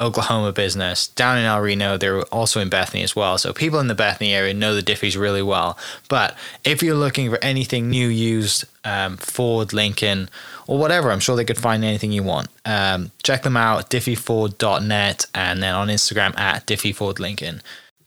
Oklahoma 0.00 0.52
business 0.52 1.06
down 1.08 1.38
in 1.38 1.44
El 1.44 1.60
Reno. 1.60 1.96
They're 1.96 2.22
also 2.22 2.60
in 2.60 2.68
Bethany 2.68 3.02
as 3.02 3.14
well. 3.14 3.38
So 3.38 3.52
people 3.52 3.78
in 3.78 3.86
the 3.86 3.94
Bethany 3.94 4.34
area 4.34 4.52
know 4.52 4.74
the 4.74 4.82
Diffees 4.82 5.18
really 5.18 5.42
well. 5.42 5.78
But 6.08 6.36
if 6.64 6.82
you're 6.82 6.96
looking 6.96 7.30
for 7.30 7.38
anything 7.42 7.90
new, 7.90 8.08
used, 8.08 8.64
um, 8.84 9.16
Ford, 9.16 9.72
Lincoln, 9.72 10.28
or 10.66 10.78
whatever, 10.78 11.10
I'm 11.10 11.20
sure 11.20 11.36
they 11.36 11.44
could 11.44 11.58
find 11.58 11.84
anything 11.84 12.10
you 12.10 12.22
want. 12.22 12.48
Um, 12.64 13.12
check 13.22 13.42
them 13.42 13.56
out, 13.56 13.90
diffeeford.net, 13.90 15.26
and 15.34 15.62
then 15.62 15.74
on 15.74 15.88
Instagram 15.88 16.38
at 16.38 16.66
diffeefordlincoln. 16.66 17.60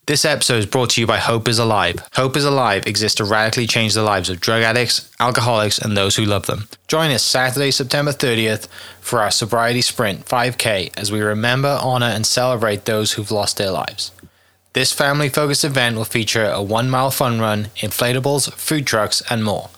This 0.07 0.23
episode 0.23 0.59
is 0.59 0.65
brought 0.65 0.91
to 0.91 1.01
you 1.01 1.05
by 1.05 1.17
Hope 1.17 1.49
is 1.49 1.59
Alive. 1.59 1.97
Hope 2.13 2.37
is 2.37 2.45
Alive 2.45 2.87
exists 2.87 3.17
to 3.17 3.25
radically 3.25 3.67
change 3.67 3.93
the 3.93 4.03
lives 4.03 4.29
of 4.29 4.39
drug 4.39 4.61
addicts, 4.61 5.11
alcoholics, 5.19 5.79
and 5.79 5.97
those 5.97 6.15
who 6.15 6.23
love 6.23 6.45
them. 6.45 6.69
Join 6.87 7.11
us 7.11 7.23
Saturday, 7.23 7.71
September 7.71 8.13
30th 8.13 8.69
for 9.01 9.19
our 9.19 9.31
Sobriety 9.31 9.81
Sprint 9.81 10.25
5K 10.25 10.93
as 10.95 11.11
we 11.11 11.19
remember, 11.19 11.77
honor, 11.81 12.05
and 12.05 12.25
celebrate 12.25 12.85
those 12.85 13.11
who've 13.11 13.31
lost 13.31 13.57
their 13.57 13.69
lives. 13.69 14.13
This 14.71 14.93
family 14.93 15.27
focused 15.27 15.65
event 15.65 15.97
will 15.97 16.05
feature 16.05 16.45
a 16.45 16.63
one 16.63 16.89
mile 16.89 17.11
fun 17.11 17.41
run, 17.41 17.65
inflatables, 17.75 18.49
food 18.53 18.87
trucks, 18.87 19.21
and 19.29 19.43
more. 19.43 19.69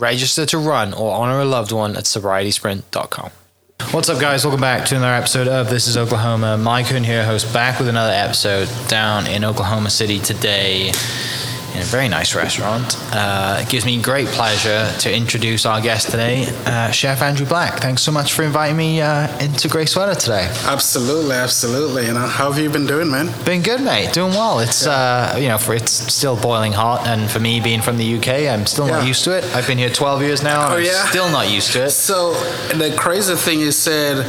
Register 0.00 0.46
to 0.46 0.58
run 0.58 0.94
or 0.94 1.14
honor 1.14 1.38
a 1.38 1.44
loved 1.44 1.70
one 1.70 1.96
at 1.96 2.06
sobrietysprint.com. 2.06 3.30
What's 3.78 4.08
up, 4.08 4.20
guys? 4.20 4.44
Welcome 4.44 4.60
back 4.62 4.86
to 4.86 4.96
another 4.96 5.12
episode 5.12 5.48
of 5.48 5.68
This 5.70 5.86
is 5.86 5.96
Oklahoma. 5.96 6.56
Mike 6.56 6.86
Kuhn 6.86 7.04
here, 7.04 7.24
host, 7.24 7.52
back 7.52 7.78
with 7.78 7.88
another 7.88 8.12
episode 8.12 8.68
down 8.88 9.26
in 9.26 9.44
Oklahoma 9.44 9.90
City 9.90 10.18
today 10.18 10.92
in 11.74 11.80
a 11.82 11.84
very 11.84 12.08
nice 12.08 12.34
restaurant. 12.34 12.96
Uh, 13.12 13.58
it 13.62 13.68
gives 13.68 13.84
me 13.84 14.00
great 14.00 14.28
pleasure 14.28 14.90
to 15.00 15.14
introduce 15.14 15.66
our 15.66 15.80
guest 15.80 16.10
today, 16.10 16.46
uh, 16.66 16.90
Chef 16.90 17.20
Andrew 17.22 17.46
Black. 17.46 17.80
Thanks 17.80 18.02
so 18.02 18.12
much 18.12 18.32
for 18.32 18.42
inviting 18.44 18.76
me 18.76 19.00
uh, 19.00 19.28
into 19.40 19.68
Grey 19.68 19.86
Sweater 19.86 20.14
today. 20.14 20.48
Absolutely, 20.64 21.34
absolutely. 21.36 22.06
You 22.06 22.14
know, 22.14 22.26
how 22.26 22.50
have 22.50 22.62
you 22.62 22.70
been 22.70 22.86
doing, 22.86 23.10
man? 23.10 23.32
Been 23.44 23.62
good, 23.62 23.80
mate. 23.82 24.12
Doing 24.12 24.32
well. 24.32 24.60
It's 24.60 24.86
uh, 24.86 25.36
you 25.38 25.48
know, 25.48 25.58
for 25.58 25.74
it's 25.74 25.92
still 26.12 26.36
boiling 26.36 26.72
hot, 26.72 27.06
and 27.06 27.30
for 27.30 27.40
me 27.40 27.60
being 27.60 27.82
from 27.82 27.98
the 27.98 28.16
UK, 28.18 28.48
I'm 28.52 28.66
still 28.66 28.86
not 28.86 29.02
Yeah. 29.02 29.08
used 29.08 29.24
to 29.24 29.32
it. 29.36 29.44
I've 29.54 29.66
been 29.66 29.78
here 29.78 29.90
12 29.90 30.22
years 30.22 30.42
now. 30.42 30.64
and 30.64 30.72
Oh, 30.74 30.76
I'm 30.78 30.84
yeah? 30.84 31.06
still 31.08 31.28
not 31.30 31.50
used 31.50 31.72
to 31.72 31.84
it. 31.84 31.90
So 31.90 32.32
the 32.74 32.94
crazy 32.96 33.34
thing 33.34 33.60
is 33.60 33.76
said 33.76 34.24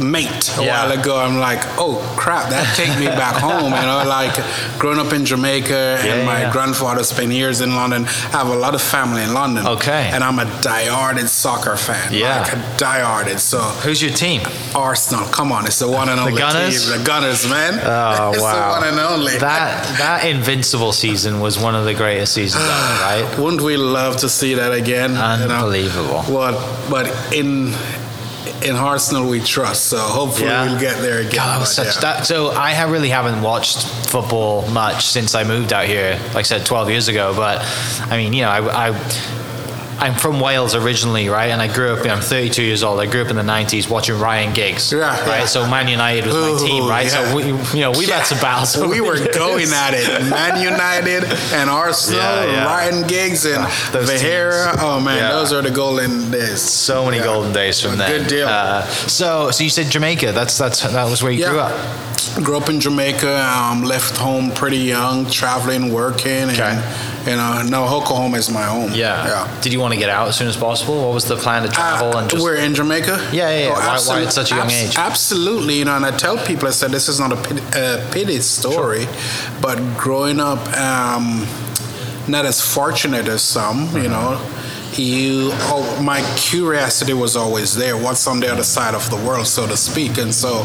mate 0.00 0.50
a 0.58 0.64
Yeah. 0.64 0.86
while 0.88 0.98
ago. 0.98 1.18
I'm 1.18 1.38
like, 1.38 1.60
oh 1.78 1.96
crap, 2.16 2.50
that 2.50 2.74
take 2.76 2.98
me 2.98 3.06
back 3.06 3.36
home. 3.48 3.72
You 3.72 3.80
know, 3.82 4.04
like 4.06 4.34
growing 4.78 4.98
up 4.98 5.12
in 5.12 5.24
Jamaica 5.24 6.00
Yeah, 6.04 6.14
and 6.14 6.26
my 6.26 6.40
yeah. 6.42 6.52
grandfather 6.52 7.02
spent 7.04 7.32
years 7.32 7.60
in 7.60 7.74
London. 7.74 8.04
I 8.06 8.38
have 8.38 8.48
a 8.48 8.54
lot 8.56 8.74
of 8.74 8.82
family 8.82 9.22
in 9.22 9.32
London. 9.34 9.66
Okay. 9.66 10.10
And 10.12 10.22
I'm 10.24 10.38
a 10.38 10.44
dieharded 10.62 11.28
soccer 11.28 11.76
fan. 11.76 12.12
Yeah. 12.12 12.40
Like 12.40 12.52
a 12.52 12.56
dieharded. 12.76 13.38
So 13.38 13.58
Who's 13.84 14.02
your 14.02 14.12
team? 14.12 14.42
Arsenal, 14.74 15.26
come 15.28 15.52
on, 15.52 15.66
it's 15.66 15.78
the 15.78 15.88
one 15.88 16.08
and 16.08 16.18
only 16.20 16.38
Gunners? 16.38 16.88
team. 16.90 16.98
The 16.98 17.04
Gunners, 17.04 17.48
man. 17.48 17.80
Oh 17.82 18.30
it's 18.34 18.42
wow! 18.42 18.54
the 18.74 18.80
one 18.80 18.88
and 18.88 19.00
only. 19.00 19.38
That 19.38 19.84
that 19.98 20.24
invincible 20.24 20.92
season 20.92 21.40
was 21.40 21.58
one 21.58 21.74
of 21.74 21.84
the 21.84 21.94
greatest 21.94 22.34
seasons 22.34 22.64
ever, 22.64 22.72
right? 23.02 23.38
Wouldn't 23.38 23.62
we 23.62 23.76
love 23.76 24.16
to 24.18 24.28
see 24.28 24.54
that 24.54 24.72
again? 24.72 25.10
you 25.10 25.16
know? 25.16 25.54
Unbelievable. 25.54 26.24
But 26.28 26.54
but 26.90 27.32
in 27.32 27.72
in 28.64 28.76
Arsenal 28.76 29.28
we 29.28 29.40
trust, 29.40 29.84
so 29.86 29.98
hopefully 29.98 30.46
Yeah. 30.48 30.64
we'll 30.70 30.80
get 30.80 31.00
there 31.00 31.18
again. 31.20 31.32
God, 31.34 31.54
that 31.54 31.60
was 31.60 31.76
But, 31.76 31.84
such 31.86 31.94
yeah. 31.96 32.00
that. 32.14 32.26
So 32.26 32.50
I 32.50 32.70
have 32.70 32.90
really 32.90 33.10
haven't 33.10 33.42
watched 33.42 33.86
football 34.08 34.66
much 34.68 35.06
since 35.06 35.34
I 35.34 35.44
moved 35.44 35.72
out 35.72 35.86
here. 35.86 36.18
Like 36.28 36.36
I 36.38 36.42
said, 36.42 36.64
12 36.66 36.90
years 36.90 37.08
ago. 37.08 37.32
But 37.36 37.60
I 38.10 38.16
mean, 38.16 38.32
you 38.32 38.42
know, 38.42 38.50
I. 38.50 38.88
I 38.90 39.20
I'm 39.98 40.14
from 40.14 40.40
Wales 40.40 40.74
originally, 40.74 41.28
right? 41.28 41.46
And 41.50 41.62
I 41.62 41.72
grew 41.72 41.92
up. 41.92 42.04
I'm 42.06 42.20
32 42.20 42.62
years 42.62 42.82
old. 42.82 43.00
I 43.00 43.06
grew 43.06 43.22
up 43.22 43.28
in 43.30 43.36
the 43.36 43.42
90s 43.42 43.88
watching 43.88 44.18
Ryan 44.18 44.52
Giggs, 44.52 44.92
Yeah, 44.92 44.98
right? 45.28 45.40
yeah. 45.40 45.46
So 45.46 45.68
Man 45.68 45.88
United 45.88 46.26
was 46.26 46.34
my 46.34 46.66
team, 46.68 46.86
right? 46.88 47.06
yeah. 47.06 47.30
So 47.30 47.36
we, 47.36 47.44
you 47.78 47.80
know, 47.80 47.92
we've 47.92 48.08
had 48.08 48.24
some 48.24 48.38
battles. 48.38 48.76
we 48.76 49.00
were 49.00 49.16
going 49.34 49.68
at 49.72 49.94
it. 49.94 50.28
Man 50.30 50.60
United 50.62 51.24
and 51.54 51.70
Arsenal. 51.70 52.20
Ryan 52.20 53.06
Giggs 53.06 53.44
and 53.46 53.64
those 53.92 54.10
Vieira. 54.10 54.74
Oh 54.78 55.00
man, 55.00 55.30
those 55.30 55.52
are 55.52 55.62
the 55.62 55.70
golden 55.70 56.30
days. 56.30 56.60
So 56.60 57.04
many 57.04 57.18
golden 57.18 57.52
days 57.52 57.80
from 57.80 57.96
there. 57.98 58.18
Good 58.18 58.28
deal. 58.28 58.48
Uh, 58.48 58.82
so, 58.86 59.50
so 59.50 59.64
you 59.64 59.70
said 59.70 59.90
Jamaica. 59.90 60.32
That's 60.32 60.58
that's 60.58 60.80
that 60.82 61.04
was 61.10 61.22
where 61.22 61.32
you 61.32 61.44
grew 61.46 61.60
up. 61.60 61.72
Grew 62.42 62.56
up 62.56 62.68
in 62.68 62.80
Jamaica. 62.80 63.40
Um, 63.44 63.82
left 63.84 64.16
home 64.16 64.50
pretty 64.50 64.78
young, 64.78 65.26
traveling, 65.30 65.92
working, 65.92 66.48
and 66.50 67.26
you 67.28 67.36
know, 67.36 67.62
now 67.68 67.84
Oklahoma 67.96 68.38
is 68.38 68.50
my 68.50 68.64
home. 68.64 68.90
Yeah. 68.92 69.26
yeah. 69.26 69.60
Did 69.60 69.72
you 69.72 69.80
want 69.84 69.94
to 69.94 70.00
get 70.00 70.10
out 70.10 70.26
as 70.28 70.36
soon 70.36 70.48
as 70.48 70.56
possible? 70.56 71.04
What 71.04 71.14
was 71.14 71.24
the 71.26 71.36
plan 71.36 71.62
to 71.62 71.68
travel 71.68 72.08
Uh, 72.16 72.20
and 72.22 72.30
just? 72.30 72.42
we're 72.42 72.56
in 72.56 72.74
Jamaica. 72.74 73.28
Yeah, 73.32 73.50
yeah, 73.50 73.58
yeah. 73.68 73.72
Why- 73.72 73.98
why 74.06 74.22
at 74.22 74.32
such 74.32 74.50
a 74.52 74.56
young 74.56 74.66
abs- 74.66 74.82
age? 74.90 74.96
Absolutely, 74.98 75.74
you 75.78 75.84
know, 75.84 75.96
and 75.96 76.04
I 76.06 76.10
tell 76.10 76.36
people, 76.38 76.66
I 76.68 76.72
said 76.72 76.90
this 76.90 77.08
is 77.08 77.20
not 77.20 77.32
a 77.32 77.36
pity, 77.36 77.62
uh, 77.76 78.00
pity 78.10 78.40
story, 78.40 79.06
but 79.60 79.76
growing 79.96 80.40
up, 80.40 80.60
um, 80.76 81.46
not 82.26 82.46
as 82.46 82.60
fortunate 82.60 83.28
as 83.28 83.42
some, 83.42 83.90
you 84.02 84.08
know. 84.08 84.40
You, 84.96 85.50
oh, 85.52 86.00
my 86.02 86.22
curiosity 86.36 87.14
was 87.14 87.36
always 87.36 87.74
there. 87.74 87.96
What's 87.96 88.26
on 88.26 88.40
the 88.40 88.52
other 88.52 88.62
side 88.62 88.94
of 88.94 89.10
the 89.10 89.16
world, 89.16 89.46
so 89.46 89.66
to 89.66 89.76
speak? 89.76 90.18
And 90.18 90.34
so, 90.34 90.62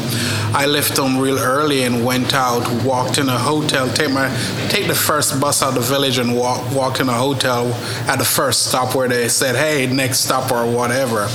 I 0.54 0.66
left 0.66 0.96
home 0.98 1.18
real 1.18 1.38
early 1.38 1.82
and 1.82 2.04
went 2.04 2.32
out, 2.32 2.68
walked 2.84 3.18
in 3.18 3.28
a 3.28 3.38
hotel, 3.38 3.88
take 3.88 4.10
my, 4.10 4.28
take 4.68 4.86
the 4.86 4.94
first 4.94 5.40
bus 5.40 5.62
out 5.62 5.70
of 5.70 5.74
the 5.74 5.80
village 5.80 6.18
and 6.18 6.36
walk, 6.36 6.72
walk 6.72 7.00
in 7.00 7.08
a 7.08 7.12
hotel 7.12 7.72
at 8.06 8.16
the 8.16 8.24
first 8.24 8.66
stop 8.66 8.94
where 8.94 9.08
they 9.08 9.28
said, 9.28 9.56
"Hey, 9.56 9.86
next 9.86 10.20
stop" 10.20 10.52
or 10.52 10.64
whatever. 10.70 11.28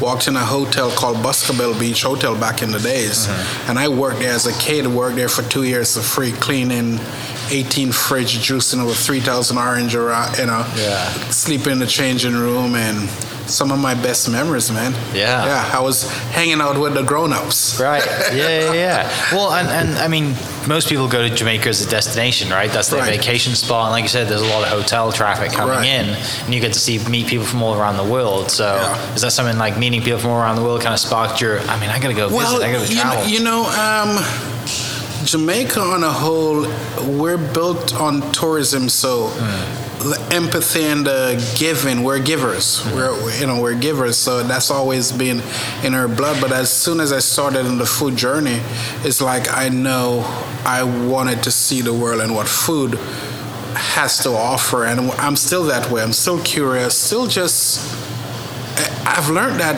Walked 0.00 0.28
in 0.28 0.36
a 0.36 0.44
hotel 0.44 0.90
called 0.90 1.22
Boscobel 1.22 1.78
Beach 1.78 2.02
Hotel 2.02 2.34
back 2.34 2.62
in 2.62 2.70
the 2.70 2.80
days, 2.80 3.26
mm-hmm. 3.26 3.70
and 3.70 3.78
I 3.78 3.88
worked 3.88 4.20
there 4.20 4.32
as 4.32 4.46
a 4.46 4.58
kid. 4.58 4.86
Worked 4.86 5.16
there 5.16 5.28
for 5.28 5.42
two 5.42 5.64
years 5.64 5.96
for 5.96 6.02
free, 6.02 6.32
cleaning 6.32 6.98
18 7.50 7.92
fridge, 7.92 8.38
juicing 8.38 8.80
over 8.80 8.92
3,000 8.94 9.58
orange 9.58 9.94
around, 9.94 10.38
you 10.38 10.46
know, 10.46 10.64
Yeah. 10.76 11.08
sleeping 11.30 11.72
in 11.72 11.78
the 11.78 11.86
changing 11.86 12.34
room 12.34 12.74
and 12.74 13.08
some 13.46 13.72
of 13.72 13.80
my 13.80 13.94
best 13.94 14.28
memories, 14.28 14.70
man. 14.70 14.94
Yeah. 15.12 15.44
Yeah, 15.44 15.70
I 15.78 15.80
was 15.80 16.08
hanging 16.30 16.60
out 16.60 16.78
with 16.78 16.94
the 16.94 17.02
grown-ups. 17.02 17.80
Right. 17.80 18.04
Yeah, 18.32 18.48
yeah, 18.48 18.72
yeah. 18.72 19.10
Well, 19.32 19.52
and, 19.52 19.68
and 19.68 19.98
I 19.98 20.06
mean, 20.06 20.36
most 20.68 20.88
people 20.88 21.08
go 21.08 21.26
to 21.28 21.34
Jamaica 21.34 21.68
as 21.68 21.84
a 21.84 21.90
destination, 21.90 22.50
right? 22.50 22.70
That's 22.70 22.88
their 22.90 23.00
Right. 23.00 23.16
vacation 23.16 23.56
spot. 23.56 23.86
And 23.86 23.92
like 23.92 24.04
you 24.04 24.08
said, 24.08 24.28
there's 24.28 24.42
a 24.42 24.46
lot 24.46 24.62
of 24.62 24.68
hotel 24.68 25.10
traffic 25.10 25.50
coming 25.52 25.76
Right. 25.78 25.86
in, 25.86 26.10
and 26.44 26.54
you 26.54 26.60
get 26.60 26.72
to 26.74 26.78
see 26.78 26.98
meet 27.08 27.26
people 27.26 27.44
from 27.46 27.60
all 27.62 27.74
around 27.74 27.96
the 27.96 28.04
world. 28.04 28.52
So, 28.52 28.66
Yeah. 28.76 29.14
is 29.16 29.22
that 29.22 29.32
something 29.32 29.58
like 29.58 29.76
meeting 29.76 30.00
people 30.02 30.20
from 30.20 30.30
all 30.30 30.38
around 30.40 30.54
the 30.56 30.62
world 30.62 30.82
kind 30.82 30.94
of 30.94 31.00
sparked 31.00 31.40
your? 31.40 31.58
I 31.68 31.76
mean, 31.80 31.90
I 31.90 31.98
gotta 31.98 32.14
go 32.14 32.28
visit. 32.28 32.62
I 32.62 32.70
gotta 32.72 32.86
you 32.86 33.02
know, 33.02 33.24
you 33.26 33.40
know 33.40 33.60
um, 33.66 34.24
Jamaica 35.24 35.80
on 35.80 36.02
a 36.02 36.12
whole, 36.12 36.62
we're 37.06 37.38
built 37.38 37.94
on 37.94 38.32
tourism, 38.32 38.88
so 38.88 39.28
the 40.00 40.28
empathy 40.32 40.84
and 40.84 41.06
the 41.06 41.54
giving. 41.58 42.02
We're 42.02 42.22
givers. 42.22 42.84
We're 42.94 43.38
you 43.38 43.46
know 43.46 43.60
we're 43.60 43.78
givers. 43.78 44.16
So 44.16 44.42
that's 44.42 44.70
always 44.70 45.12
been 45.12 45.42
in 45.84 45.94
our 45.94 46.08
blood. 46.08 46.40
But 46.40 46.52
as 46.52 46.72
soon 46.72 47.00
as 47.00 47.12
I 47.12 47.18
started 47.18 47.66
in 47.66 47.78
the 47.78 47.86
food 47.86 48.16
journey, 48.16 48.60
it's 49.04 49.20
like 49.20 49.52
I 49.52 49.68
know 49.68 50.22
I 50.64 50.82
wanted 50.84 51.42
to 51.42 51.50
see 51.50 51.82
the 51.82 51.92
world 51.92 52.20
and 52.22 52.34
what 52.34 52.48
food 52.48 52.94
has 53.74 54.18
to 54.22 54.30
offer, 54.30 54.84
and 54.84 55.10
I'm 55.12 55.36
still 55.36 55.64
that 55.64 55.90
way. 55.90 56.02
I'm 56.02 56.12
still 56.12 56.42
curious. 56.42 56.96
Still 56.96 57.26
just 57.26 57.80
I've 59.06 59.28
learned 59.28 59.60
that 59.60 59.76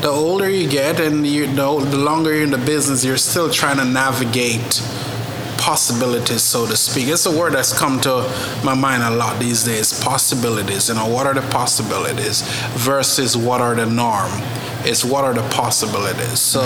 the 0.00 0.08
older 0.08 0.48
you 0.48 0.68
get 0.68 0.98
and 0.98 1.26
you 1.26 1.46
know 1.46 1.80
the 1.80 1.98
longer 1.98 2.34
you're 2.34 2.44
in 2.44 2.50
the 2.50 2.58
business, 2.58 3.04
you're 3.04 3.16
still 3.16 3.50
trying 3.50 3.76
to 3.76 3.84
navigate 3.84 4.82
possibilities, 5.58 6.42
so 6.42 6.66
to 6.66 6.76
speak. 6.76 7.08
It's 7.08 7.26
a 7.26 7.38
word 7.38 7.52
that's 7.52 7.78
come 7.78 8.00
to 8.00 8.22
my 8.64 8.74
mind 8.74 9.02
a 9.02 9.10
lot 9.10 9.38
these 9.38 9.62
days. 9.62 10.02
Possibilities. 10.02 10.88
You 10.88 10.94
know, 10.94 11.06
what 11.06 11.26
are 11.26 11.34
the 11.34 11.46
possibilities 11.48 12.42
versus 12.70 13.36
what 13.36 13.60
are 13.60 13.74
the 13.74 13.86
norm? 13.86 14.30
It's 14.82 15.04
what 15.04 15.24
are 15.24 15.34
the 15.34 15.46
possibilities. 15.50 16.40
So 16.40 16.62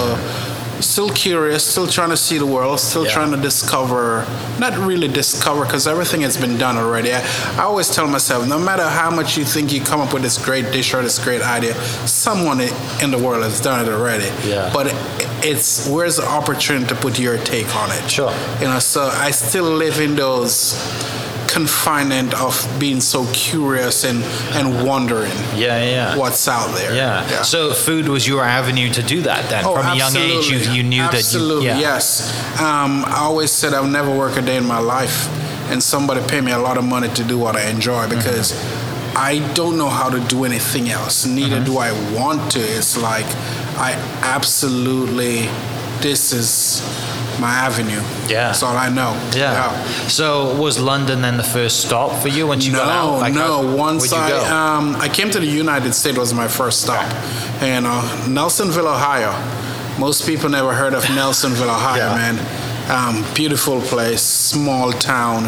still 0.81 1.11
curious, 1.11 1.65
still 1.65 1.87
trying 1.87 2.11
to 2.11 2.17
see 2.17 2.39
the 2.39 2.47
world, 2.47 2.81
still 2.81 3.05
Yeah. 3.05 3.13
trying 3.13 3.31
to 3.33 3.37
discover, 3.37 4.27
not 4.59 4.77
really 4.79 5.09
discover 5.09 5.65
because 5.65 5.87
everything 5.87 6.23
has 6.23 6.37
been 6.37 6.57
done 6.59 6.77
already. 6.77 7.13
I, 7.13 7.21
I 7.57 7.63
always 7.63 7.89
tell 7.91 8.07
myself, 8.07 8.47
no 8.47 8.59
matter 8.59 8.85
how 8.89 9.11
much 9.11 9.37
you 9.37 9.45
think 9.45 9.73
you 9.73 9.81
come 9.81 10.01
up 10.01 10.13
with 10.13 10.23
this 10.23 10.39
great 10.45 10.71
dish 10.73 10.95
or 10.95 11.03
this 11.03 11.19
great 11.23 11.43
idea, 11.43 11.75
someone 12.07 12.61
in 13.03 13.11
the 13.11 13.19
world 13.19 13.43
has 13.43 13.61
done 13.61 13.87
it 13.87 13.91
already. 13.91 14.27
Yeah. 14.49 14.71
But 14.73 14.89
it, 14.89 14.95
it's 15.45 15.87
where's 15.89 16.17
the 16.17 16.27
opportunity 16.27 16.87
to 16.87 16.95
put 16.95 17.19
your 17.19 17.39
take 17.39 17.75
on 17.77 17.91
it? 17.91 18.11
Sure. 18.11 18.33
You 18.61 18.67
know, 18.69 18.79
so 18.79 19.03
I 19.13 19.31
still 19.31 19.65
live 19.71 20.01
in 20.01 20.15
those 20.17 20.75
confinement 21.55 22.35
of 22.35 22.53
being 22.81 23.01
so 23.01 23.25
curious 23.33 24.03
and, 24.05 24.25
and 24.57 24.85
wondering 24.85 25.31
Yeah, 25.55 25.83
yeah. 25.85 26.17
what's 26.17 26.49
out 26.49 26.75
there. 26.75 26.93
Yeah. 26.93 27.43
So 27.43 27.73
food 27.73 28.09
was 28.09 28.27
your 28.27 28.43
avenue 28.43 28.91
to 28.93 29.03
do 29.05 29.23
that 29.23 29.49
then. 29.49 29.65
Oh, 29.65 29.77
From 29.77 29.87
a 29.87 29.95
young 29.95 30.17
age, 30.17 30.49
you, 30.51 30.57
absolutely. 30.57 30.77
you 30.77 30.83
knew 30.83 31.03
absolutely, 31.03 31.67
that 31.69 31.77
you. 31.77 31.83
Yeah. 31.83 31.95
yes. 31.95 32.61
Um, 32.61 33.05
I 33.07 33.19
always 33.21 33.53
said 33.53 33.73
I'll 33.73 33.87
never 33.87 34.11
work 34.11 34.37
a 34.37 34.43
day 34.43 34.57
in 34.57 34.67
my 34.67 34.81
life, 34.81 35.29
and 35.71 35.81
somebody 35.81 36.21
pay 36.27 36.41
me 36.41 36.51
a 36.51 36.59
lot 36.59 36.77
of 36.77 36.85
money 36.85 37.09
to 37.15 37.23
do 37.23 37.39
what 37.39 37.55
I 37.55 37.71
enjoy 37.71 38.09
because 38.09 38.53
I 39.15 39.39
don't 39.55 39.79
know 39.79 39.89
how 39.89 40.11
to 40.11 40.19
do 40.27 40.45
anything 40.45 40.89
else. 40.91 41.25
Neither 41.25 41.63
do 41.65 41.79
I 41.79 41.93
want 42.13 42.51
to. 42.53 42.59
It's 42.61 42.97
like 43.01 43.27
I 43.79 43.93
absolutely. 44.23 45.49
This 46.03 46.33
is 46.33 46.83
my 47.41 47.51
avenue. 47.51 48.01
Yeah. 48.29 48.49
That's 48.49 48.63
all 48.63 48.77
I 48.77 48.89
know. 48.89 49.13
Yeah. 49.37 49.73
So 50.09 50.55
was 50.61 50.79
London 50.81 51.23
then 51.23 51.37
the 51.37 51.43
first 51.43 51.87
stop 51.87 52.21
for 52.23 52.29
you 52.29 52.47
once 52.47 52.67
you 52.67 52.73
no, 52.73 52.79
got 52.79 52.89
out? 52.89 53.19
Like, 53.21 53.35
no. 53.35 53.41
how- 53.69 53.77
Once 53.77 54.11
you 54.11 54.17
I 54.19 54.29
go? 54.31 54.45
um, 54.45 54.97
I 54.97 55.09
came 55.09 55.31
to 55.31 55.41
the 55.41 55.47
United 55.47 55.93
States 55.95 56.17
was 56.19 56.33
my 56.35 56.49
first 56.49 56.83
stop, 56.83 57.05
and 57.63 57.87
uh, 57.87 58.03
Nelsonville, 58.27 58.87
Ohio. 58.87 59.33
Most 59.99 60.27
people 60.27 60.49
never 60.49 60.73
heard 60.75 60.93
of 60.95 61.05
Nelsonville, 61.05 61.69
Ohio, 61.69 61.97
Yeah. 61.99 62.15
man. 62.17 62.37
Um, 62.91 63.25
beautiful 63.35 63.81
place, 63.81 64.21
small 64.23 64.93
town. 64.93 65.47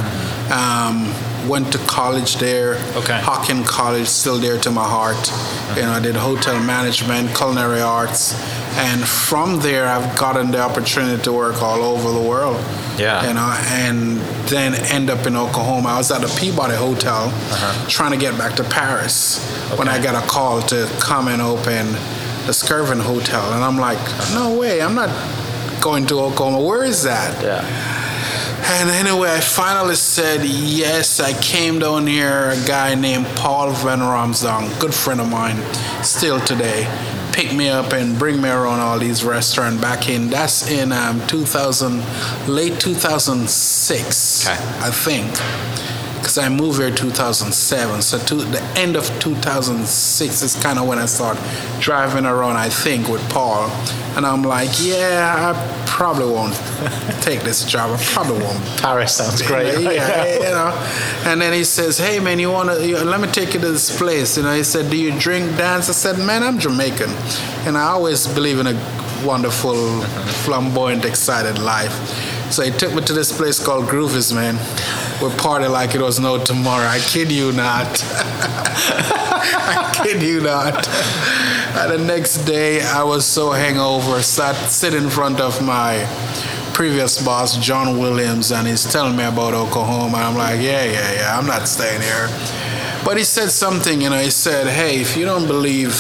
Um, 0.50 1.12
went 1.48 1.70
to 1.72 1.78
college 1.86 2.36
there. 2.36 2.74
Okay. 2.96 3.20
Hocking 3.20 3.62
College, 3.62 4.06
still 4.08 4.40
dear 4.40 4.58
to 4.60 4.70
my 4.70 4.82
heart. 4.84 5.30
You 5.76 5.82
know, 5.82 5.92
I 5.92 6.00
did 6.00 6.16
hotel 6.16 6.58
management, 6.60 7.36
culinary 7.36 7.80
arts, 7.82 8.34
and 8.78 9.00
from 9.06 9.60
there 9.60 9.86
I've 9.86 10.16
gotten 10.18 10.50
the 10.50 10.60
opportunity 10.60 11.22
to 11.24 11.32
work 11.32 11.62
all 11.62 11.82
over 11.82 12.10
the 12.10 12.26
world. 12.28 12.56
Yeah. 12.98 13.28
You 13.28 13.34
know, 13.34 13.54
and 13.68 14.18
then 14.48 14.74
end 14.90 15.10
up 15.10 15.26
in 15.26 15.36
Oklahoma. 15.36 15.90
I 15.90 15.98
was 15.98 16.10
at 16.10 16.22
the 16.22 16.34
Peabody 16.40 16.74
Hotel 16.74 17.30
trying 17.88 18.12
to 18.12 18.18
get 18.18 18.36
back 18.38 18.54
to 18.56 18.64
Paris 18.64 19.38
when 19.78 19.88
I 19.88 19.96
Uh-huh. 19.98 20.02
Got 20.12 20.24
a 20.24 20.26
call 20.26 20.62
to 20.62 20.88
come 21.00 21.28
and 21.28 21.42
open 21.42 21.86
the 22.46 22.52
Skirvin 22.52 23.00
Hotel. 23.00 23.52
And 23.52 23.62
I'm 23.64 23.76
like, 23.76 23.98
no 24.32 24.56
way, 24.58 24.80
I'm 24.80 24.94
not 24.94 25.10
going 25.86 26.04
to 26.04 26.18
Oklahoma. 26.18 26.60
Where 26.60 26.82
is 26.82 27.04
that? 27.04 27.40
yeah. 27.40 27.62
And 28.68 28.90
anyway, 28.90 29.30
I 29.30 29.38
finally 29.40 29.94
said 29.94 30.44
yes. 30.44 31.20
I 31.20 31.32
came 31.40 31.78
down 31.78 32.08
here. 32.08 32.50
A 32.50 32.56
guy 32.66 32.96
named 32.96 33.26
Paul 33.36 33.70
Van 33.70 34.00
Ramsdong, 34.00 34.80
good 34.80 34.92
friend 34.92 35.20
of 35.20 35.28
mine, 35.30 35.56
still 36.02 36.40
today, 36.40 36.88
picked 37.32 37.54
me 37.54 37.68
up 37.68 37.92
and 37.92 38.18
bring 38.18 38.42
me 38.42 38.48
around 38.48 38.80
all 38.80 38.98
these 38.98 39.22
restaurants 39.22 39.80
back 39.80 40.08
in. 40.08 40.28
That's 40.30 40.68
in 40.68 40.90
um, 40.90 41.24
2000, 41.28 42.02
late 42.48 42.80
2006, 42.80 44.48
Okay. 44.48 44.58
I 44.80 44.90
think. 44.90 45.30
Because 46.26 46.38
I 46.38 46.48
moved 46.48 46.80
here 46.80 46.90
2007, 46.90 48.02
so 48.02 48.18
to 48.18 48.34
the 48.34 48.60
end 48.76 48.96
of 48.96 49.06
2006 49.20 50.42
is 50.42 50.56
kind 50.56 50.76
of 50.76 50.88
when 50.88 50.98
I 50.98 51.06
started 51.06 51.40
driving 51.78 52.26
around. 52.26 52.56
I 52.56 52.68
think 52.68 53.06
with 53.06 53.22
Paul, 53.30 53.70
and 54.16 54.26
I'm 54.26 54.42
like, 54.42 54.70
yeah, 54.80 55.54
I 55.54 55.86
probably 55.86 56.26
won't 56.26 56.56
take 57.22 57.42
this 57.42 57.64
job. 57.64 57.96
I 57.96 58.02
probably 58.06 58.42
won't 58.42 58.58
Paris 58.82 59.14
sounds 59.14 59.40
great. 59.40 59.78
yeah, 59.80 60.18
right? 60.18 60.34
you 60.34 60.50
know. 60.50 61.30
And 61.30 61.40
then 61.40 61.52
he 61.52 61.62
says, 61.62 61.96
"Hey, 61.96 62.18
man, 62.18 62.40
you 62.40 62.50
wanna? 62.50 62.80
You, 62.80 62.96
let 63.04 63.20
me 63.20 63.28
take 63.28 63.54
you 63.54 63.60
to 63.60 63.70
this 63.70 63.96
place." 63.96 64.36
You 64.36 64.42
know, 64.42 64.52
he 64.56 64.64
said, 64.64 64.90
"Do 64.90 64.96
you 64.96 65.16
drink, 65.20 65.56
dance?" 65.56 65.88
I 65.88 65.92
said, 65.92 66.18
"Man, 66.18 66.42
I'm 66.42 66.58
Jamaican, 66.58 67.10
and 67.68 67.78
I 67.78 67.90
always 67.90 68.26
believe 68.26 68.58
in 68.58 68.66
a 68.66 68.74
wonderful, 69.24 70.00
flamboyant, 70.42 71.04
excited 71.04 71.60
life." 71.60 72.35
So 72.50 72.62
he 72.62 72.70
took 72.70 72.94
me 72.94 73.02
to 73.02 73.12
this 73.12 73.36
place 73.36 73.64
called 73.64 73.86
Groovies, 73.86 74.34
man. 74.34 74.56
We 75.22 75.34
party 75.36 75.66
like 75.66 75.94
it 75.94 76.00
was 76.00 76.20
no 76.20 76.42
tomorrow. 76.42 76.86
I 76.86 76.98
kid 76.98 77.30
you 77.32 77.52
not. 77.52 77.86
I 78.04 80.00
kid 80.02 80.22
you 80.22 80.40
not. 80.40 80.88
And 81.76 81.92
the 81.92 81.98
next 81.98 82.44
day, 82.44 82.82
I 82.82 83.02
was 83.02 83.26
so 83.26 83.52
hangover, 83.52 84.22
sat 84.22 84.54
sit 84.70 84.94
in 84.94 85.10
front 85.10 85.40
of 85.40 85.62
my 85.62 86.06
previous 86.72 87.22
boss, 87.24 87.56
John 87.56 87.98
Williams, 87.98 88.52
and 88.52 88.66
he's 88.66 88.84
telling 88.84 89.16
me 89.16 89.24
about 89.24 89.54
Oklahoma. 89.54 90.18
I'm 90.18 90.36
like, 90.36 90.60
yeah, 90.60 90.84
yeah, 90.84 91.12
yeah, 91.12 91.38
I'm 91.38 91.46
not 91.46 91.68
staying 91.68 92.02
here. 92.02 92.28
But 93.04 93.16
he 93.16 93.24
said 93.24 93.50
something, 93.50 94.00
you 94.00 94.10
know, 94.10 94.18
he 94.18 94.30
said, 94.30 94.66
hey, 94.66 95.00
if 95.00 95.16
you 95.16 95.24
don't 95.24 95.46
believe 95.46 95.94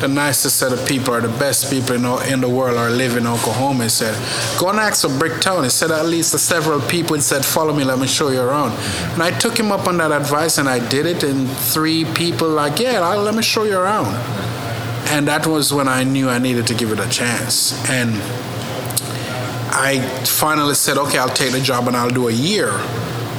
the 0.00 0.08
nicest 0.08 0.56
set 0.56 0.72
of 0.72 0.86
people 0.86 1.14
or 1.14 1.20
the 1.20 1.38
best 1.38 1.70
people 1.70 1.94
in, 1.94 2.04
in 2.32 2.40
the 2.40 2.48
world 2.48 2.76
are 2.76 2.90
living 2.90 3.18
in 3.18 3.26
Oklahoma, 3.26 3.84
he 3.84 3.88
said, 3.88 4.14
go 4.58 4.68
and 4.68 4.78
ask 4.78 5.02
for 5.02 5.12
Bricktown. 5.12 5.64
He 5.64 5.70
said, 5.70 5.90
at 5.90 6.06
least 6.06 6.38
several 6.38 6.80
people, 6.80 7.16
he 7.16 7.22
said, 7.22 7.44
follow 7.44 7.74
me, 7.74 7.84
let 7.84 7.98
me 7.98 8.06
show 8.06 8.28
you 8.28 8.40
around. 8.40 8.72
And 9.12 9.22
I 9.22 9.30
took 9.38 9.58
him 9.58 9.72
up 9.72 9.86
on 9.88 9.96
that 9.98 10.12
advice 10.12 10.58
and 10.58 10.68
I 10.68 10.86
did 10.88 11.06
it, 11.06 11.22
and 11.22 11.48
three 11.48 12.04
people 12.04 12.48
like, 12.48 12.78
yeah, 12.78 13.00
I'll, 13.00 13.22
let 13.22 13.34
me 13.34 13.42
show 13.42 13.64
you 13.64 13.78
around. 13.78 14.14
And 15.08 15.28
that 15.28 15.46
was 15.46 15.72
when 15.72 15.88
I 15.88 16.04
knew 16.04 16.28
I 16.28 16.38
needed 16.38 16.66
to 16.66 16.74
give 16.74 16.92
it 16.92 16.98
a 16.98 17.08
chance. 17.08 17.72
And 17.88 18.10
I 19.70 20.00
finally 20.24 20.74
said, 20.74 20.98
okay, 20.98 21.18
I'll 21.18 21.28
take 21.28 21.52
the 21.52 21.60
job 21.60 21.86
and 21.86 21.96
I'll 21.96 22.10
do 22.10 22.28
a 22.28 22.32
year. 22.32 22.70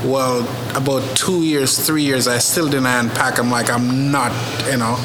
Well, 0.06 0.48
about 0.78 1.18
two 1.18 1.44
years, 1.44 1.78
three 1.86 2.04
years, 2.04 2.28
I 2.28 2.38
still 2.38 2.68
didn't 2.70 2.86
unpack. 2.86 3.40
I'm 3.40 3.50
like, 3.50 3.70
I'm 3.70 4.12
not, 4.12 4.32
you 4.72 4.78
know. 4.78 4.96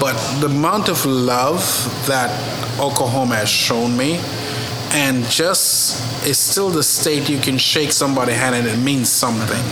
But 0.00 0.16
the 0.40 0.46
amount 0.46 0.88
of 0.88 1.04
love 1.04 1.60
that 2.06 2.30
Oklahoma 2.78 3.36
has 3.36 3.48
shown 3.48 3.96
me, 3.96 4.20
and 4.92 5.24
just 5.24 6.02
it's 6.26 6.38
still 6.38 6.70
the 6.70 6.82
state 6.82 7.28
you 7.28 7.38
can 7.38 7.58
shake 7.58 7.92
somebody's 7.92 8.36
hand 8.36 8.54
and 8.54 8.66
it 8.66 8.78
means 8.78 9.08
something. 9.08 9.64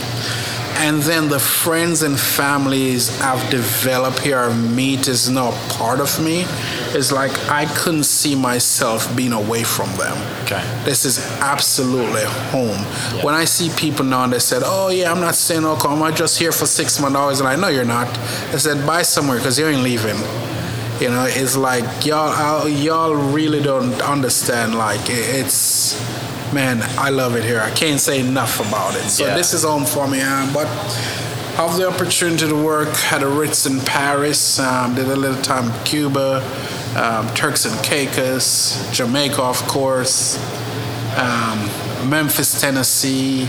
And 0.79 1.01
then 1.01 1.27
the 1.27 1.39
friends 1.39 2.03
and 2.03 2.17
families 2.19 3.09
I've 3.21 3.49
developed 3.49 4.19
here, 4.19 4.37
I 4.37 4.53
meet 4.55 5.07
is 5.07 5.27
now 5.29 5.49
a 5.49 5.69
part 5.69 5.99
of 5.99 6.23
me. 6.23 6.45
It's 6.95 7.11
like 7.11 7.31
I 7.49 7.65
couldn't 7.65 8.03
see 8.05 8.35
myself 8.35 9.13
being 9.15 9.33
away 9.33 9.63
from 9.63 9.89
them. 9.97 10.15
Okay. 10.43 10.63
This 10.85 11.03
is 11.03 11.17
absolutely 11.41 12.23
home. 12.51 12.77
When 13.23 13.33
I 13.33 13.45
see 13.45 13.69
people 13.75 14.05
now 14.05 14.23
and 14.23 14.31
they 14.33 14.39
said, 14.39 14.61
"Oh 14.63 14.89
yeah, 14.89 15.11
I'm 15.11 15.19
not 15.19 15.35
staying 15.35 15.61
in 15.63 15.67
Oklahoma. 15.67 16.05
I'm 16.05 16.15
just 16.15 16.37
here 16.39 16.51
for 16.51 16.65
six 16.67 16.99
more 16.99 17.15
hours," 17.17 17.39
and 17.39 17.49
I 17.49 17.55
know 17.55 17.67
you're 17.69 17.83
not. 17.83 18.07
I 18.53 18.57
said, 18.57 18.85
"Buy 18.85 19.01
somewhere 19.01 19.37
because 19.37 19.57
you 19.59 19.65
ain't 19.67 19.81
leaving." 19.83 20.17
You 21.01 21.09
know, 21.09 21.25
it's 21.27 21.57
like 21.57 22.05
y'all, 22.05 22.67
y'all 22.69 23.13
really 23.15 23.61
don't 23.61 23.99
understand. 24.01 24.75
Like 24.75 25.09
it- 25.09 25.45
it's, 25.45 25.95
man, 26.53 26.81
I 26.97 27.09
love 27.09 27.35
it 27.35 27.43
here. 27.43 27.59
I 27.61 27.71
can't 27.71 27.99
say 27.99 28.19
enough 28.19 28.59
about 28.59 28.95
it. 28.95 29.09
So 29.09 29.25
Yeah. 29.25 29.35
this 29.35 29.53
is 29.53 29.63
home 29.63 29.85
for 29.85 30.07
me. 30.07 30.21
Um, 30.21 30.51
but 30.53 30.67
have 31.55 31.75
the 31.77 31.87
opportunity 31.87 32.47
to 32.47 32.55
work 32.55 32.89
at 33.11 33.23
a 33.23 33.27
Ritz 33.27 33.65
in 33.65 33.79
Paris. 33.81 34.59
Um, 34.59 34.95
did 34.95 35.07
a 35.07 35.15
little 35.15 35.41
time 35.41 35.71
in 35.71 35.83
Cuba, 35.83 36.43
um, 36.95 37.27
Turks 37.33 37.65
and 37.65 37.75
Caicos, 37.83 38.77
Jamaica, 38.91 39.41
of 39.41 39.61
course, 39.67 40.37
um, 41.17 41.69
Memphis, 42.09 42.59
Tennessee. 42.61 43.47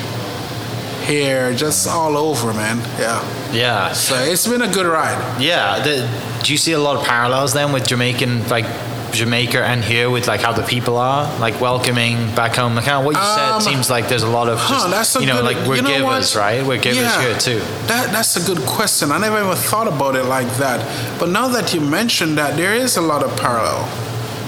Here, 1.06 1.54
just 1.54 1.88
all 1.88 2.18
over, 2.18 2.52
man. 2.52 2.78
Yeah. 2.98 3.22
Yeah. 3.50 3.92
So 3.94 4.14
it's 4.16 4.46
been 4.46 4.60
a 4.60 4.68
good 4.70 4.84
ride. 4.84 5.40
Yeah. 5.40 5.80
The, 5.82 6.06
do 6.44 6.52
you 6.52 6.58
see 6.58 6.72
a 6.72 6.78
lot 6.78 6.96
of 6.96 7.04
parallels 7.06 7.54
then 7.54 7.72
with 7.72 7.86
Jamaican 7.86 8.46
like 8.48 8.66
Jamaica 9.12 9.64
and 9.64 9.82
here 9.82 10.10
with 10.10 10.26
like 10.26 10.40
how 10.40 10.52
the 10.52 10.62
people 10.62 10.96
are, 10.96 11.24
like 11.40 11.60
welcoming 11.60 12.16
back 12.34 12.56
home? 12.56 12.74
Like 12.74 12.84
kind 12.84 12.98
of 12.98 13.04
what 13.04 13.14
you 13.16 13.20
Um, 13.20 13.60
said 13.60 13.70
seems 13.70 13.90
like 13.90 14.08
there's 14.08 14.22
a 14.22 14.28
lot 14.28 14.48
of 14.48 14.58
just, 14.58 14.70
Huh, 14.70 14.88
that's 14.88 15.14
you 15.16 15.26
know, 15.26 15.36
good- 15.36 15.44
like 15.44 15.66
we're 15.66 15.76
you 15.76 15.82
know 15.82 15.88
givers, 15.98 16.34
what? 16.34 16.40
right? 16.40 16.64
We're 16.66 16.78
givers 16.78 16.98
Yeah. 17.02 17.20
here 17.22 17.38
too. 17.38 17.60
That, 17.86 18.12
that's 18.12 18.36
a 18.36 18.40
good 18.40 18.64
question. 18.66 19.10
I 19.12 19.18
never 19.18 19.38
even 19.42 19.56
thought 19.56 19.88
about 19.88 20.14
it 20.16 20.24
like 20.24 20.50
that. 20.58 20.86
But 21.18 21.30
now 21.30 21.48
that 21.48 21.72
you 21.74 21.80
mentioned 21.80 22.38
that, 22.38 22.56
there 22.56 22.74
is 22.74 22.96
a 22.96 23.00
lot 23.02 23.22
of 23.22 23.34
parallel. 23.36 23.88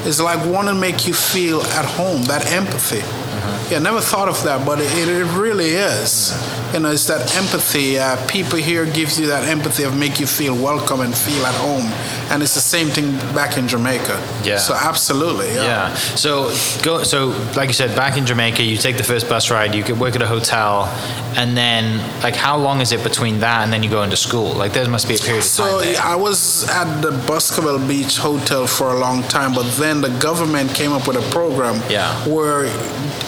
It's 0.04 0.20
like 0.20 0.44
want 0.46 0.68
to 0.68 0.74
make 0.74 1.06
you 1.06 1.14
feel 1.14 1.62
at 1.62 1.84
home, 1.84 2.22
that 2.24 2.50
empathy. 2.52 3.02
Yeah, 3.70 3.78
never 3.78 4.00
thought 4.00 4.28
of 4.28 4.42
that, 4.44 4.66
but 4.66 4.80
it, 4.80 4.90
it 5.08 5.24
really 5.38 5.70
is. 5.70 6.32
You 6.74 6.80
know, 6.80 6.90
it's 6.90 7.06
that 7.06 7.34
empathy. 7.36 7.98
Uh, 7.98 8.16
people 8.26 8.58
here 8.58 8.84
gives 8.84 9.18
you 9.18 9.26
that 9.28 9.44
empathy 9.48 9.84
of 9.84 9.96
make 9.96 10.18
you 10.20 10.26
feel 10.26 10.54
welcome 10.54 11.00
and 11.00 11.14
feel 11.14 11.44
at 11.46 11.54
home, 11.54 11.86
and 12.30 12.42
it's 12.42 12.54
the 12.54 12.60
same 12.60 12.88
thing 12.88 13.12
back 13.34 13.56
in 13.58 13.68
Jamaica. 13.68 14.20
Yeah. 14.44 14.58
So 14.58 14.74
absolutely. 14.74 15.48
Yeah. 15.54 15.64
Yeah. 15.64 15.94
So 15.94 16.50
go. 16.82 17.02
So 17.04 17.28
like 17.56 17.68
you 17.68 17.74
said, 17.74 17.94
back 17.96 18.16
in 18.18 18.26
Jamaica, 18.26 18.62
you 18.62 18.76
take 18.76 18.96
the 18.96 19.04
first 19.04 19.28
bus 19.28 19.50
ride. 19.50 19.74
You 19.74 19.82
could 19.84 19.98
work 20.00 20.14
at 20.16 20.22
a 20.22 20.26
hotel, 20.26 20.84
and 21.36 21.56
then 21.56 21.98
like 22.22 22.34
how 22.36 22.56
long 22.56 22.80
is 22.80 22.90
it 22.92 23.02
between 23.04 23.40
that 23.40 23.62
and 23.62 23.72
then 23.72 23.82
you 23.82 23.90
go 23.90 24.02
into 24.02 24.16
school? 24.16 24.52
Like 24.52 24.72
there 24.72 24.88
must 24.88 25.06
be 25.08 25.14
a 25.14 25.18
period 25.18 25.38
of 25.38 25.44
So. 25.44 25.80
I 26.02 26.16
was 26.16 26.68
at 26.70 27.00
the 27.02 27.10
Boscobel 27.26 27.78
Beach 27.86 28.16
Hotel 28.18 28.66
for 28.66 28.90
a 28.94 28.98
long 28.98 29.22
time, 29.24 29.54
but 29.54 29.68
then 29.76 30.00
the 30.00 30.10
government 30.18 30.74
came 30.74 30.92
up 30.92 31.06
with 31.06 31.16
a 31.16 31.30
program 31.30 31.80
Yeah. 31.90 32.12
where 32.28 32.64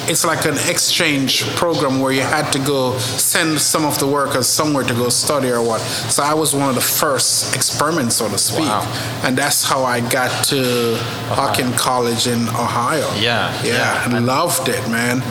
it's 0.08 0.24
like 0.24 0.31
an 0.46 0.56
exchange 0.70 1.42
program 1.56 2.00
where 2.00 2.12
you 2.12 2.22
had 2.22 2.50
to 2.52 2.58
go 2.60 2.96
send 2.98 3.60
some 3.60 3.84
of 3.84 3.98
the 3.98 4.06
workers 4.06 4.46
somewhere 4.46 4.84
to 4.84 4.94
go 4.94 5.08
study 5.08 5.50
or 5.50 5.62
what. 5.62 5.80
So 5.80 6.22
I 6.22 6.34
was 6.34 6.54
one 6.54 6.68
of 6.68 6.74
the 6.74 6.80
first 6.80 7.54
experiments, 7.54 8.16
so 8.16 8.28
to 8.28 8.38
speak, 8.38 8.60
Wow. 8.68 8.82
and 9.24 9.36
that's 9.36 9.62
how 9.64 9.84
I 9.84 10.00
got 10.00 10.44
to 10.46 10.96
Hocking 11.28 11.72
College 11.74 12.26
in 12.26 12.48
Ohio. 12.48 13.08
Yeah, 13.14 13.52
yeah, 13.62 13.72
yeah. 14.08 14.16
and 14.16 14.26
loved 14.26 14.68
it, 14.68 14.88
man. 14.88 15.22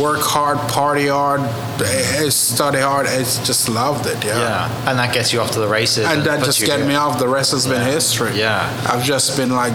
Work 0.00 0.20
hard, 0.20 0.58
party 0.68 1.06
hard, 1.06 1.40
eh, 1.80 2.28
study 2.28 2.80
hard. 2.80 3.06
I 3.06 3.18
just 3.22 3.68
loved 3.68 4.06
it. 4.06 4.22
yeah, 4.24 4.38
Yeah, 4.38 4.90
and 4.90 4.98
that 4.98 5.14
gets 5.14 5.32
you 5.32 5.40
off 5.40 5.52
to 5.52 5.60
the 5.60 5.68
races. 5.68 6.04
and 6.06 6.22
that 6.24 6.44
just 6.44 6.60
get 6.64 6.80
me 6.86 6.94
off. 6.96 7.18
The 7.18 7.28
rest 7.28 7.52
has 7.52 7.66
been 7.66 7.82
history. 7.82 8.38
Yeah. 8.38 8.60
I've 8.90 9.04
just 9.04 9.36
been 9.36 9.50
like 9.50 9.72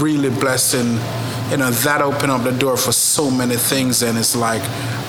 really 0.00 0.30
blessed 0.30 0.74
and 0.74 0.98
you 1.50 1.58
know 1.58 1.70
that 1.70 2.00
opened 2.00 2.32
up 2.32 2.42
the 2.42 2.52
door 2.52 2.76
for 2.76 2.90
so 3.14 3.30
many 3.30 3.56
things 3.56 4.02
and 4.02 4.18
it's 4.18 4.34
like 4.34 4.62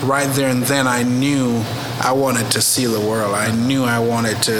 right 0.03 0.29
there 0.37 0.49
and 0.49 0.63
then 0.63 0.85
I 0.87 1.01
knew 1.03 1.45
I 2.09 2.11
wanted 2.11 2.47
to 2.51 2.61
see 2.61 2.85
the 2.85 2.99
world. 2.99 3.33
I 3.33 3.49
knew 3.67 3.83
I 3.83 3.99
wanted 3.99 4.37
to 4.43 4.57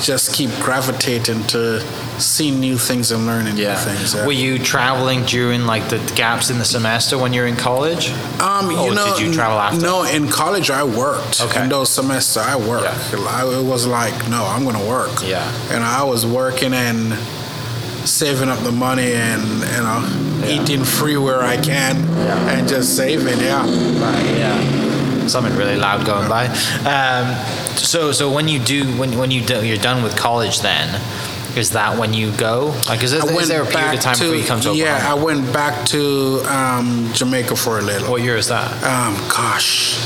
just 0.00 0.32
keep 0.32 0.50
gravitating 0.66 1.42
to 1.48 1.80
see 2.20 2.50
new 2.52 2.78
things 2.78 3.10
and 3.10 3.26
learning 3.26 3.56
Yeah. 3.56 3.72
new 3.74 3.78
things. 3.88 4.14
yeah. 4.14 4.24
Were 4.26 4.32
you 4.46 4.58
traveling 4.58 5.24
during 5.24 5.66
like 5.66 5.88
the 5.88 5.98
gaps 6.14 6.50
in 6.50 6.58
the 6.58 6.64
semester 6.64 7.18
when 7.18 7.32
you're 7.34 7.48
in 7.48 7.56
college? 7.56 8.04
Um, 8.40 8.70
you 8.70 8.78
Or 8.78 8.94
know, 8.94 9.06
did 9.16 9.20
you 9.26 9.32
travel 9.34 9.58
after? 9.58 9.80
No, 9.80 10.04
in 10.04 10.28
college 10.28 10.70
I 10.70 10.84
worked. 10.84 11.40
Okay. 11.42 11.64
In 11.64 11.68
those 11.68 11.90
semesters 11.90 12.42
I 12.52 12.56
worked. 12.56 12.84
Yeah. 13.12 13.26
I, 13.36 13.40
it 13.60 13.64
was 13.64 13.86
like, 13.86 14.16
no, 14.28 14.44
I'm 14.46 14.64
gonna 14.64 14.86
work. 14.86 15.10
Yeah. 15.26 15.42
And 15.72 15.82
I 15.82 16.04
was 16.04 16.24
working 16.24 16.72
and 16.72 17.12
saving 18.08 18.48
up 18.48 18.60
the 18.60 18.72
money 18.72 19.12
and 19.12 19.42
you 19.74 19.82
know 19.86 20.00
Yeah. 20.40 20.62
eating 20.62 20.84
free 20.84 21.16
where 21.16 21.42
I 21.42 21.56
can 21.56 21.96
Yeah. 22.16 22.50
and 22.58 22.68
just 22.68 22.96
saving. 22.96 23.38
Yeah. 23.40 23.62
Right. 23.62 24.36
Yeah. 24.38 25.26
Something 25.26 25.54
really 25.56 25.76
loud 25.76 26.06
going 26.06 26.28
by. 26.28 26.46
Um, 26.86 27.34
so 27.76 28.12
so 28.12 28.30
when 28.30 28.48
you 28.48 28.58
do 28.58 28.84
when 28.98 29.18
when 29.18 29.30
you 29.30 29.42
do, 29.42 29.64
you're 29.64 29.76
done 29.82 30.02
with 30.02 30.16
college 30.16 30.60
then. 30.60 31.00
Is 31.56 31.70
that 31.70 31.98
when 31.98 32.14
you 32.14 32.30
go? 32.36 32.72
Like, 32.88 33.02
is, 33.02 33.10
there- 33.10 33.40
is 33.40 33.48
there 33.48 33.62
a 33.62 33.66
period 33.66 33.94
of 33.94 34.00
time 34.00 34.16
before 34.16 34.34
you 34.36 34.44
come 34.44 34.60
to 34.60 34.74
yeah, 34.74 35.04
I 35.10 35.14
went 35.14 35.52
back 35.52 35.84
to 35.86 36.40
um, 36.46 37.10
Jamaica 37.14 37.56
for 37.56 37.78
a 37.78 37.82
little. 37.82 38.08
What 38.10 38.22
year 38.22 38.36
is 38.36 38.46
that? 38.48 38.70
Um, 38.84 39.14
gosh, 39.28 39.96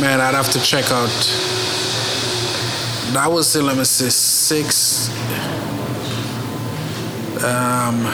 man, 0.00 0.20
I'd 0.20 0.34
have 0.34 0.50
to 0.52 0.60
check 0.62 0.90
out. 0.90 1.10
That 3.12 3.30
was 3.30 3.54
in, 3.54 3.66
let 3.66 3.76
me 3.76 3.84
see, 3.84 4.08
six. 4.08 5.10
Um, 7.44 8.04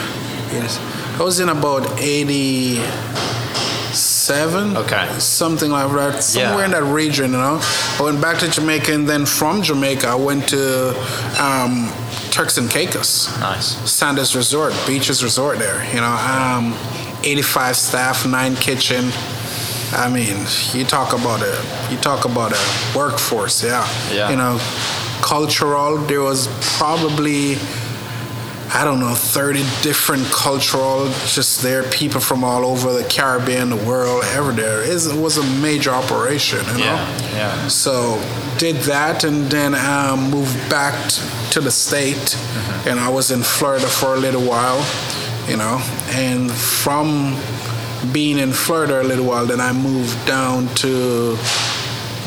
yes, 0.51 0.79
I 1.19 1.23
was 1.23 1.39
in 1.39 1.49
about 1.49 1.99
eighty-seven. 1.99 2.89
Okay. 4.77 5.19
something 5.19 5.71
like 5.71 5.91
that, 5.91 6.23
somewhere 6.23 6.65
in 6.65 6.71
that 6.71 6.83
region, 6.83 7.31
you 7.31 7.37
know. 7.37 7.59
I 7.61 7.99
went 8.01 8.21
back 8.21 8.39
to 8.39 8.47
Jamaica, 8.49 8.93
and 8.93 9.07
then 9.07 9.25
from 9.25 9.61
Jamaica, 9.61 10.07
I 10.07 10.15
went 10.15 10.49
to 10.49 10.89
um, 11.41 11.89
Turks 12.31 12.57
and 12.57 12.69
Caicos. 12.69 13.29
Nice. 13.39 13.77
Sandals 13.91 14.35
Resort, 14.35 14.73
Beaches 14.87 15.23
Resort 15.23 15.59
there. 15.59 15.83
You 15.93 16.01
know, 16.01 16.07
um, 16.07 16.73
85 17.23 17.75
staff, 17.75 18.25
nine 18.25 18.55
kitchen. 18.55 19.11
I 19.91 20.07
mean, 20.09 20.45
you 20.73 20.85
talk 20.85 21.13
about 21.13 21.41
a 21.41 21.61
you 21.91 21.97
talk 21.97 22.25
about 22.25 22.53
a 22.53 22.59
workforce, 22.97 23.63
yeah. 23.63 23.85
Yeah. 24.13 24.29
You 24.29 24.35
know, 24.37 24.59
cultural. 25.21 25.97
There 25.97 26.21
was 26.21 26.47
probably 26.77 27.57
I 28.71 28.83
don't 28.83 28.99
know 28.99 29.15
30 29.15 29.63
different 29.81 30.25
cultural 30.25 31.07
just 31.25 31.63
there 31.63 31.83
people 31.89 32.21
from 32.21 32.43
all 32.43 32.65
over 32.65 32.93
the 32.93 33.03
Caribbean, 33.03 33.69
the 33.69 33.75
world, 33.75 34.23
ever 34.27 34.51
there. 34.51 34.83
It 34.83 35.13
was 35.15 35.37
a 35.37 35.43
major 35.59 35.89
operation, 35.91 36.59
you 36.67 36.73
know. 36.73 36.79
Yeah. 36.79 37.31
Yeah. 37.33 37.67
So 37.67 38.21
did 38.57 38.75
that 38.83 39.23
and 39.23 39.49
then 39.49 39.73
um, 39.73 40.29
moved 40.29 40.69
back 40.69 40.93
to 41.51 41.61
the 41.61 41.71
state, 41.71 42.37
and 42.85 42.99
I 42.99 43.09
was 43.09 43.31
in 43.31 43.41
Florida 43.41 43.87
for 43.87 44.13
a 44.13 44.17
little 44.17 44.43
while, 44.43 44.85
you 45.47 45.57
know. 45.57 45.81
And 46.11 46.51
from 46.51 47.37
being 48.11 48.37
in 48.37 48.51
Florida 48.53 49.01
a 49.01 49.03
little 49.03 49.25
while, 49.25 49.47
then 49.47 49.59
I 49.59 49.73
moved 49.73 50.27
down 50.27 50.67
to 50.75 51.37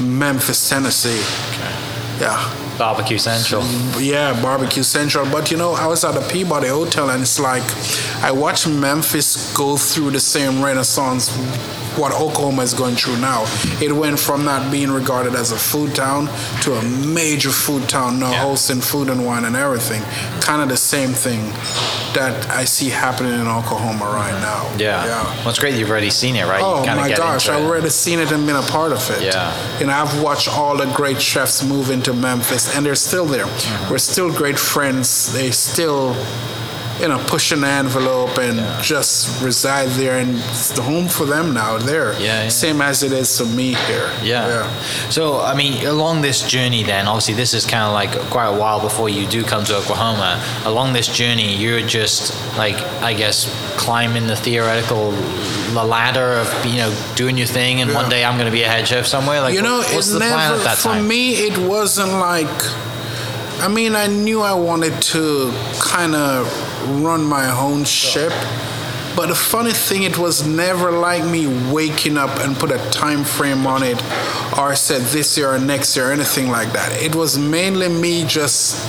Memphis, 0.01 0.69
Tennessee. 0.69 1.23
Okay. 1.53 2.21
Yeah. 2.21 2.62
Barbecue 2.79 3.19
Central. 3.19 3.63
Yeah, 4.01 4.41
Barbecue 4.43 4.83
Central. 4.83 5.27
But 5.31 5.51
you 5.51 5.57
know, 5.57 5.73
I 5.73 5.87
was 5.87 6.05
at 6.05 6.13
the 6.15 6.21
Peabody 6.33 6.69
Hotel, 6.69 7.11
and 7.11 7.23
it's 7.23 7.39
like 7.39 7.63
I 8.23 8.33
watched 8.33 8.67
Memphis 8.67 9.53
go 9.55 9.77
through 9.77 10.11
the 10.13 10.21
same 10.21 10.63
renaissance 10.65 11.29
what 11.99 12.13
Oklahoma 12.13 12.63
is 12.63 12.75
going 12.75 12.95
through 12.97 13.19
now. 13.19 13.45
It 13.81 13.93
went 13.93 14.19
from 14.19 14.45
not 14.45 14.71
being 14.71 14.91
regarded 14.91 15.35
as 15.35 15.53
a 15.53 15.57
food 15.57 15.95
town 15.95 16.27
to 16.63 16.75
a 16.75 16.83
major 16.83 17.51
food 17.51 17.89
town 17.89 18.19
now, 18.19 18.31
Yeah. 18.31 18.43
hosting 18.43 18.81
food 18.81 19.09
and 19.09 19.25
wine 19.27 19.45
and 19.45 19.57
everything. 19.57 20.03
Kind 20.41 20.63
of 20.63 20.69
the 20.69 20.77
same 20.77 21.13
thing 21.13 21.53
that 22.15 22.49
I 22.51 22.65
see 22.65 22.89
happening 22.91 23.33
in 23.33 23.47
Oklahoma 23.47 24.05
right 24.07 24.39
now. 24.41 24.69
Yeah. 24.79 25.05
yeah. 25.05 25.25
Well, 25.41 25.49
it's 25.51 25.59
great 25.59 25.75
you've 25.75 25.91
already 25.91 26.11
seen 26.11 26.37
it, 26.37 26.45
right? 26.47 26.63
Oh 26.63 26.85
my 26.87 27.09
gosh, 27.15 27.49
I've 27.49 27.65
already 27.65 27.89
seen 27.91 28.19
it 28.19 28.31
and 28.33 28.47
been 28.47 28.57
a 28.57 28.63
part 28.63 28.93
of 28.93 29.09
it. 29.11 29.23
Yeah. 29.23 29.53
You 29.79 29.87
know, 29.87 29.95
I've 29.95 30.23
watched 30.23 30.49
all 30.49 30.77
the 30.77 30.87
great 30.93 31.21
chefs 31.21 31.63
move 31.63 31.91
into 31.91 32.13
Memphis 32.13 32.75
and 32.77 32.85
they're 32.85 32.95
still 32.95 33.25
there. 33.27 33.45
Uh-huh. 33.47 33.89
We're 33.91 33.99
still 33.99 34.31
great 34.33 34.59
friends. 34.59 35.33
They 35.33 35.51
still, 35.51 36.15
you 37.03 37.09
know, 37.09 37.19
pushing 37.27 37.61
the 37.61 37.67
envelope 37.67 38.39
and 38.39 38.59
just 38.83 39.43
reside 39.43 39.89
there 39.91 40.19
and 40.21 40.37
it's 40.39 40.71
the 40.71 40.83
home 40.83 41.09
for 41.09 41.27
them 41.27 41.53
now. 41.53 41.77
There. 41.79 42.13
Yeah, 42.15 42.45
yeah. 42.45 42.49
Same 42.49 42.81
as 42.81 43.03
it 43.03 43.11
is 43.13 43.37
to 43.39 43.45
me 43.45 43.75
here. 43.75 44.09
Yeah. 44.23 44.71
So, 45.11 45.41
I 45.41 45.55
mean, 45.55 45.85
along 45.87 46.23
this 46.23 46.47
journey, 46.49 46.85
then, 46.85 47.09
obviously, 47.09 47.35
this 47.35 47.55
is 47.55 47.67
kind 47.67 47.83
of 47.83 47.93
like 47.93 48.13
quite 48.31 48.47
a 48.47 48.57
while 48.57 48.81
before 48.81 49.09
you 49.09 49.27
do 49.27 49.43
come 49.43 49.65
to 49.65 49.77
Oklahoma. 49.77 50.41
Along 50.65 50.93
this 50.93 51.09
journey, 51.09 51.57
you're 51.57 51.81
just 51.85 52.33
like, 52.57 52.77
I 53.03 53.15
guess, 53.15 53.47
climbing 53.77 54.29
the 54.29 54.37
theoretical 54.37 55.11
the 55.73 55.83
ladder 55.83 56.35
of 56.35 56.67
you 56.67 56.77
know 56.77 56.95
doing 57.17 57.39
your 57.39 57.47
thing, 57.47 57.81
and 57.81 57.95
one 57.95 58.11
day 58.11 58.23
I'm 58.25 58.35
going 58.37 58.45
to 58.47 58.53
be 58.53 58.63
a 58.63 58.69
head 58.69 58.87
chef 58.87 59.07
somewhere. 59.07 59.41
Like, 59.41 59.55
you 59.55 59.63
know, 59.63 59.79
what- 59.79 59.95
what's 59.95 60.13
the 60.13 60.19
never 60.19 60.35
plan 60.35 60.53
at 60.53 60.65
that 60.65 60.77
for 60.79 60.89
time? 60.91 61.09
me. 61.09 61.35
It 61.49 61.59
wasn't 61.59 62.13
like. 62.13 62.47
I 63.61 63.69
mean, 63.69 63.95
I 63.97 64.07
knew 64.09 64.41
I 64.43 64.53
wanted 64.55 65.01
to 65.15 65.53
kind 65.81 66.15
of 66.15 66.47
run 67.03 67.25
my 67.25 67.51
own 67.51 67.85
ship, 67.85 68.33
but 69.15 69.27
the 69.27 69.35
funny 69.35 69.73
thing, 69.73 70.05
it 70.05 70.17
was 70.17 70.47
never 70.47 70.91
like 70.91 71.25
me 71.25 71.47
waking 71.71 72.17
up 72.17 72.39
and 72.41 72.57
put 72.57 72.71
a 72.71 72.79
time 72.91 73.25
frame 73.25 73.67
on 73.67 73.83
it, 73.83 74.03
or 74.59 74.75
said 74.75 75.03
this 75.03 75.37
year 75.37 75.55
or 75.55 75.59
next 75.59 75.97
year 75.97 76.09
or 76.09 76.13
anything 76.13 76.49
like 76.51 76.73
that. 76.73 76.93
It 77.03 77.15
was 77.15 77.39
mainly 77.39 77.89
me 77.89 78.25
just 78.25 78.87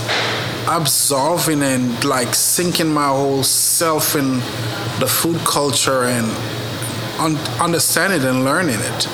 absorbing 0.68 1.62
and 1.62 2.04
like 2.06 2.34
sinking 2.34 2.94
my 2.94 3.08
whole 3.08 3.44
self 3.44 4.16
in 4.16 4.36
the 5.00 5.08
food 5.08 5.40
culture 5.40 6.04
and 6.04 6.26
un- 7.20 7.38
understanding 7.62 8.24
and 8.24 8.46
learning 8.46 8.80
it. 8.80 9.08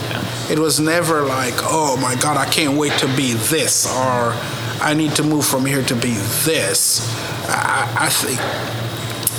It 0.52 0.60
was 0.60 0.80
never 0.80 1.24
like, 1.24 1.56
oh 1.64 1.98
my 1.98 2.16
God, 2.16 2.38
I 2.38 2.46
can't 2.46 2.78
wait 2.78 2.94
to 3.00 3.08
be 3.16 3.34
this, 3.34 3.88
or 3.88 4.34
I 4.82 4.94
need 4.96 5.16
to 5.16 5.24
move 5.24 5.46
from 5.46 5.66
here 5.66 5.84
to 5.84 5.96
be 5.96 6.14
this. 6.46 7.02
I, 7.50 8.06
I 8.06 8.10
think 8.10 8.40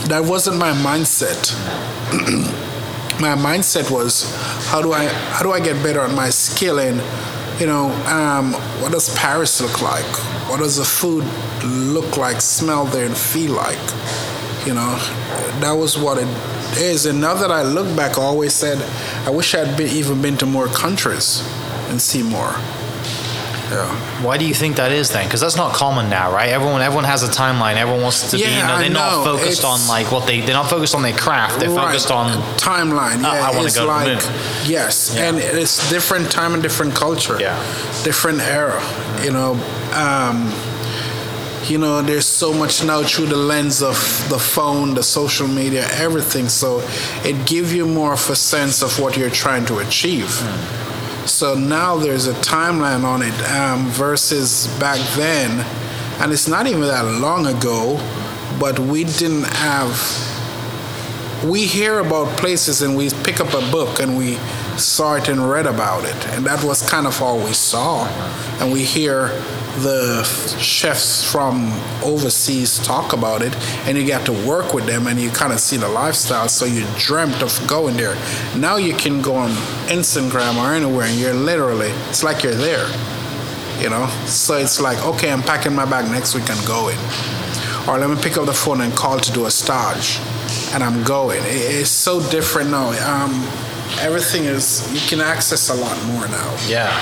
that 0.09 0.25
wasn't 0.25 0.59
my 0.59 0.73
mindset. 0.73 1.53
my 3.21 3.35
mindset 3.35 3.91
was, 3.91 4.35
how 4.67 4.83
do 4.83 4.93
I 4.93 5.07
how 5.07 5.43
do 5.43 5.53
I 5.53 5.61
get 5.61 5.83
better 5.83 6.01
at 6.01 6.15
my 6.15 6.31
skill 6.31 6.81
and 6.81 7.01
you 7.61 7.67
know, 7.67 7.91
um, 8.07 8.55
what 8.81 8.91
does 8.91 9.15
Paris 9.19 9.61
look 9.61 9.83
like? 9.83 10.07
What 10.49 10.61
does 10.61 10.77
the 10.77 10.85
food 10.85 11.25
look 11.63 12.17
like, 12.17 12.41
smell 12.41 12.87
there, 12.87 13.05
and 13.05 13.15
feel 13.15 13.53
like? 13.53 13.79
You 14.67 14.73
know, 14.73 14.97
that 15.61 15.73
was 15.73 15.99
what 15.99 16.17
it 16.17 16.29
is. 16.79 17.05
And 17.05 17.21
now 17.21 17.35
that 17.35 17.51
I 17.51 17.63
look 17.63 17.95
back, 17.95 18.17
I 18.17 18.23
always 18.23 18.55
said, 18.55 18.81
I 19.27 19.31
wish 19.31 19.55
I'd 19.55 19.77
been, 19.77 19.89
even 19.89 20.23
been 20.23 20.39
to 20.39 20.47
more 20.47 20.69
countries 20.69 21.47
and 21.91 22.01
see 22.01 22.23
more. 22.23 22.55
Yeah. 23.71 23.87
Why 24.25 24.37
do 24.37 24.45
you 24.45 24.55
think 24.55 24.77
that 24.77 24.91
is 24.93 25.11
then? 25.11 25.25
Because 25.27 25.41
that's 25.41 25.57
not 25.57 25.73
common 25.75 26.11
now, 26.11 26.33
right? 26.33 26.49
Everyone, 26.51 26.83
everyone 26.83 27.05
has 27.05 27.23
a 27.23 27.29
timeline. 27.29 27.77
Everyone 27.77 28.03
wants 28.03 28.31
to 28.31 28.37
be. 28.37 28.43
You 28.43 28.49
Yeah, 28.49 28.67
know, 28.67 28.79
they're 28.79 28.91
not 28.91 29.25
know. 29.25 29.37
focused 29.37 29.65
on 29.65 29.87
like 29.87 30.11
what 30.11 30.27
they. 30.27 30.41
They're 30.41 30.55
not 30.55 30.69
focused 30.69 30.95
on 30.95 31.03
their 31.03 31.13
craft. 31.17 31.61
They're 31.61 31.71
Right. 31.71 31.87
focused 31.87 32.11
on. 32.11 32.33
timeline. 32.57 33.25
Uh, 33.25 33.33
Yeah, 33.35 33.47
I 33.47 33.51
wanna 33.53 33.67
it's 33.67 33.77
go 33.77 33.87
to 33.87 34.05
the 34.05 34.15
moon. 34.15 34.35
yes, 34.67 35.13
Yeah. 35.15 35.25
and 35.29 35.39
it's 35.39 35.89
different 35.89 36.31
time 36.31 36.55
and 36.55 36.63
different 36.63 36.95
culture. 36.95 37.37
Yeah. 37.41 37.57
different 38.03 38.41
era. 38.41 38.83
You 39.23 39.31
know, 39.31 39.51
um, 39.95 40.53
you 41.69 41.77
know, 41.79 42.01
there's 42.03 42.27
so 42.27 42.53
much 42.53 42.83
now 42.83 43.03
through 43.03 43.27
the 43.27 43.37
lens 43.37 43.83
of 43.83 43.97
the 44.31 44.39
phone, 44.39 44.95
the 44.95 45.03
social 45.03 45.47
media, 45.47 45.87
everything. 45.93 46.49
So 46.49 46.83
it 47.25 47.45
gives 47.47 47.73
you 47.75 47.87
more 47.87 48.15
of 48.15 48.31
a 48.31 48.35
sense 48.37 48.83
of 48.83 48.99
what 48.99 49.17
you're 49.19 49.31
trying 49.45 49.67
to 49.67 49.79
achieve. 49.79 50.31
So 51.27 51.55
now 51.55 51.97
there's 51.97 52.27
a 52.27 52.33
timeline 52.35 53.05
on 53.05 53.23
it 53.23 53.35
um, 53.51 53.87
versus 53.89 54.67
back 54.79 54.99
then, 55.17 55.65
and 56.21 56.33
it's 56.33 56.49
not 56.49 56.67
even 56.67 56.81
that 56.83 57.05
long 57.05 57.47
ago, 57.47 57.99
but 58.59 58.79
we 58.79 59.05
didn't 59.05 59.45
have. 59.45 60.29
We 61.45 61.67
hear 61.67 62.01
about 62.01 62.37
places 62.39 62.83
and 62.83 62.97
we 62.97 63.09
pick 63.25 63.41
up 63.41 63.55
a 63.55 63.71
book 63.71 63.99
and 63.99 64.19
we 64.19 64.35
saw 64.77 65.15
it 65.15 65.29
and 65.29 65.49
read 65.49 65.67
about 65.67 66.05
it, 66.05 66.29
and 66.29 66.45
that 66.47 66.63
was 66.65 66.83
kind 66.89 67.07
of 67.07 67.21
all 67.23 67.39
we 67.39 67.53
saw. 67.53 68.07
And 68.61 68.73
we 68.73 68.85
hear 68.85 69.29
the 69.83 70.23
chefs 70.61 71.31
from 71.31 71.73
overseas 72.03 72.79
talk 72.79 73.13
about 73.13 73.43
it, 73.43 73.55
and 73.87 73.97
you 73.97 74.05
get 74.05 74.25
to 74.27 74.33
work 74.47 74.75
with 74.75 74.87
them 74.87 75.07
and 75.07 75.21
you 75.21 75.31
kind 75.31 75.53
of 75.53 75.61
see 75.61 75.77
the 75.77 75.89
lifestyle. 75.89 76.49
So 76.49 76.65
you 76.65 76.87
dreamt 76.99 77.43
of 77.43 77.59
going 77.67 77.97
there. 77.97 78.17
Now 78.57 78.77
you 78.77 78.95
can 78.95 79.23
go 79.23 79.35
on 79.35 79.51
Instagram 79.89 80.57
or 80.57 80.73
anywhere, 80.75 81.07
and 81.07 81.19
you're 81.19 81.35
literally, 81.35 81.91
it's 82.09 82.23
like 82.23 82.43
you're 82.43 82.55
there. 82.55 82.89
You 83.81 83.89
know, 83.89 84.07
so 84.27 84.59
it's 84.59 84.79
like, 84.79 84.99
okay, 85.07 85.33
I'm 85.33 85.43
packing 85.43 85.75
my 85.75 85.87
bag 85.87 86.11
next 86.11 86.35
week 86.35 86.51
and 86.51 86.67
going. 86.67 86.99
Or 87.89 87.99
let 87.99 88.11
me 88.11 88.17
pick 88.21 88.37
up 88.37 88.45
the 88.45 88.53
phone 88.53 88.83
and 88.83 88.93
call 88.95 89.19
to 89.19 89.33
do 89.33 89.47
a 89.47 89.51
stage, 89.51 90.21
and 90.75 90.83
I'm 90.85 91.03
going. 91.03 91.41
It's 91.45 91.89
so 91.89 92.21
different 92.31 92.71
now. 92.71 92.91
Um, 93.09 93.33
everything 94.01 94.45
is 94.45 94.87
you 94.93 95.01
can 95.09 95.21
access 95.25 95.71
a 95.71 95.75
lot 95.75 95.97
more 96.05 96.29
now. 96.29 96.57
Yeah, 96.69 96.93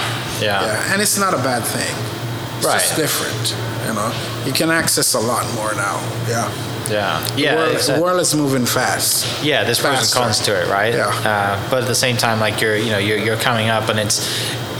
yeah, 0.40 0.62
Yeah, 0.64 0.92
and 0.92 1.02
it's 1.02 1.18
not 1.18 1.34
a 1.34 1.38
bad 1.38 1.64
thing. 1.64 2.17
It's 2.58 2.66
Right. 2.66 2.80
just 2.80 2.96
different. 2.96 3.54
You 3.86 3.94
know, 3.94 4.12
you 4.44 4.52
can 4.52 4.70
access 4.70 5.14
a 5.14 5.18
lot 5.20 5.44
more 5.54 5.72
now. 5.74 6.00
Yeah. 6.28 6.50
yeah, 6.90 7.24
The 7.34 7.40
yeah. 7.40 7.54
world, 7.56 7.74
it's 7.74 7.86
the 7.86 8.00
world 8.00 8.20
is 8.20 8.34
moving 8.34 8.66
fast. 8.66 9.26
yeah, 9.42 9.64
there's 9.64 9.78
pros 9.80 10.02
and 10.02 10.10
cons 10.12 10.40
to 10.40 10.52
it, 10.60 10.68
right? 10.68 10.92
Yeah. 10.94 11.06
Uh, 11.08 11.70
but 11.70 11.82
at 11.82 11.88
the 11.88 11.94
same 11.94 12.16
time, 12.16 12.40
like 12.40 12.60
you're, 12.60 12.76
you 12.76 12.90
know, 12.90 12.98
you're, 12.98 13.18
you're 13.18 13.36
coming 13.36 13.68
up, 13.68 13.88
and 13.88 13.98
it's, 13.98 14.18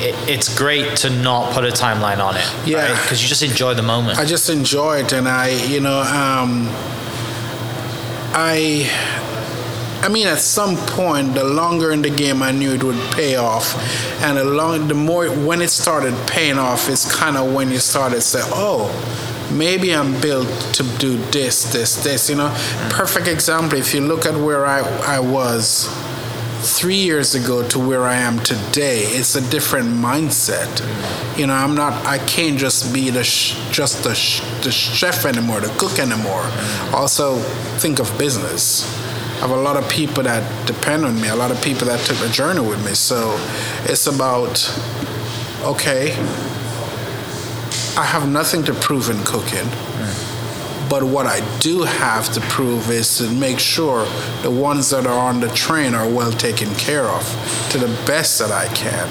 it, 0.00 0.14
it's 0.28 0.48
great 0.56 0.96
to 0.98 1.10
not 1.10 1.52
put 1.54 1.64
a 1.64 1.68
timeline 1.68 2.18
on 2.18 2.36
it. 2.36 2.46
Yeah. 2.66 3.00
Because 3.02 3.22
you 3.22 3.28
just 3.28 3.42
enjoy 3.42 3.74
the 3.74 3.82
moment. 3.82 4.18
I 4.18 4.24
just 4.24 4.50
enjoy 4.50 4.98
it, 5.00 5.12
and 5.12 5.26
I, 5.28 5.48
you 5.48 5.80
know, 5.80 6.00
um, 6.00 6.68
I, 8.34 8.88
I 10.00 10.08
mean, 10.08 10.26
at 10.26 10.38
some 10.38 10.76
point, 10.76 11.34
the 11.34 11.44
longer 11.44 11.90
in 11.90 12.02
the 12.02 12.10
game, 12.10 12.42
I 12.42 12.52
knew 12.52 12.72
it 12.72 12.84
would 12.84 13.00
pay 13.12 13.36
off, 13.36 13.74
and 14.22 14.38
the 14.38 14.44
long, 14.44 14.86
the 14.88 14.94
more 14.94 15.26
when 15.26 15.60
it 15.60 15.70
started 15.70 16.14
paying 16.28 16.58
off, 16.58 16.88
it's 16.88 17.12
kind 17.14 17.36
of 17.36 17.52
when 17.52 17.70
you 17.70 17.78
started 17.78 18.20
say, 18.22 18.40
oh. 18.44 18.90
Maybe 19.50 19.94
I'm 19.94 20.20
built 20.20 20.46
to 20.74 20.82
do 20.98 21.16
this, 21.30 21.72
this, 21.72 22.04
this. 22.04 22.28
You 22.28 22.36
know, 22.36 22.50
perfect 22.90 23.28
example. 23.28 23.78
If 23.78 23.94
you 23.94 24.02
look 24.02 24.26
at 24.26 24.34
where 24.34 24.66
I, 24.66 24.80
I 25.16 25.20
was 25.20 25.88
three 26.60 26.96
years 26.96 27.34
ago 27.34 27.66
to 27.68 27.78
where 27.78 28.04
I 28.04 28.16
am 28.16 28.40
today, 28.40 29.04
it's 29.04 29.36
a 29.36 29.50
different 29.50 29.88
mindset. 29.88 30.68
You 31.38 31.46
know, 31.46 31.54
I'm 31.54 31.74
not. 31.74 31.94
I 32.04 32.18
can't 32.26 32.58
just 32.58 32.92
be 32.92 33.08
the 33.08 33.24
sh- 33.24 33.56
just 33.70 34.04
the 34.04 34.14
sh- 34.14 34.42
the 34.62 34.70
chef 34.70 35.24
anymore, 35.24 35.60
the 35.60 35.68
cook 35.78 35.98
anymore. 35.98 36.44
Also, 36.92 37.38
think 37.78 38.00
of 38.00 38.18
business. 38.18 38.84
I 39.38 39.42
have 39.42 39.50
a 39.50 39.56
lot 39.56 39.76
of 39.76 39.88
people 39.88 40.24
that 40.24 40.42
depend 40.66 41.04
on 41.04 41.20
me. 41.20 41.28
A 41.28 41.36
lot 41.36 41.50
of 41.50 41.62
people 41.62 41.86
that 41.86 42.00
took 42.00 42.16
the 42.18 42.28
journey 42.28 42.60
with 42.60 42.84
me. 42.84 42.94
So, 42.94 43.36
it's 43.84 44.06
about 44.06 44.68
okay. 45.62 46.12
I 47.96 48.04
have 48.04 48.28
nothing 48.28 48.64
to 48.64 48.74
prove 48.74 49.10
in 49.10 49.18
cooking. 49.24 49.68
But 50.88 51.04
what 51.04 51.26
I 51.26 51.40
do 51.58 51.82
have 51.82 52.32
to 52.32 52.40
prove 52.42 52.90
is 52.90 53.18
to 53.18 53.30
make 53.30 53.58
sure 53.58 54.06
the 54.42 54.50
ones 54.50 54.90
that 54.90 55.06
are 55.06 55.18
on 55.18 55.40
the 55.40 55.48
train 55.48 55.94
are 55.94 56.08
well 56.08 56.32
taken 56.32 56.74
care 56.76 57.04
of 57.04 57.22
to 57.70 57.78
the 57.78 57.88
best 58.06 58.38
that 58.38 58.50
I 58.50 58.72
can. 58.74 59.08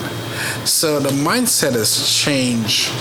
So 0.65 0.99
the 0.99 1.09
mindset 1.09 1.73
has 1.73 2.11
changed, 2.11 2.91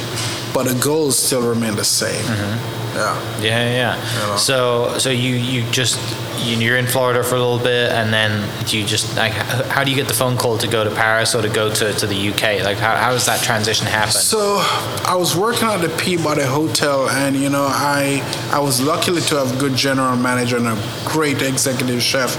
but 0.53 0.65
the 0.65 0.75
goals 0.83 1.19
still 1.19 1.49
remain 1.49 1.77
the 1.77 1.85
same. 1.85 2.23
Mm-hmm. 2.25 2.86
Yeah. 2.97 3.41
Yeah, 3.41 3.97
yeah. 3.97 4.27
know? 4.27 4.37
So, 4.37 4.99
so 4.99 5.11
you 5.11 5.35
you 5.35 5.71
just 5.71 5.99
you- 6.45 6.57
you're 6.57 6.77
in 6.77 6.87
Florida 6.87 7.23
for 7.23 7.35
a 7.35 7.39
little 7.39 7.59
bit, 7.59 7.93
and 7.93 8.13
then 8.13 8.49
do 8.67 8.79
you 8.79 8.85
just 8.87 9.17
like 9.17 9.33
how 9.33 9.85
do 9.85 9.91
you 9.91 9.97
get 9.97 10.09
the 10.09 10.15
phone 10.15 10.37
call 10.37 10.59
to 10.59 10.69
go 10.69 10.85
to 10.85 10.91
Paris 10.91 11.35
or 11.35 11.43
to 11.43 11.49
go 11.49 11.73
to, 11.73 11.93
to 11.93 12.07
the 12.07 12.29
UK? 12.31 12.65
Like 12.65 12.79
how, 12.79 12.97
how 12.97 13.13
does 13.13 13.27
that 13.27 13.43
transition 13.43 13.87
happen? 13.87 14.13
So 14.13 14.59
I 15.07 15.15
was 15.17 15.37
working 15.37 15.69
at 15.69 15.81
the 15.81 15.89
Peabody 15.97 16.43
Hotel, 16.43 17.09
and 17.09 17.37
you 17.37 17.51
know, 17.51 17.67
I 17.69 18.23
I 18.53 18.61
was 18.61 18.81
lucky 18.81 19.19
to 19.21 19.37
have 19.37 19.57
a 19.57 19.61
good 19.61 19.77
general 19.77 20.17
manager 20.17 20.57
and 20.57 20.69
a 20.69 20.79
great 21.05 21.43
executive 21.43 22.03
chef, 22.03 22.37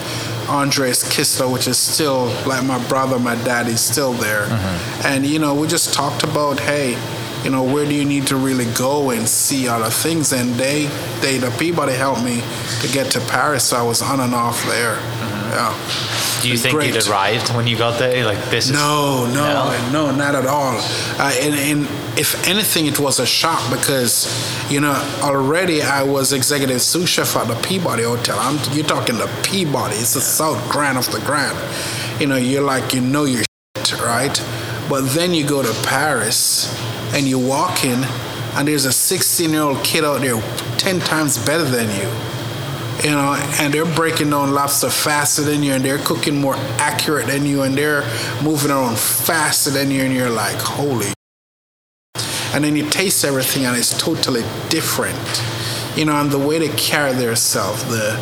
Andreas 0.50 1.04
Kisler, 1.04 1.52
which 1.52 1.68
is 1.68 1.78
still 1.78 2.26
like 2.46 2.64
my 2.64 2.86
brother, 2.88 3.20
my 3.20 3.36
dad. 3.44 3.68
He's 3.68 3.82
still 3.82 4.14
there, 4.14 4.46
mm-hmm. 4.46 5.08
and 5.08 5.26
you 5.26 5.40
know, 5.40 5.54
we 5.56 5.68
just 5.68 5.94
talked 5.94 6.24
about, 6.24 6.60
hey, 6.60 6.96
you 7.44 7.50
know, 7.52 7.64
where 7.64 7.86
do 7.86 7.94
you 7.94 8.06
need 8.06 8.28
to 8.28 8.36
really 8.36 8.66
go 8.74 9.12
and 9.12 9.28
see 9.28 9.68
other 9.68 9.90
things? 9.90 10.34
And 10.34 10.56
they, 10.56 10.86
they, 11.22 11.38
the 11.38 11.52
Peabody 11.60 11.94
helped 11.94 12.24
me 12.24 12.42
to 12.82 12.88
get 12.92 13.12
to 13.12 13.20
Paris, 13.22 13.64
so 13.66 13.78
I 13.78 13.84
was 13.84 14.02
on 14.02 14.20
and 14.20 14.34
off 14.34 14.64
there. 14.66 14.98
Yeah. 15.48 15.74
do 16.42 16.50
you 16.50 16.58
think 16.58 16.76
great. 16.76 16.94
you'd 16.94 17.08
arrived 17.08 17.56
when 17.56 17.68
you 17.68 17.78
got 17.78 17.98
there? 18.00 18.26
Like 18.26 18.38
this 18.50 18.66
is 18.66 18.72
No, 18.74 19.26
no, 19.34 19.72
No? 19.92 20.12
no, 20.12 20.16
not 20.16 20.36
at 20.36 20.46
all. 20.46 20.78
Uh, 21.18 21.32
and, 21.42 21.56
and 21.56 21.88
if 22.20 22.46
anything, 22.48 22.86
it 22.86 23.00
was 23.00 23.20
a 23.20 23.26
shock 23.26 23.62
because, 23.72 24.28
you 24.70 24.82
know, 24.82 24.92
already 25.22 25.82
I 25.82 26.04
was 26.04 26.34
executive 26.34 26.82
sous 26.82 27.08
chef 27.10 27.36
at 27.38 27.48
the 27.48 27.56
Peabody 27.68 28.04
Hotel. 28.04 28.38
I'm, 28.40 28.60
you're 28.74 28.86
talking 28.86 29.18
the 29.18 29.30
Peabody. 29.44 29.96
It's 29.96 30.16
the 30.16 30.22
South 30.22 30.60
Grand 30.70 30.98
of 30.98 31.10
the 31.12 31.20
Grand. 31.22 31.58
You 32.20 32.28
know, 32.28 32.36
you're 32.36 32.62
like, 32.64 32.94
you 32.94 33.02
know 33.02 33.24
your 33.24 33.44
shit, 33.78 34.00
right? 34.02 34.36
But 34.90 35.02
then 35.14 35.34
you 35.34 35.48
go 35.48 35.64
to 35.64 35.74
Paris 35.88 36.68
and 37.14 37.28
you 37.28 37.40
walk 37.40 37.84
in 37.84 38.04
and 38.56 38.68
there's 38.68 38.86
a 38.86 38.92
16 38.92 39.50
year 39.50 39.62
old 39.62 39.84
kid 39.84 40.04
out 40.04 40.22
there 40.22 40.40
10 40.78 41.00
times 41.00 41.38
better 41.46 41.66
than 41.66 41.90
you 42.00 42.38
you 43.04 43.12
know, 43.12 43.36
and 43.60 43.74
they're 43.74 43.86
breaking 43.86 44.32
down 44.32 44.54
lobster 44.54 44.90
faster 44.90 45.44
than 45.44 45.62
you, 45.62 45.74
and 45.74 45.86
they're 45.86 46.00
cooking 46.00 46.40
more 46.40 46.56
accurate 46.80 47.28
than 47.28 47.46
you, 47.46 47.62
and 47.62 47.78
they're 47.78 48.02
moving 48.44 48.72
around 48.72 48.98
faster 48.98 49.70
than 49.70 49.92
you, 49.92 50.04
and 50.04 50.14
you're 50.14 50.30
like, 50.30 50.56
holy. 50.58 51.14
And 52.54 52.64
then 52.64 52.76
you 52.76 52.90
taste 52.90 53.24
everything, 53.24 53.66
and 53.66 53.78
it's 53.78 53.98
totally 54.02 54.42
different, 54.70 55.44
you 55.96 56.06
know, 56.06 56.16
and 56.16 56.32
the 56.32 56.40
way 56.40 56.60
they 56.60 56.76
carry 56.76 57.14
themselves, 57.14 57.84
the. 57.86 58.20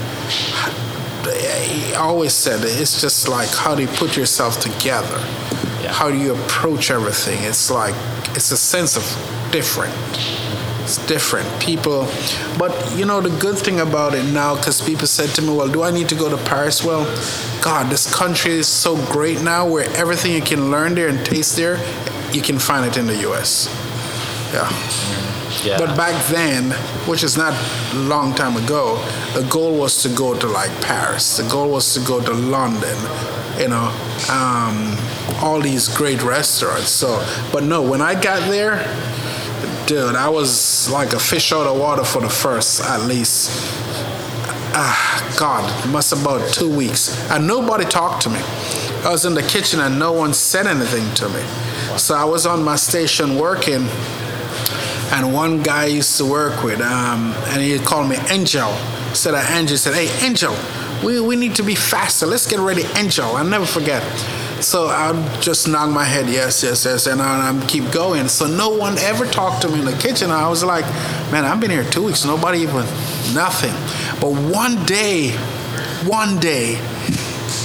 I 1.28 1.98
always 1.98 2.34
said 2.34 2.60
it, 2.64 2.80
it's 2.80 3.02
just 3.02 3.28
like 3.28 3.50
how 3.50 3.74
do 3.74 3.82
you 3.82 3.88
put 3.88 4.16
yourself 4.16 4.60
together? 4.60 5.18
Yeah. 5.82 5.92
How 5.92 6.10
do 6.10 6.18
you 6.18 6.34
approach 6.34 6.92
everything? 6.92 7.44
It's 7.44 7.70
like 7.70 7.96
it's 8.36 8.52
a 8.52 8.58
sense 8.58 8.98
of 8.98 9.04
different. 9.52 9.94
It's 10.84 11.04
different. 11.08 11.48
People, 11.60 12.08
but 12.60 12.74
you 12.96 13.06
know, 13.06 13.20
the 13.20 13.36
good 13.40 13.58
thing 13.58 13.80
about 13.80 14.14
it 14.14 14.24
now, 14.32 14.56
because 14.56 14.82
people 14.82 15.08
said 15.08 15.30
to 15.30 15.42
me, 15.42 15.50
Well, 15.50 15.68
do 15.68 15.82
I 15.82 15.92
need 15.92 16.10
to 16.10 16.16
go 16.16 16.30
to 16.30 16.38
Paris? 16.46 16.84
Well, 16.84 17.06
God, 17.64 17.92
this 17.92 18.14
country 18.14 18.54
is 18.54 18.68
so 18.68 18.96
great 19.12 19.42
now 19.42 19.68
where 19.68 19.90
everything 19.96 20.34
you 20.34 20.42
can 20.42 20.70
learn 20.70 20.94
there 20.94 21.08
and 21.08 21.26
taste 21.26 21.56
there, 21.56 21.78
you 22.32 22.42
can 22.42 22.60
find 22.60 22.86
it 22.86 22.98
in 22.98 23.08
the 23.08 23.18
US. 23.30 23.68
Yeah. 24.54 25.35
Yeah. 25.64 25.78
But 25.78 25.96
back 25.96 26.26
then, 26.28 26.72
which 27.08 27.24
is 27.24 27.38
not 27.38 27.54
a 27.94 27.98
long 28.00 28.34
time 28.34 28.56
ago, 28.58 28.98
the 29.34 29.48
goal 29.50 29.78
was 29.78 30.02
to 30.04 30.10
go 30.10 30.38
to 30.38 30.48
like 30.48 30.72
Paris. 30.82 31.38
The 31.38 31.48
goal 31.50 31.70
was 31.70 31.94
to 31.94 32.00
go 32.02 32.22
to 32.22 32.34
London, 32.34 32.98
you 33.60 33.70
know, 33.70 33.92
um, 34.30 34.98
all 35.42 35.60
these 35.62 35.88
great 35.96 36.24
restaurants. 36.24 36.90
So, 36.90 37.24
but 37.52 37.64
no, 37.64 37.82
when 37.82 38.02
I 38.02 38.20
got 38.20 38.50
there, 38.50 38.84
dude, 39.86 40.16
I 40.16 40.30
was 40.30 40.90
like 40.90 41.14
a 41.14 41.20
fish 41.20 41.52
out 41.52 41.68
of 41.68 41.78
water 41.78 42.04
for 42.04 42.22
the 42.22 42.30
first 42.30 42.82
at 42.82 43.02
least. 43.02 43.52
Ah, 44.78 45.36
God, 45.40 45.90
must 45.90 46.12
about 46.12 46.54
two 46.54 46.70
weeks, 46.70 47.18
and 47.32 47.48
nobody 47.48 47.86
talked 47.86 48.24
to 48.24 48.30
me. 48.30 48.42
I 49.06 49.10
was 49.10 49.24
in 49.24 49.36
the 49.36 49.44
kitchen 49.44 49.80
and 49.80 50.00
no 50.00 50.12
one 50.12 50.34
said 50.34 50.66
anything 50.66 51.14
to 51.14 51.30
me. 51.30 51.42
So 51.98 52.16
I 52.16 52.26
was 52.26 52.46
on 52.46 52.64
my 52.64 52.76
station 52.76 53.38
working, 53.38 53.88
and 55.12 55.34
one 55.34 55.62
guy 55.62 55.84
I 55.84 55.88
used 55.88 56.18
to 56.18 56.26
work 56.26 56.64
with, 56.64 56.82
um, 56.82 57.34
and 57.48 57.62
he 57.62 57.78
called 57.80 58.10
me 58.10 58.18
Angel. 58.30 58.72
Said, 59.14 59.34
Angel 59.34 59.78
said, 59.78 59.94
"Hey, 59.94 60.26
Angel, 60.26 60.56
we, 61.04 61.20
we 61.20 61.36
need 61.36 61.56
to 61.56 61.64
be 61.64 61.76
faster. 61.76 62.26
Let's 62.26 62.48
get 62.48 62.60
ready, 62.60 62.84
Angel. 62.96 63.26
I'll 63.26 63.46
never 63.46 63.66
forget. 63.66 64.04
So 64.62 64.88
I'll 64.88 65.40
just 65.42 65.68
nod 65.68 65.88
my 65.88 66.06
head, 66.06 66.28
yes, 66.28 66.64
yes, 66.64 66.86
yes, 66.86 67.08
and 67.08 67.22
I 67.22 67.52
will 67.52 67.68
keep 67.68 67.92
going. 67.92 68.28
So 68.28 68.48
no 68.48 68.70
one 68.70 68.98
ever 69.00 69.26
talked 69.26 69.62
to 69.64 69.70
me 69.70 69.80
in 69.80 69.86
the 69.86 69.98
kitchen. 69.98 70.32
I 70.32 70.48
was 70.50 70.64
like, 70.64 70.86
man, 71.32 71.46
I've 71.46 71.60
been 71.60 71.72
here 71.72 71.84
two 71.84 72.04
weeks, 72.04 72.26
nobody 72.26 72.60
even, 72.60 72.86
nothing. 73.36 73.74
But 74.20 74.32
one 74.32 74.84
day, 74.86 75.32
one 76.06 76.40
day, 76.40 76.76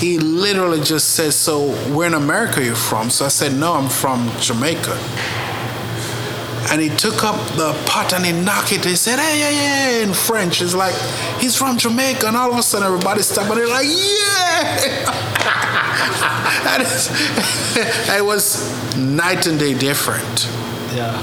he 0.00 0.18
literally 0.18 0.80
just 0.80 1.14
said, 1.14 1.32
so 1.32 1.70
where 1.94 2.06
in 2.06 2.14
America 2.14 2.60
are 2.60 2.64
you 2.64 2.74
from? 2.74 3.08
So 3.08 3.24
I 3.24 3.28
said, 3.28 3.54
no, 3.54 3.74
I'm 3.74 3.88
from 3.88 4.30
Jamaica 4.40 4.98
and 6.70 6.80
he 6.80 6.88
took 6.88 7.24
up 7.24 7.36
the 7.56 7.72
pot 7.86 8.12
and 8.12 8.24
he 8.24 8.32
knocked 8.32 8.72
it. 8.72 8.84
He 8.84 8.96
said, 8.96 9.18
hey, 9.18 9.40
yeah, 9.40 9.50
yeah!" 9.50 10.04
in 10.04 10.12
French. 10.12 10.60
It's 10.62 10.74
like, 10.74 10.94
he's 11.40 11.56
from 11.56 11.78
Jamaica. 11.78 12.26
And 12.26 12.36
all 12.36 12.52
of 12.52 12.58
a 12.58 12.62
sudden, 12.62 12.86
everybody 12.86 13.22
stopped 13.22 13.50
and 13.50 13.58
they're 13.58 13.68
like, 13.68 13.86
yeah. 13.86 15.16
and 16.76 16.82
it 18.16 18.24
was 18.24 18.96
night 18.96 19.46
and 19.46 19.58
day 19.58 19.74
different. 19.74 20.48
Yeah. 20.94 21.20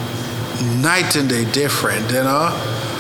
Night 0.82 1.15
and 1.15 1.30
day 1.30 1.45
different, 1.52 2.10
you 2.12 2.23
know? 2.23 2.50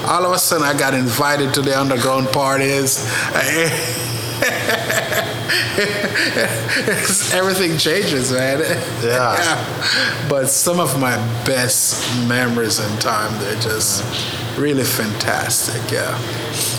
All 0.05 0.25
of 0.25 0.31
a 0.31 0.39
sudden, 0.39 0.65
I 0.65 0.77
got 0.77 0.93
invited 0.93 1.53
to 1.55 1.61
the 1.61 1.77
underground 1.77 2.27
parties. 2.29 3.05
everything 7.33 7.77
changes, 7.77 8.31
man. 8.31 8.59
Yeah. 9.03 9.03
yeah. 9.03 10.25
But 10.29 10.49
some 10.49 10.79
of 10.79 10.99
my 10.99 11.15
best 11.45 12.03
memories 12.27 12.79
in 12.79 12.99
time, 12.99 13.37
they're 13.39 13.59
just 13.59 14.03
really 14.57 14.83
fantastic. 14.83 15.91
Yeah. 15.91 16.17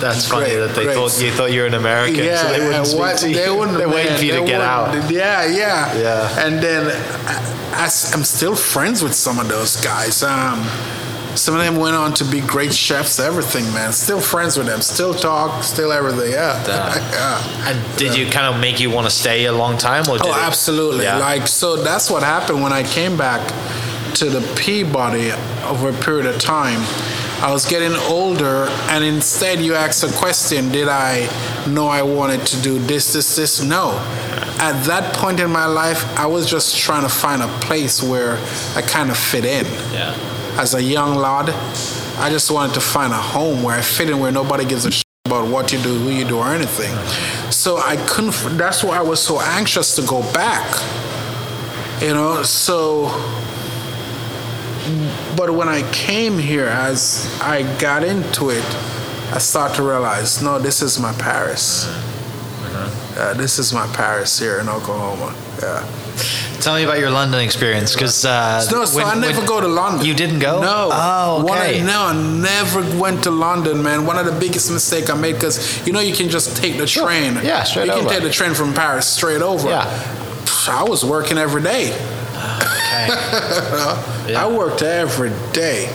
That's 0.01 0.29
funny 0.29 0.55
that 0.55 0.75
they 0.75 0.85
great. 0.85 0.95
thought 0.95 1.21
you 1.21 1.31
thought 1.33 1.53
you 1.53 1.63
were 1.63 1.67
an 1.67 1.75
American, 1.75 2.25
Yeah, 2.25 2.43
so 2.43 2.53
they 2.53 2.61
wouldn't 2.61 2.87
speak 2.87 3.01
what- 3.01 3.19
to 3.19 3.29
you. 3.29 3.35
They 3.37 3.51
wouldn't. 3.51 3.79
They're 3.83 3.89
waiting 3.89 4.13
man, 4.13 4.19
for 4.19 4.25
you 4.25 4.33
to 4.33 4.45
get 4.45 4.61
out. 4.61 5.11
Yeah, 5.11 5.47
yeah, 5.47 5.97
Yeah. 5.97 6.47
And 6.47 6.63
then 6.63 6.87
I, 7.73 7.85
am 7.85 8.25
still 8.25 8.57
friends 8.57 9.03
with 9.03 9.15
some 9.15 9.39
of 9.39 9.49
those 9.49 9.77
guys. 9.77 10.23
Um, 10.23 10.67
some 11.37 11.55
of 11.55 11.61
them 11.61 11.77
went 11.77 11.95
on 11.97 12.15
to 12.15 12.25
be 12.25 12.41
great 12.41 12.73
chefs. 12.75 13.19
Everything, 13.21 13.65
man. 13.75 13.93
Still 13.93 14.21
friends 14.21 14.57
with 14.57 14.67
them. 14.67 14.81
Still 14.81 15.15
talk. 15.15 15.63
Still 15.63 15.93
everything. 15.93 16.33
Yeah. 16.33 16.65
yeah. 16.67 17.69
And 17.71 17.99
did 17.99 18.17
you 18.17 18.31
kind 18.31 18.53
of 18.55 18.61
make 18.61 18.81
you 18.81 18.91
want 18.91 19.07
to 19.07 19.11
stay 19.15 19.47
a 19.47 19.53
long 19.53 19.77
time, 19.79 20.05
or 20.09 20.15
oh, 20.15 20.19
did 20.19 20.27
Oh, 20.27 20.31
it- 20.31 20.37
absolutely. 20.47 21.05
Yeah. 21.05 21.19
Like, 21.19 21.47
so 21.47 21.77
that's 21.77 22.11
what 22.11 22.23
happened 22.23 22.63
when 22.63 22.73
I 22.73 22.83
came 22.83 23.17
back 23.17 23.47
to 24.15 24.31
the 24.31 24.41
Peabody 24.57 25.31
over 25.65 25.91
a 25.91 25.93
period 25.93 26.27
of 26.27 26.41
time. 26.41 26.81
I 27.41 27.53
was 27.53 27.67
getting 27.67 27.95
older, 28.11 28.67
and 28.91 29.05
instead 29.05 29.61
you 29.61 29.75
asked 29.75 30.03
a 30.03 30.11
question 30.13 30.73
Did 30.73 30.89
I 30.89 31.29
know 31.69 31.87
I 31.87 32.03
wanted 32.03 32.45
to 32.49 32.61
do 32.63 32.79
this, 32.81 33.13
this, 33.13 33.37
this? 33.37 33.63
No. 33.63 33.93
At 34.61 34.83
that 34.87 35.15
point 35.15 35.39
in 35.39 35.53
my 35.53 35.67
life, 35.67 36.05
I 36.19 36.27
was 36.27 36.51
just 36.51 36.77
trying 36.77 37.03
to 37.03 37.09
find 37.09 37.43
a 37.43 37.49
place 37.61 38.03
where 38.03 38.39
I 38.75 38.83
kind 38.83 39.09
of 39.11 39.17
fit 39.17 39.45
in. 39.45 39.67
yeah. 39.93 40.17
As 40.59 40.75
a 40.75 40.83
young 40.83 41.15
lad, 41.15 41.51
I 42.19 42.31
just 42.31 42.51
wanted 42.51 42.75
to 42.75 42.81
find 42.81 43.13
a 43.13 43.17
home 43.17 43.63
where 43.63 43.79
I 43.79 43.81
fit 43.81 44.11
in, 44.11 44.19
where 44.19 44.33
nobody 44.33 44.65
gives 44.65 44.85
a 44.87 44.91
shit 44.91 45.05
about 45.25 45.49
what 45.49 45.73
you 45.73 45.79
do, 45.81 45.97
who 45.97 46.11
you 46.11 46.25
do, 46.25 46.39
or 46.39 46.49
anything. 46.49 46.93
So 47.53 47.77
I 47.77 47.95
couldn't. 48.09 48.35
That's 48.59 48.83
why 48.83 48.99
I 48.99 49.03
was 49.03 49.23
so 49.23 49.41
anxious 49.41 49.95
to 49.95 50.03
go 50.03 50.21
back. 50.33 50.67
You 52.03 52.13
know, 52.13 52.43
so. 52.43 53.07
But 55.37 55.55
when 55.55 55.69
I 55.69 55.89
came 55.93 56.39
here, 56.39 56.67
as 56.67 57.31
I 57.41 57.63
got 57.79 58.03
into 58.03 58.51
it, 58.51 58.65
I 59.33 59.39
started 59.39 59.77
to 59.77 59.85
realize, 59.85 60.43
no, 60.43 60.59
this 60.59 60.83
is 60.83 60.99
my 60.99 61.13
Paris. 61.13 61.87
Uh, 63.17 63.35
this 63.35 63.61
is 63.61 63.73
my 63.73 63.87
Paris 63.89 64.39
here 64.39 64.59
in 64.59 64.69
Oklahoma. 64.69 65.37
Yeah. 65.61 65.87
Tell 66.61 66.75
me 66.75 66.83
about 66.83 66.99
your 66.99 67.11
London 67.11 67.41
experience, 67.41 67.93
because 67.95 68.25
uh, 68.25 68.67
No, 68.73 68.85
so 68.85 69.03
I 69.05 69.15
never 69.15 69.47
go 69.47 69.61
to 69.61 69.69
London. 69.69 70.05
You 70.05 70.15
didn't 70.15 70.41
go? 70.41 70.61
No. 70.61 70.91
Oh, 70.93 71.45
okay. 71.49 71.81
of, 71.81 71.87
no, 71.87 72.03
I 72.03 72.15
never 72.15 72.99
went 72.99 73.23
to 73.25 73.31
London, 73.31 73.83
man. 73.83 74.07
One 74.07 74.19
of 74.19 74.27
the 74.27 74.33
biggest 74.39 74.71
mistakes 74.71 75.09
I 75.09 75.15
made 75.15 75.35
because 75.35 75.87
you 75.87 75.93
know 75.93 76.01
you 76.01 76.15
can 76.15 76.29
just 76.29 76.57
take 76.57 76.77
the 76.77 76.87
train. 76.87 77.35
Yeah, 77.43 77.63
straight 77.63 77.87
You 77.87 77.93
can 77.93 78.09
take 78.09 78.23
the 78.23 78.31
train 78.31 78.55
from 78.55 78.75
Paris 78.75 79.07
straight 79.07 79.41
over. 79.43 79.69
Yeah. 79.69 79.87
I 80.69 80.83
was 80.83 81.05
working 81.05 81.39
every 81.39 81.63
day. 81.63 81.93
Okay. 82.35 83.09
Yeah. 84.29 84.45
I 84.45 84.47
worked 84.47 84.83
every 84.83 85.31
day. 85.55 85.89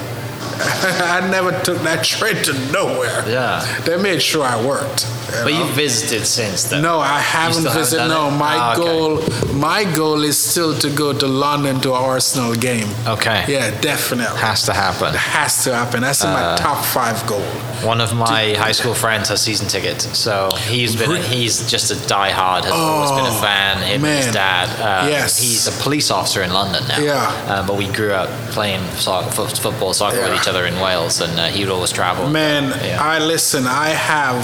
I 1.18 1.28
never 1.30 1.52
took 1.62 1.80
that 1.80 2.04
train 2.14 2.36
to 2.44 2.54
nowhere. 2.72 3.24
Yeah. 3.28 3.64
They 3.86 3.98
made 3.98 4.22
sure 4.22 4.44
I 4.44 4.64
worked. 4.66 5.06
you 5.06 5.32
But 5.44 5.52
know? 5.52 5.66
you 5.68 5.72
visited 5.74 6.26
since 6.26 6.64
then. 6.66 6.82
No, 6.82 7.00
I 7.00 7.20
haven't 7.20 7.54
still 7.62 7.72
haven't 7.72 7.82
visited. 7.82 8.08
No, 8.08 8.28
it? 8.28 8.32
my 8.32 8.74
okay. 8.74 8.82
goal, 8.84 9.54
my 9.54 9.84
goal 9.96 10.24
is 10.24 10.38
still 10.38 10.78
to 10.80 10.90
go 10.90 11.14
to 11.14 11.28
London 11.28 11.80
to 11.82 11.90
an 11.94 12.04
Arsenal 12.04 12.54
game. 12.56 12.88
Okay. 13.08 13.46
Yeah, 13.48 13.72
definitely. 13.82 14.38
Has 14.40 14.64
to 14.66 14.74
happen. 14.74 15.14
has 15.14 15.64
to 15.66 15.74
happen. 15.74 16.02
That's 16.02 16.24
in 16.24 16.30
Uh, 16.30 16.34
my 16.34 16.56
top 16.58 16.84
five 16.86 17.26
goal. 17.28 17.42
One 17.84 18.00
of 18.00 18.14
my 18.14 18.54
high 18.54 18.72
school 18.72 18.94
friends 18.94 19.28
has 19.30 19.42
season 19.42 19.68
tickets, 19.68 20.18
so 20.18 20.50
he's 20.70 20.96
been 20.96 21.22
he's 21.22 21.70
just 21.70 21.92
a 21.92 21.96
diehard. 21.96 22.64
Has 22.64 22.72
always 22.72 23.12
been 23.12 23.26
a 23.26 23.38
Oh, 23.38 23.42
fan. 23.42 23.78
Him 23.84 24.06
and 24.06 24.24
his 24.24 24.34
dad. 24.34 24.70
Uh, 24.80 25.08
Yes. 25.10 25.38
he's 25.42 25.68
a 25.68 25.72
police 25.84 26.10
officer 26.10 26.42
in 26.44 26.54
London 26.54 26.82
now. 26.88 27.00
Yeah. 27.00 27.28
Um, 27.52 27.68
but 27.68 27.76
we 27.76 27.88
grew 27.88 28.14
up 28.14 28.30
playing 28.52 28.82
soccer, 28.96 29.30
football, 29.32 29.94
soccer 29.94 30.18
with 30.22 30.28
Yeah. 30.30 30.36
Each 30.44 30.50
other 30.50 30.66
in 30.66 30.78
Wales, 30.82 31.22
and 31.22 31.40
uh, 31.40 31.46
he 31.48 31.64
would 31.64 31.72
always 31.72 31.92
travel. 31.92 32.30
Man, 32.30 32.64
Yeah. 32.84 33.00
I 33.02 33.20
listen. 33.20 33.66
I 33.66 33.90
have, 33.90 34.44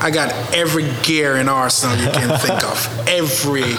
I 0.00 0.10
got 0.12 0.30
every 0.54 0.88
gear 1.02 1.36
in 1.36 1.48
Arsenal 1.48 1.96
you 1.98 2.10
can 2.12 2.38
think 2.38 2.62
of. 2.64 2.78
Every 3.08 3.74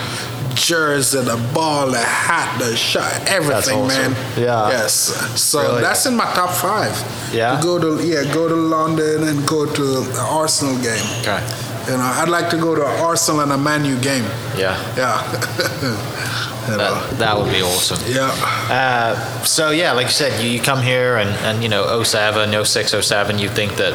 jersey, 0.55 1.19
the 1.21 1.37
ball, 1.53 1.91
the 1.91 1.97
hat, 1.99 2.59
the 2.59 2.75
shot, 2.75 3.11
everything, 3.29 3.77
awesome. 3.79 4.13
man. 4.13 4.39
Yeah. 4.41 4.69
Yes. 4.69 4.93
So 5.41 5.61
Really? 5.61 5.81
that's 5.81 6.05
in 6.05 6.15
my 6.15 6.25
top 6.33 6.51
five. 6.51 6.93
Yeah? 7.33 7.55
To 7.57 7.63
go 7.63 7.79
to 7.79 8.05
yeah, 8.05 8.23
go 8.33 8.47
to 8.47 8.55
London 8.55 9.23
and 9.27 9.45
go 9.47 9.65
to 9.65 9.81
the 9.81 10.19
Arsenal 10.19 10.75
game. 10.81 11.03
Okay. 11.21 11.39
You 11.87 11.97
know, 11.97 12.03
I'd 12.21 12.29
like 12.29 12.49
to 12.51 12.57
go 12.57 12.73
to 12.75 12.81
an 12.85 12.99
Arsenal 13.01 13.41
and 13.41 13.51
a 13.51 13.57
Man 13.57 13.83
U 13.85 13.97
game. 13.99 14.23
Yeah. 14.57 14.75
Yeah. 14.97 15.19
That, 16.67 17.17
that 17.19 17.37
would 17.37 17.51
be 17.51 17.61
awesome. 17.61 17.99
Yeah. 18.11 18.31
Uh, 18.69 19.15
so 19.43 19.69
yeah, 19.69 19.91
like 19.93 20.07
you 20.07 20.11
said, 20.13 20.43
you, 20.43 20.49
you 20.49 20.61
come 20.61 20.81
here 20.81 21.17
and, 21.17 21.29
and 21.45 21.61
you 21.63 21.69
know 21.69 22.01
07, 22.03 22.65
06, 22.65 22.91
07, 22.91 23.39
you 23.39 23.49
think 23.49 23.75
that 23.77 23.93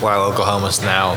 while 0.00 0.22
Oklahoma's 0.24 0.80
now, 0.82 1.12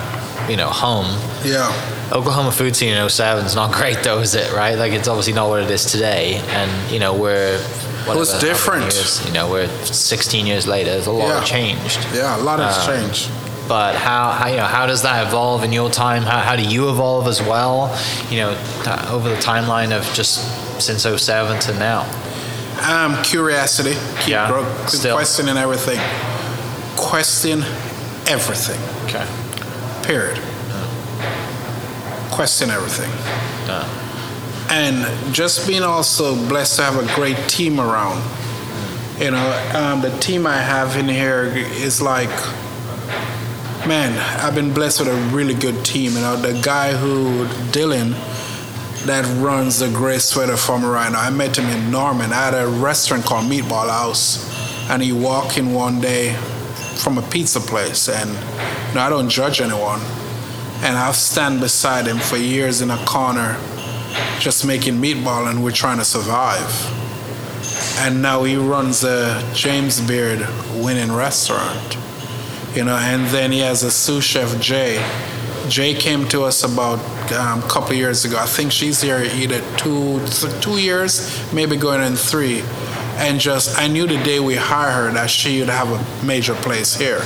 you 0.50 0.56
know, 0.58 0.68
home, 0.70 1.08
Yeah. 1.44 1.70
Oklahoma 2.12 2.52
food 2.52 2.76
scene 2.76 2.94
in 2.96 3.10
07 3.10 3.46
is 3.46 3.56
not 3.56 3.72
great 3.80 4.04
though, 4.04 4.20
is 4.20 4.36
it? 4.36 4.52
Right? 4.54 4.76
Like 4.78 4.94
it's 4.94 5.08
obviously 5.08 5.34
not 5.34 5.50
what 5.50 5.62
it 5.64 5.70
is 5.72 5.86
today, 5.92 6.42
and 6.50 6.92
you 6.92 7.00
know 7.00 7.14
we're. 7.14 7.58
whatever, 8.06 8.20
was 8.20 8.32
how 8.32 8.38
many 8.40 8.50
different. 8.50 8.84
Years, 8.94 9.26
you 9.28 9.34
know, 9.34 9.50
we're 9.50 9.68
16 9.84 10.46
years 10.46 10.66
later. 10.68 10.92
There's 10.92 11.08
a 11.08 11.12
lot 11.12 11.28
Yeah. 11.40 11.44
changed. 11.44 12.08
Yeah. 12.14 12.38
A 12.38 12.42
lot 12.42 12.60
has 12.60 12.78
Uh, 12.78 12.88
changed. 13.02 13.30
But 13.68 13.96
how, 13.96 14.32
how 14.32 14.48
you 14.48 14.58
know 14.58 14.64
how 14.66 14.86
does 14.86 15.02
that 15.02 15.28
evolve 15.28 15.64
in 15.64 15.74
your 15.74 15.90
time? 15.90 16.24
How, 16.24 16.40
how 16.40 16.56
do 16.56 16.64
you 16.64 16.90
evolve 16.90 17.28
as 17.28 17.42
well? 17.42 17.94
You 18.30 18.38
know, 18.38 18.50
over 19.12 19.28
the 19.30 19.36
timeline 19.36 19.92
of 19.98 20.04
just 20.14 20.82
since 20.82 21.04
07 21.04 21.60
to 21.62 21.74
now. 21.80 22.02
Um, 22.88 23.22
curiosity. 23.24 23.94
Keep 24.22 24.28
Yeah, 24.30 24.66
keep 24.82 24.90
still. 24.90 25.16
questioning 25.16 25.58
everything. 25.58 26.00
Question 26.96 27.64
everything. 28.28 28.80
Okay. 29.06 29.26
Period. 30.06 30.38
Question 32.32 32.70
everything. 32.70 33.10
Uh, 33.70 33.86
And 34.70 35.34
just 35.34 35.66
being 35.68 35.82
also 35.84 36.36
blessed 36.48 36.76
to 36.78 36.84
have 36.84 36.98
a 36.98 37.16
great 37.16 37.38
team 37.48 37.80
around. 37.80 38.22
You 39.20 39.32
know, 39.32 39.72
um, 39.74 40.02
the 40.02 40.12
team 40.20 40.46
I 40.46 40.58
have 40.58 40.98
in 40.98 41.08
here 41.08 41.46
is 41.56 42.02
like, 42.02 42.30
man, 43.86 44.18
I've 44.42 44.56
been 44.56 44.74
blessed 44.74 45.02
with 45.02 45.10
a 45.10 45.36
really 45.36 45.54
good 45.54 45.86
team. 45.86 46.14
You 46.14 46.22
know, 46.22 46.36
the 46.36 46.60
guy 46.62 46.94
who, 46.96 47.46
Dylan, 47.72 48.12
that 49.06 49.26
runs 49.42 49.80
the 49.80 49.90
Grey 49.90 50.18
Sweater 50.20 50.58
for 50.58 50.80
me 50.80 50.86
right 50.86 51.12
now. 51.12 51.22
I 51.22 51.30
met 51.30 51.58
him 51.58 51.66
in 51.66 51.92
Norman. 51.92 52.34
I 52.34 52.52
had 52.52 52.54
a 52.54 52.68
restaurant 52.68 53.24
called 53.26 53.46
Meatball 53.46 53.90
House, 53.90 54.90
and 54.90 55.02
he 55.02 55.12
walked 55.14 55.58
in 55.58 55.74
one 55.74 56.02
day 56.02 56.34
from 56.98 57.18
a 57.18 57.22
pizza 57.22 57.60
place, 57.60 58.10
and 58.10 58.30
you 58.30 58.96
know, 58.96 59.02
I 59.02 59.10
don't 59.10 59.30
judge 59.30 59.62
anyone. 59.62 60.02
And 60.80 60.98
I've 60.98 61.16
stand 61.16 61.60
beside 61.60 62.06
him 62.06 62.18
for 62.18 62.38
years 62.38 62.82
in 62.82 62.92
a 62.92 62.98
corner, 63.06 63.58
just 64.40 64.66
making 64.66 64.96
meatball, 64.96 65.50
and 65.50 65.64
we're 65.64 65.72
trying 65.72 65.98
to 65.98 66.06
survive. 66.06 66.70
And 68.00 68.22
now 68.22 68.44
he 68.44 68.58
runs 68.58 69.04
a 69.04 69.44
James 69.54 70.02
Beard 70.02 70.46
winning 70.76 71.12
restaurant, 71.12 71.98
you 72.78 72.84
know. 72.84 72.96
And 72.96 73.26
then 73.28 73.52
he 73.52 73.60
has 73.60 73.84
a 73.84 73.92
sous 73.92 74.24
chef 74.24 74.62
Jay. 74.62 75.04
Jay 75.68 75.94
came 75.94 76.28
to 76.30 76.44
us 76.44 76.64
about 76.64 77.00
um, 77.34 77.60
a 77.60 77.68
couple 77.68 77.94
years 77.94 78.24
ago. 78.24 78.38
I 78.38 78.46
think 78.46 78.72
she's 78.72 79.02
here 79.02 79.20
either 79.20 79.62
two 79.78 80.26
two 80.62 80.78
years, 80.78 81.12
maybe 81.52 81.76
going 81.76 82.02
in 82.02 82.16
three. 82.16 82.62
And 83.18 83.40
just 83.40 83.78
I 83.80 83.88
knew 83.88 84.06
the 84.06 84.24
day 84.24 84.40
we 84.40 84.56
hired 84.56 84.94
her 84.94 85.12
that 85.14 85.30
she 85.32 85.60
would 85.60 85.70
have 85.70 85.90
a 85.92 86.26
major 86.26 86.54
place 86.54 86.96
here. 86.96 87.22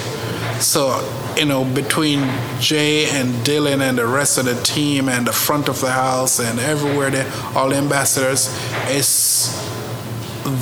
So 0.60 1.06
you 1.38 1.46
know, 1.46 1.66
between 1.66 2.22
Jay 2.60 3.10
and 3.10 3.34
Dylan 3.46 3.82
and 3.82 3.98
the 3.98 4.08
rest 4.08 4.38
of 4.38 4.46
the 4.46 4.56
team 4.64 5.10
and 5.10 5.28
the 5.28 5.34
front 5.34 5.70
of 5.70 5.80
the 5.82 5.92
house 5.92 6.40
and 6.40 6.60
everywhere, 6.60 7.10
they, 7.10 7.30
all 7.56 7.70
the 7.70 7.76
ambassadors, 7.76 8.48
is 8.90 9.52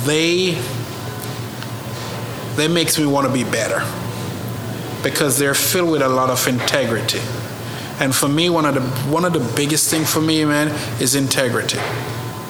they 0.04 0.60
they 2.56 2.68
makes 2.68 2.98
me 2.98 3.06
want 3.06 3.26
to 3.26 3.32
be 3.32 3.44
better 3.44 3.82
because 5.02 5.38
they're 5.38 5.54
filled 5.54 5.90
with 5.90 6.02
a 6.02 6.08
lot 6.08 6.30
of 6.30 6.46
integrity. 6.46 7.20
And 8.00 8.14
for 8.14 8.28
me, 8.28 8.48
one 8.48 8.64
of 8.64 8.74
the 8.74 8.80
one 9.10 9.24
of 9.24 9.32
the 9.32 9.52
biggest 9.54 9.90
thing 9.90 10.04
for 10.04 10.20
me, 10.20 10.44
man, 10.44 10.68
is 11.00 11.14
integrity. 11.14 11.78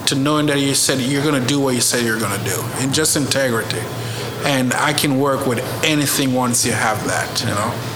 To 0.07 0.15
knowing 0.15 0.47
that 0.47 0.59
you 0.59 0.75
said 0.75 1.01
you're 1.01 1.25
gonna 1.25 1.45
do 1.45 1.61
what 1.61 1.75
you 1.75 1.81
said 1.81 2.05
you're 2.05 2.21
gonna 2.21 2.43
do, 2.45 2.61
and 2.79 2.95
just 2.95 3.17
integrity. 3.17 3.81
And 4.45 4.73
I 4.73 4.93
can 4.93 5.19
work 5.19 5.47
with 5.47 5.59
anything 5.85 6.33
once 6.35 6.65
you 6.65 6.73
have 6.73 7.05
that, 7.07 7.41
you 7.41 7.47
know. 7.47 7.90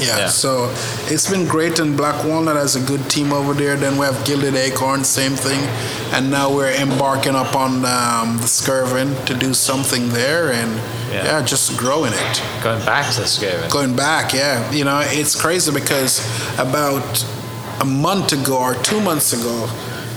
Yeah, 0.00 0.18
Yeah. 0.18 0.28
so 0.28 0.72
it's 1.08 1.28
been 1.30 1.46
great, 1.46 1.78
and 1.78 1.96
Black 1.96 2.24
Walnut 2.24 2.56
has 2.56 2.76
a 2.76 2.80
good 2.80 3.08
team 3.10 3.32
over 3.32 3.52
there. 3.54 3.76
Then 3.76 3.96
we 3.98 4.06
have 4.06 4.24
Gilded 4.24 4.54
Acorn, 4.54 5.04
same 5.04 5.34
thing, 5.36 5.60
and 6.12 6.30
now 6.30 6.50
we're 6.54 6.72
embarking 6.72 7.34
upon 7.34 7.84
um, 7.84 8.38
the 8.38 8.46
Skirvin 8.48 9.24
to 9.26 9.34
do 9.34 9.52
something 9.54 10.08
there, 10.10 10.52
and 10.52 10.70
Yeah. 11.12 11.24
yeah, 11.24 11.42
just 11.42 11.76
growing 11.76 12.12
it 12.12 12.42
Going 12.62 12.84
back 12.84 13.06
to 13.14 13.22
Skirvin. 13.22 13.70
going 13.70 13.96
back 13.96 14.34
yeah 14.34 14.70
you 14.70 14.84
know 14.84 15.00
it's 15.20 15.34
crazy 15.34 15.72
because 15.72 16.20
about 16.58 17.24
a 17.80 17.84
month 17.86 18.32
ago 18.32 18.58
or 18.58 18.74
two 18.74 19.00
months 19.00 19.32
ago 19.32 19.56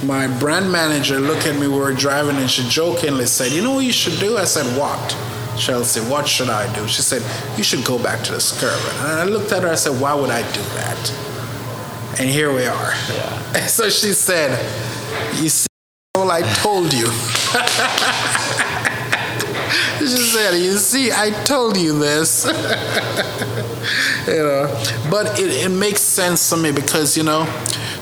my 0.04 0.28
brand 0.28 0.70
manager 0.70 1.18
looked 1.20 1.46
at 1.48 1.56
me 1.56 1.68
we 1.68 1.80
were 1.80 1.94
driving 1.94 2.36
and 2.36 2.50
she 2.52 2.64
jokingly 2.68 3.26
said 3.26 3.54
you 3.54 3.62
know 3.64 3.72
what 3.76 3.86
you 3.86 3.94
should 3.94 4.20
do 4.20 4.38
i 4.38 4.44
said 4.44 4.66
what 4.78 5.16
chelsea 5.58 6.00
what 6.02 6.28
should 6.28 6.50
i 6.50 6.72
do? 6.74 6.88
She 6.88 7.02
said 7.02 7.22
you 7.58 7.64
should 7.64 7.84
go 7.86 8.02
back 8.02 8.24
to 8.26 8.32
the 8.32 8.38
skirvin 8.40 8.94
and 9.04 9.20
i 9.20 9.24
looked 9.24 9.52
at 9.52 9.64
her 9.64 9.70
i 9.70 9.76
said 9.76 10.00
why 10.02 10.14
would 10.14 10.30
i 10.30 10.42
do 10.54 10.62
that? 10.76 11.12
And 12.20 12.30
here 12.30 12.54
we 12.54 12.66
are. 12.66 12.92
Yeah. 13.14 13.68
so 13.68 13.90
she 13.90 14.14
said 14.14 14.52
you 15.42 15.50
see 15.50 15.68
all 16.16 16.32
i 16.32 16.42
told 16.64 16.94
you. 16.94 17.08
She 20.00 20.08
said 20.08 20.56
you 20.56 20.74
see 20.78 21.12
i 21.12 21.30
told 21.46 21.78
you 21.78 21.98
this. 22.00 22.46
You 24.28 24.34
know 24.38 24.84
but 25.10 25.40
it, 25.40 25.66
it 25.66 25.70
makes 25.70 26.02
sense 26.02 26.50
to 26.52 26.58
me 26.58 26.72
because 26.72 27.18
you 27.18 27.24
know 27.24 27.46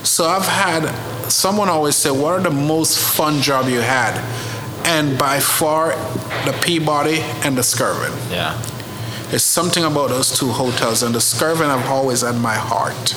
so 0.02 0.26
i've 0.26 0.46
had 0.46 0.84
someone 1.30 1.68
always 1.68 1.96
said 1.96 2.10
what 2.10 2.34
are 2.34 2.40
the 2.40 2.50
most 2.50 2.98
fun 2.98 3.40
job 3.40 3.68
you 3.68 3.80
had 3.80 4.14
and 4.90 5.16
by 5.16 5.38
far 5.38 5.90
the 6.44 6.58
peabody 6.64 7.20
and 7.44 7.56
the 7.56 7.62
skirvin. 7.62 8.12
Yeah. 8.30 8.60
there's 9.28 9.44
something 9.44 9.84
about 9.84 10.08
those 10.08 10.36
two 10.36 10.48
hotels 10.48 11.04
and 11.04 11.14
the 11.14 11.20
skirvin 11.20 11.68
i've 11.70 11.88
always 11.88 12.22
had 12.22 12.36
my 12.36 12.54
heart. 12.54 13.14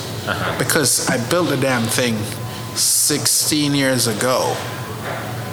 Because 0.58 1.10
i 1.10 1.16
built 1.28 1.48
the 1.48 1.56
damn 1.56 1.82
thing 1.82 2.16
16 2.76 3.74
years 3.74 4.06
ago. 4.06 4.56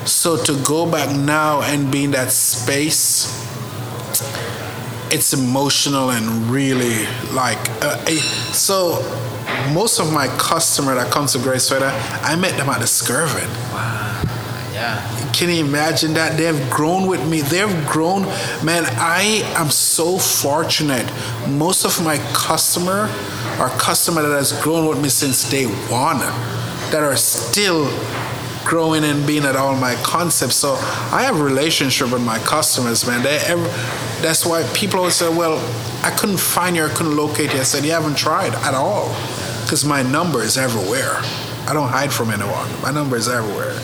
So 0.06 0.38
to 0.44 0.54
go 0.64 0.90
back 0.90 1.16
now 1.16 1.62
and 1.62 1.92
be 1.92 2.04
in 2.06 2.12
that 2.12 2.32
space 2.32 3.40
it's 5.14 5.34
emotional 5.34 6.12
and 6.12 6.26
really 6.50 7.06
like 7.34 7.60
uh, 7.82 8.06
eh, 8.08 8.22
so 8.54 9.02
most 9.74 10.00
of 10.00 10.14
my 10.14 10.28
customer 10.38 10.96
that 10.96 11.12
comes 11.12 11.34
to 11.34 11.40
Grey 11.40 11.60
Sweater, 11.60 11.92
I 12.24 12.36
met 12.36 12.56
them 12.58 12.70
at 12.70 12.80
the 12.80 12.86
Skirvin. 12.86 13.50
Yeah. 14.82 15.32
Can 15.32 15.50
you 15.50 15.64
imagine 15.64 16.16
that? 16.16 16.38
They've 16.38 16.70
grown 16.72 17.08
with 17.08 17.28
me. 17.30 17.42
They've 17.42 17.86
grown. 17.86 18.24
Man, 18.66 18.86
I 18.98 19.44
am 19.56 19.70
so 19.70 20.18
fortunate. 20.18 21.06
Most 21.48 21.86
of 21.86 22.04
my 22.04 22.18
customer 22.34 23.08
are 23.60 23.70
customer 23.78 24.24
that 24.24 24.36
has 24.36 24.60
grown 24.64 24.88
with 24.88 25.00
me 25.00 25.10
since 25.10 25.48
day 25.48 25.66
one, 25.66 26.18
that 26.92 27.04
are 27.04 27.16
still 27.16 27.92
growing 28.66 29.04
and 29.04 29.26
being 29.28 29.46
at 29.46 29.56
all 29.56 29.76
my 29.76 29.94
concepts. 30.04 30.56
So 30.56 30.74
I 31.12 31.24
have 31.28 31.42
relationship 31.42 32.12
with 32.12 32.24
my 32.24 32.40
customers, 32.40 33.06
man. 33.06 33.22
They 33.22 33.38
ever, 33.46 33.68
that's 34.22 34.48
why 34.48 34.64
people 34.74 35.00
always 35.00 35.16
say, 35.16 35.30
"Well, 35.30 35.60
I 36.04 36.10
couldn't 36.10 36.40
find 36.40 36.76
you. 36.76 36.86
I 36.86 36.90
couldn't 36.90 37.16
locate 37.16 37.54
you." 37.54 37.60
I 37.60 37.64
said, 37.64 37.86
"You 37.86 37.92
haven't 37.92 38.18
tried 38.18 38.56
at 38.56 38.74
all, 38.74 39.16
because 39.64 39.86
my 39.86 40.02
number 40.02 40.42
is 40.42 40.58
everywhere. 40.58 41.22
I 41.68 41.74
don't 41.74 41.90
hide 41.90 42.12
from 42.12 42.32
anyone. 42.32 42.68
My 42.82 42.92
number 42.92 43.16
is 43.16 43.28
everywhere." 43.28 43.76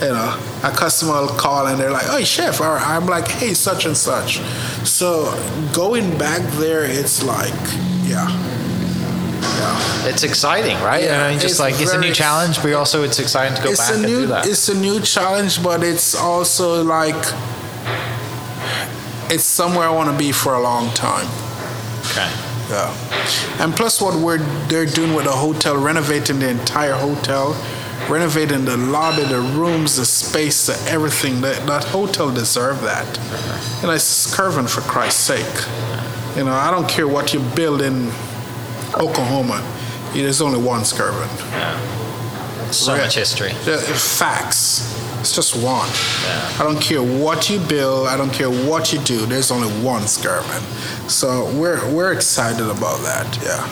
You 0.00 0.08
know, 0.08 0.38
a 0.62 0.70
customer 0.70 1.20
will 1.20 1.28
call 1.28 1.66
and 1.66 1.78
they're 1.78 1.90
like, 1.90 2.06
"Oh, 2.08 2.22
chef," 2.24 2.60
or 2.60 2.78
I'm 2.78 3.06
like, 3.06 3.28
"Hey, 3.28 3.54
such 3.54 3.86
and 3.86 3.96
such." 3.96 4.40
So 4.84 5.32
going 5.72 6.18
back 6.18 6.42
there, 6.54 6.84
it's 6.84 7.22
like, 7.22 7.54
yeah, 8.02 8.28
yeah. 9.40 10.08
It's 10.08 10.22
exciting, 10.22 10.76
right? 10.82 11.04
Yeah, 11.04 11.24
I 11.24 11.30
mean, 11.30 11.40
just 11.40 11.52
it's 11.52 11.60
like 11.60 11.80
it's 11.80 11.92
a 11.92 12.00
new 12.00 12.12
challenge, 12.12 12.62
but 12.62 12.72
also 12.74 13.02
it's 13.02 13.18
exciting 13.18 13.56
to 13.56 13.62
go 13.62 13.74
back 13.74 13.92
and 13.92 14.02
new, 14.02 14.20
do 14.20 14.26
that. 14.26 14.46
it's 14.46 14.68
a 14.68 14.74
new 14.74 15.00
challenge, 15.00 15.62
but 15.62 15.82
it's 15.82 16.14
also 16.14 16.82
like, 16.82 17.14
it's 19.30 19.44
somewhere 19.44 19.88
I 19.88 19.90
want 19.90 20.10
to 20.10 20.16
be 20.16 20.32
for 20.32 20.54
a 20.54 20.60
long 20.60 20.92
time. 20.94 21.28
Okay. 22.10 22.30
Yeah. 22.70 22.92
And 23.60 23.74
plus, 23.74 24.00
what 24.00 24.14
we're 24.18 24.38
they're 24.68 24.86
doing 24.86 25.14
with 25.14 25.24
the 25.24 25.32
hotel, 25.32 25.76
renovating 25.76 26.38
the 26.38 26.48
entire 26.48 26.94
hotel, 26.94 27.54
renovating 28.08 28.64
the 28.64 28.76
lobby, 28.76 29.24
the 29.24 29.40
rooms, 29.40 29.96
the 29.96 30.04
space, 30.04 30.66
the 30.66 30.74
everything. 30.90 31.40
That 31.40 31.66
that 31.66 31.84
hotel 31.84 32.30
deserve 32.32 32.80
that. 32.82 33.06
And 33.82 33.90
it's 33.90 34.04
Skirvin 34.26 34.68
for 34.68 34.80
Christ's 34.82 35.20
sake. 35.22 36.36
You 36.36 36.44
know, 36.44 36.52
I 36.52 36.70
don't 36.70 36.88
care 36.88 37.06
what 37.08 37.32
you 37.32 37.40
build 37.54 37.80
in 37.80 38.08
Oklahoma. 38.94 39.62
There's 40.12 40.40
only 40.40 40.60
one 40.60 40.82
Skirvin. 40.82 41.28
Yeah. 41.50 42.70
So 42.70 42.92
Right. 42.92 43.02
much 43.02 43.14
history. 43.14 43.52
The- 43.64 43.78
Facts. 43.78 44.90
It's 45.20 45.32
just 45.34 45.54
one. 45.56 45.88
Yeah. 46.26 46.50
I 46.60 46.62
don't 46.64 46.80
care 46.80 47.02
what 47.02 47.48
you 47.48 47.58
build. 47.58 48.08
I 48.08 48.16
don't 48.16 48.32
care 48.32 48.50
what 48.50 48.92
you 48.92 48.98
do. 49.00 49.24
There's 49.26 49.50
only 49.50 49.68
one 49.82 50.02
Skirvin. 50.02 50.62
So 51.08 51.46
we're 51.54 51.80
we're 51.90 52.12
excited 52.12 52.68
about 52.68 53.00
that. 53.02 53.26
Yeah. 53.42 53.66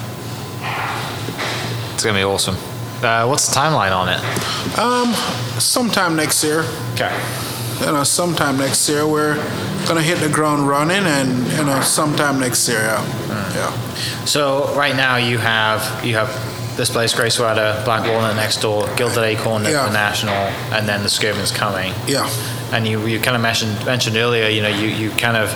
It's 1.95 2.05
gonna 2.05 2.19
be 2.19 2.25
awesome. 2.25 2.57
Uh, 3.05 3.27
what's 3.27 3.49
the 3.49 3.55
timeline 3.55 3.93
on 3.97 4.09
it? 4.09 4.79
Um, 4.79 5.13
sometime 5.61 6.17
next 6.17 6.43
year. 6.45 6.65
Okay. 6.95 7.13
You 7.81 7.87
know, 7.93 8.05
sometime 8.05 8.59
next 8.59 8.89
year 8.89 9.07
we're 9.07 9.35
gonna 9.89 10.03
hit 10.03 10.19
the 10.21 10.29
ground 10.29 10.69
running, 10.69 11.05
and 11.05 11.47
you 11.53 11.65
know, 11.65 11.81
sometime 11.81 12.39
next 12.39 12.69
year. 12.69 12.79
Yeah. 12.81 13.55
Yeah. 13.55 13.71
So 14.25 14.73
right 14.75 14.95
now 14.95 15.17
you 15.17 15.39
have 15.39 16.05
you 16.05 16.15
have 16.15 16.29
this 16.77 16.89
place, 16.91 17.13
Grey 17.13 17.29
Sweater, 17.29 17.83
Black 17.85 18.03
Walnut 18.09 18.37
next 18.37 18.61
door, 18.63 18.89
Gilded 18.97 19.25
Acorn, 19.25 19.65
Yeah. 19.65 19.87
the 19.87 19.93
National, 19.93 20.35
and 20.73 20.89
then 20.89 21.03
the 21.03 21.09
Skirvin's 21.09 21.51
coming. 21.51 21.93
Yeah. 22.07 22.27
And 22.73 22.89
you, 22.89 23.07
you 23.07 23.21
kind 23.21 23.37
of 23.37 23.43
mentioned 23.43 23.85
mentioned 23.85 24.17
earlier, 24.17 24.49
you 24.49 24.63
know, 24.63 24.69
you, 24.69 24.89
you 24.89 25.11
kind 25.11 25.37
of, 25.37 25.53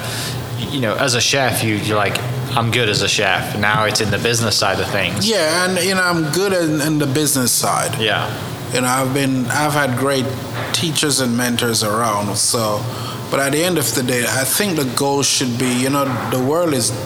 you 0.58 0.80
know, 0.80 0.94
as 0.96 1.14
a 1.14 1.20
chef, 1.20 1.62
you 1.64 1.76
you're 1.76 1.96
like, 1.96 2.18
I'm 2.56 2.70
good 2.70 2.88
as 2.88 3.02
a 3.02 3.08
chef. 3.08 3.58
Now 3.58 3.84
it's 3.84 4.00
in 4.00 4.10
the 4.10 4.18
business 4.18 4.56
side 4.56 4.80
of 4.80 4.88
things. 4.88 5.28
Yeah, 5.28 5.68
and 5.68 5.78
you 5.84 5.94
know, 5.94 6.00
I'm 6.00 6.32
good 6.32 6.54
in, 6.54 6.80
in 6.80 6.98
the 6.98 7.06
business 7.06 7.52
side. 7.52 8.00
Yeah. 8.00 8.26
You 8.72 8.80
know, 8.80 8.86
I've 8.86 9.12
been, 9.12 9.44
I've 9.46 9.74
had 9.74 9.98
great 9.98 10.24
teachers 10.72 11.20
and 11.20 11.36
mentors 11.36 11.84
around. 11.84 12.34
So, 12.38 12.82
but 13.30 13.40
at 13.40 13.52
the 13.52 13.62
end 13.62 13.76
of 13.76 13.94
the 13.94 14.02
day, 14.02 14.24
I 14.26 14.44
think 14.44 14.76
the 14.76 14.90
goal 14.96 15.22
should 15.22 15.58
be, 15.58 15.70
you 15.70 15.90
know, 15.90 16.06
the 16.30 16.42
world 16.42 16.72
is 16.72 16.92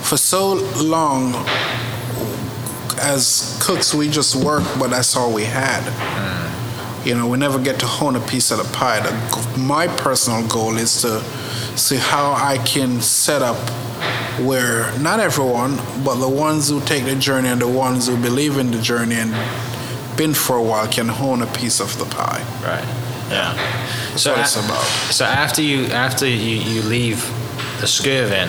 for 0.00 0.16
so 0.16 0.54
long 0.82 1.34
as 3.02 3.60
cooks 3.62 3.92
we 3.92 4.08
just 4.08 4.34
work, 4.34 4.64
but 4.78 4.88
that's 4.88 5.14
all 5.14 5.30
we 5.30 5.44
had. 5.44 5.82
Hmm. 5.84 7.06
You 7.06 7.16
know, 7.16 7.28
we 7.28 7.36
never 7.36 7.58
get 7.58 7.78
to 7.80 7.86
hone 7.86 8.16
a 8.16 8.26
piece 8.26 8.50
of 8.50 8.56
the 8.56 8.64
pie. 8.72 9.00
The, 9.00 9.58
my 9.58 9.88
personal 9.88 10.48
goal 10.48 10.78
is 10.78 11.02
to 11.02 11.22
see 11.76 11.96
how 11.96 12.32
I 12.32 12.58
can 12.58 13.00
set 13.00 13.42
up 13.42 13.56
where 14.40 14.96
not 14.98 15.20
everyone, 15.20 15.76
but 16.04 16.16
the 16.16 16.28
ones 16.28 16.68
who 16.68 16.80
take 16.80 17.04
the 17.04 17.14
journey 17.14 17.48
and 17.48 17.60
the 17.60 17.68
ones 17.68 18.08
who 18.08 18.20
believe 18.20 18.58
in 18.58 18.70
the 18.70 18.80
journey 18.80 19.16
and 19.16 19.30
been 20.16 20.34
for 20.34 20.56
a 20.56 20.62
while 20.62 20.86
can 20.88 21.08
hone 21.08 21.42
a 21.42 21.46
piece 21.46 21.80
of 21.80 21.96
the 21.98 22.04
pie. 22.04 22.42
Right. 22.62 22.84
Yeah. 23.30 23.54
That's 24.12 24.26
it's 24.26 24.56
a- 24.56 24.60
about. 24.60 24.84
So 25.10 25.24
after 25.24 25.62
you 25.62 25.86
after 25.86 26.26
you, 26.26 26.36
you 26.36 26.82
leave 26.82 27.22
the 27.80 27.86
Skirvin, 27.86 28.48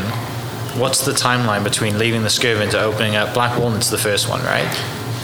what's 0.80 1.06
the 1.06 1.12
timeline 1.14 1.64
between 1.64 1.98
leaving 1.98 2.22
the 2.24 2.30
Skirvin 2.30 2.70
to 2.72 2.82
opening 2.82 3.16
up 3.16 3.34
Black 3.34 3.58
Walnut's 3.60 3.90
the 3.90 3.98
first 3.98 4.30
one, 4.30 4.42
right? 4.44 4.70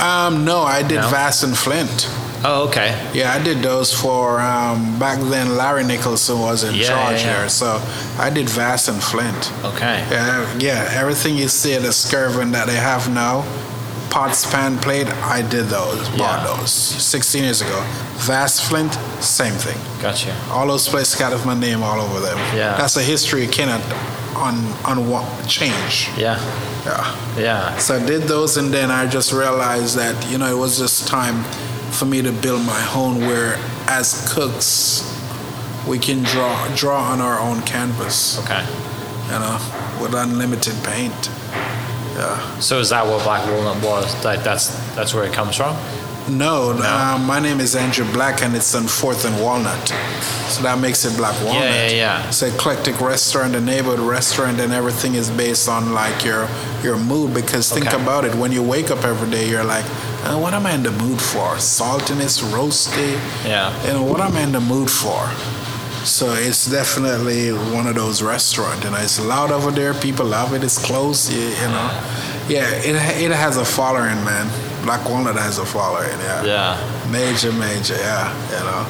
Um, 0.01 0.45
no, 0.45 0.61
I 0.61 0.81
did 0.81 0.95
No? 1.01 1.09
Vast 1.09 1.43
and 1.43 1.55
Flint. 1.55 2.09
Oh, 2.43 2.67
okay. 2.67 3.09
Yeah, 3.13 3.33
I 3.33 3.43
did 3.43 3.59
those 3.59 3.93
for 3.93 4.39
um, 4.39 4.97
back 4.99 5.19
then. 5.29 5.57
Larry 5.57 5.83
Nicholson 5.83 6.39
was 6.39 6.63
in 6.63 6.75
Yeah, 6.75 6.87
charge 6.87 7.21
yeah, 7.21 7.27
yeah. 7.27 7.39
here, 7.41 7.49
so 7.49 7.81
I 8.17 8.29
did 8.29 8.49
Vast 8.49 8.87
and 8.89 9.01
Flint. 9.01 9.51
Okay. 9.63 10.05
Yeah, 10.09 10.57
yeah, 10.57 10.89
everything 10.91 11.37
you 11.37 11.47
see 11.47 11.73
at 11.75 11.83
the 11.83 11.89
Skirvin 11.89 12.51
that 12.53 12.67
they 12.67 12.75
have 12.77 13.13
now, 13.13 13.45
pots, 14.09 14.49
pan, 14.49 14.77
plate, 14.79 15.07
I 15.07 15.41
did 15.47 15.65
those, 15.65 16.09
bought 16.17 16.43
those 16.45 16.71
16 16.71 17.43
years 17.43 17.61
ago. 17.61 17.79
Vast 18.17 18.63
Flint, 18.63 18.93
same 19.23 19.53
thing. 19.53 19.77
Gotcha. 20.01 20.35
All 20.49 20.67
those 20.67 20.87
places 20.87 21.19
got 21.19 21.45
my 21.45 21.53
name 21.57 21.83
all 21.83 21.99
over 22.01 22.19
them. 22.19 22.37
Yeah. 22.55 22.75
That's 22.75 22.97
a 22.97 23.03
history 23.03 23.43
you 23.43 23.49
cannot 23.49 23.81
un, 24.35 24.57
un, 24.85 25.47
change. 25.47 26.09
Yeah. 26.17 26.39
Yeah. 26.85 27.37
Yeah. 27.37 27.77
So 27.77 27.97
I 27.97 28.05
did 28.05 28.23
those, 28.23 28.57
and 28.57 28.73
then 28.73 28.89
I 28.89 29.07
just 29.07 29.31
realized 29.31 29.95
that 29.97 30.29
you 30.31 30.37
know 30.37 30.51
it 30.51 30.57
was 30.57 30.77
just 30.79 31.07
time 31.07 31.43
for 31.91 32.05
me 32.05 32.21
to 32.21 32.31
build 32.31 32.65
my 32.65 32.91
own. 32.95 33.19
Where 33.27 33.55
as 33.87 34.31
cooks, 34.33 35.03
we 35.87 35.99
can 35.99 36.23
draw 36.23 36.67
draw 36.75 37.01
on 37.11 37.21
our 37.21 37.39
own 37.39 37.61
canvas, 37.63 38.39
Okay. 38.39 38.65
you 39.25 39.39
know, 39.39 39.59
with 40.01 40.13
unlimited 40.13 40.75
paint. 40.83 41.29
Yeah. 42.15 42.59
So 42.59 42.79
is 42.79 42.89
that 42.89 43.05
what 43.07 43.23
Black 43.23 43.45
Walnut 43.49 43.83
was? 43.83 44.25
Like 44.25 44.43
that's 44.43 44.67
that's 44.95 45.13
where 45.13 45.23
it 45.25 45.33
comes 45.33 45.55
from? 45.55 45.75
No, 46.29 46.77
Uh, 46.79 47.17
my 47.25 47.39
name 47.39 47.59
is 47.59 47.75
Andrew 47.75 48.05
Black, 48.13 48.43
and 48.43 48.55
it's 48.55 48.75
on 48.75 48.83
Fourth 48.87 49.25
and 49.25 49.41
Walnut, 49.41 49.87
so 50.49 50.61
that 50.61 50.77
makes 50.77 51.03
it 51.03 51.17
Black 51.17 51.33
Walnut. 51.43 51.63
yeah, 51.63 51.87
yeah. 51.89 52.27
It's 52.27 52.43
an 52.43 52.53
eclectic 52.53 53.01
restaurant, 53.01 53.55
a 53.55 53.59
neighborhood 53.59 53.99
restaurant, 53.99 54.59
and 54.59 54.71
everything 54.71 55.15
is 55.15 55.31
based 55.31 55.67
on 55.67 55.93
like 55.93 56.23
your 56.23 56.47
your 56.83 56.95
mood. 56.97 57.33
Because 57.33 57.71
think 57.71 57.87
Okay. 57.87 58.01
about 58.01 58.23
it, 58.23 58.35
when 58.35 58.51
you 58.51 58.61
wake 58.61 58.91
up 58.91 59.03
every 59.03 59.29
day, 59.31 59.49
you're 59.49 59.63
like, 59.63 59.83
what 60.23 60.53
am 60.53 60.65
I 60.65 60.73
in 60.73 60.83
the 60.83 60.91
mood 60.91 61.19
for? 61.19 61.55
Saltiness, 61.57 62.41
roasty. 62.51 63.13
Yeah. 63.45 63.71
You 63.85 63.93
know, 63.93 64.03
what 64.03 64.21
am 64.21 64.35
I 64.35 64.41
in 64.41 64.51
the 64.51 64.61
mood 64.61 64.89
for? 64.89 65.27
So 66.05 66.33
it's 66.33 66.65
definitely 66.69 67.51
one 67.51 67.87
of 67.87 67.95
those 67.95 68.21
restaurants, 68.21 68.85
and 68.85 68.95
it's 68.95 69.19
loud 69.19 69.51
over 69.51 69.71
there. 69.71 69.93
People 69.93 70.25
love 70.25 70.53
it. 70.53 70.63
It's 70.63 70.83
close, 70.83 71.31
you, 71.31 71.39
you 71.41 71.67
know. 71.67 71.89
Yeah, 72.47 72.67
it 72.73 72.95
it 73.21 73.31
has 73.31 73.57
a 73.57 73.65
following, 73.65 74.23
man. 74.25 74.47
Black 74.83 75.07
Walnut 75.07 75.35
has 75.35 75.57
a 75.59 75.65
following. 75.65 76.09
Yeah. 76.19 76.43
Yeah. 76.43 77.11
Major, 77.11 77.51
major, 77.51 77.95
yeah, 77.95 78.33
you 78.49 78.63
know. 78.65 78.87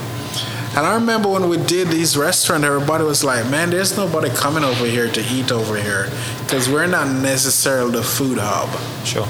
And 0.73 0.87
I 0.87 0.93
remember 0.95 1.27
when 1.27 1.49
we 1.49 1.57
did 1.57 1.89
these 1.89 2.15
restaurant, 2.15 2.63
everybody 2.63 3.03
was 3.03 3.25
like, 3.25 3.45
man, 3.49 3.71
there's 3.71 3.97
nobody 3.97 4.29
coming 4.29 4.63
over 4.63 4.85
here 4.85 5.11
to 5.11 5.21
eat 5.21 5.51
over 5.51 5.75
here 5.75 6.09
because 6.43 6.69
we're 6.69 6.87
not 6.87 7.07
necessarily 7.21 7.91
the 7.91 8.03
food 8.03 8.37
hub. 8.39 8.69
Sure. 9.05 9.27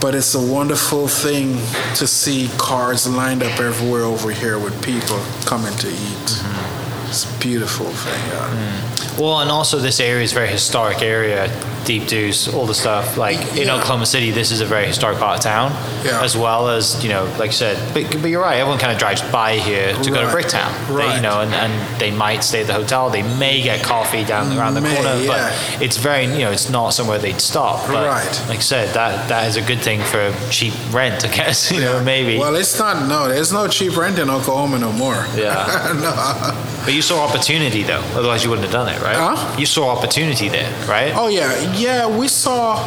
But 0.00 0.14
it's 0.14 0.34
a 0.34 0.40
wonderful 0.40 1.08
thing 1.08 1.56
to 1.96 2.06
see 2.06 2.48
cars 2.56 3.06
lined 3.06 3.42
up 3.42 3.60
everywhere 3.60 4.04
over 4.04 4.30
here 4.30 4.58
with 4.58 4.82
people 4.82 5.18
coming 5.44 5.74
to 5.76 5.88
eat. 5.88 5.94
Mm-hmm. 5.94 7.08
It's 7.10 7.24
a 7.24 7.38
beautiful 7.38 7.86
thing. 7.86 8.20
Yeah. 8.30 8.48
Mm. 8.48 9.20
Well, 9.20 9.40
and 9.40 9.50
also 9.50 9.78
this 9.78 10.00
area 10.00 10.22
is 10.22 10.32
a 10.32 10.34
very 10.36 10.48
historic 10.48 11.02
area. 11.02 11.48
Deep 11.84 12.06
Deuce, 12.06 12.52
all 12.52 12.66
the 12.66 12.74
stuff. 12.74 13.16
Like 13.16 13.38
in 13.56 13.66
Yeah. 13.66 13.74
Oklahoma 13.76 14.06
City, 14.06 14.30
this 14.30 14.50
is 14.50 14.60
a 14.60 14.66
very 14.66 14.86
historic 14.86 15.18
part 15.18 15.38
of 15.38 15.42
town, 15.42 15.72
Yeah. 16.04 16.22
as 16.22 16.36
well 16.36 16.68
as 16.68 17.02
you 17.02 17.08
know, 17.10 17.24
like 17.38 17.48
you 17.50 17.56
said. 17.56 17.76
But, 17.94 18.10
but 18.22 18.30
you're 18.30 18.42
right. 18.42 18.58
Everyone 18.58 18.78
kind 18.78 18.92
of 18.92 18.98
drives 18.98 19.22
by 19.22 19.56
here 19.58 19.92
to 19.94 20.10
go 20.10 20.20
to 20.20 20.26
Right. 20.26 20.34
Bricktown. 20.44 20.70
They, 20.96 21.16
you 21.16 21.20
know, 21.22 21.40
and, 21.40 21.52
and 21.54 22.00
they 22.00 22.10
might 22.10 22.44
stay 22.44 22.60
at 22.62 22.66
the 22.66 22.74
hotel. 22.74 23.10
They 23.10 23.22
may 23.22 23.62
get 23.62 23.82
coffee 23.82 24.24
down 24.24 24.56
around 24.56 24.74
the 24.74 24.80
May, 24.82 24.94
corner, 24.94 25.16
yeah. 25.16 25.28
but 25.76 25.82
it's 25.82 25.96
very 25.96 26.24
you 26.26 26.40
know, 26.44 26.50
it's 26.50 26.68
not 26.70 26.90
somewhere 26.90 27.18
they'd 27.18 27.40
stop. 27.40 27.86
But 27.86 28.06
Right. 28.06 28.42
Like 28.48 28.58
I 28.58 28.62
said, 28.62 28.94
that 28.94 29.28
that 29.28 29.48
is 29.48 29.56
a 29.56 29.62
good 29.62 29.80
thing 29.80 30.00
for 30.02 30.34
cheap 30.50 30.74
rent, 30.92 31.24
I 31.24 31.28
guess. 31.28 31.70
You 31.80 31.80
know, 31.80 32.02
maybe. 32.02 32.36
Well, 32.38 32.56
it's 32.56 32.78
not, 32.78 33.08
no, 33.08 33.28
there's 33.28 33.52
no 33.52 33.66
cheap 33.68 33.96
rent 33.96 34.18
in 34.18 34.28
Oklahoma 34.28 34.78
no 34.78 34.92
more. 34.92 35.24
Yeah. 35.36 35.94
no. 36.00 36.84
but 36.84 36.92
you 36.92 37.00
saw 37.02 37.24
opportunity 37.26 37.82
though. 37.84 38.02
Otherwise, 38.14 38.42
you 38.44 38.50
wouldn't 38.50 38.66
have 38.66 38.72
done 38.72 38.88
it, 38.88 39.00
right? 39.02 39.16
Huh? 39.16 39.56
You 39.58 39.66
saw 39.66 39.88
opportunity 39.96 40.48
there, 40.48 40.70
right? 40.86 41.12
Oh 41.14 41.28
yeah, 41.28 41.69
yeah. 41.74 42.06
We 42.06 42.28
saw, 42.28 42.78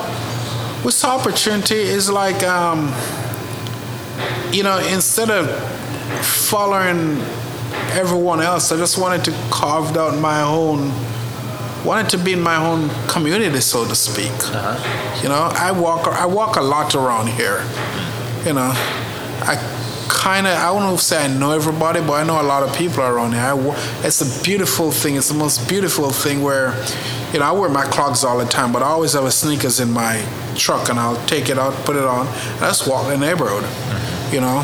we 0.83 0.91
saw 0.91 1.17
opportunity. 1.17 1.75
Is 1.75 2.09
like, 2.09 2.43
um, 2.43 2.93
you 4.51 4.63
know, 4.63 4.77
instead 4.79 5.29
of 5.29 5.49
following 6.25 7.19
everyone 7.91 8.41
else, 8.41 8.71
I 8.71 8.77
just 8.77 8.97
wanted 8.97 9.23
to 9.25 9.31
carve 9.51 9.95
out 9.97 10.17
my 10.19 10.41
own. 10.41 10.91
Wanted 11.85 12.09
to 12.11 12.17
be 12.17 12.31
in 12.31 12.39
my 12.39 12.55
own 12.55 12.89
community, 13.07 13.59
so 13.59 13.85
to 13.85 13.95
speak. 13.95 14.31
You 15.21 15.29
know, 15.29 15.51
I 15.53 15.71
walk, 15.71 16.07
I 16.07 16.25
walk 16.25 16.55
a 16.55 16.61
lot 16.61 16.95
around 16.95 17.27
here. 17.27 17.61
You 18.45 18.53
know, 18.53 18.71
I 19.45 19.57
kind 20.13 20.47
of, 20.47 20.53
I 20.53 20.71
won't 20.71 20.99
say 20.99 21.25
I 21.25 21.27
know 21.27 21.51
everybody, 21.51 21.99
but 21.99 22.13
I 22.13 22.23
know 22.23 22.39
a 22.39 22.43
lot 22.43 22.63
of 22.63 22.75
people 22.75 23.01
around 23.03 23.33
here. 23.33 23.41
I, 23.41 24.05
it's 24.05 24.21
a 24.21 24.43
beautiful 24.43 24.91
thing. 24.91 25.15
It's 25.15 25.29
the 25.29 25.33
most 25.33 25.67
beautiful 25.67 26.11
thing 26.11 26.41
where, 26.41 26.75
you 27.33 27.39
know, 27.39 27.45
I 27.45 27.51
wear 27.51 27.69
my 27.69 27.85
clogs 27.85 28.23
all 28.23 28.37
the 28.37 28.45
time, 28.45 28.71
but 28.71 28.83
I 28.83 28.87
always 28.87 29.13
have 29.13 29.25
a 29.25 29.31
sneakers 29.31 29.79
in 29.79 29.91
my 29.91 30.23
truck 30.55 30.89
and 30.89 30.99
I'll 30.99 31.23
take 31.25 31.49
it 31.49 31.57
out, 31.57 31.73
put 31.85 31.95
it 31.95 32.05
on, 32.05 32.27
and 32.27 32.63
I 32.63 32.69
just 32.69 32.87
walk 32.87 33.07
the 33.07 33.17
neighborhood. 33.17 33.65
You 34.31 34.41
know, 34.41 34.63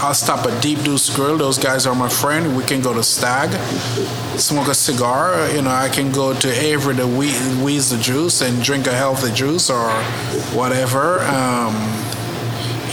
I'll 0.00 0.14
stop 0.14 0.46
at 0.46 0.62
Deep 0.62 0.82
Deuce 0.82 1.14
Grill. 1.14 1.38
Those 1.38 1.58
guys 1.58 1.86
are 1.86 1.94
my 1.94 2.08
friend. 2.08 2.56
We 2.56 2.64
can 2.64 2.80
go 2.80 2.94
to 2.94 3.02
Stag, 3.02 3.50
smoke 4.38 4.68
a 4.68 4.74
cigar. 4.74 5.50
You 5.50 5.62
know, 5.62 5.70
I 5.70 5.88
can 5.88 6.12
go 6.12 6.32
to 6.38 6.48
Avery 6.48 6.96
to 6.96 7.06
wheeze 7.06 7.90
the 7.90 7.98
juice 7.98 8.40
and 8.42 8.62
drink 8.62 8.86
a 8.86 8.92
healthy 8.92 9.32
juice 9.32 9.70
or 9.70 9.90
whatever. 10.52 11.20
Um, 11.22 11.74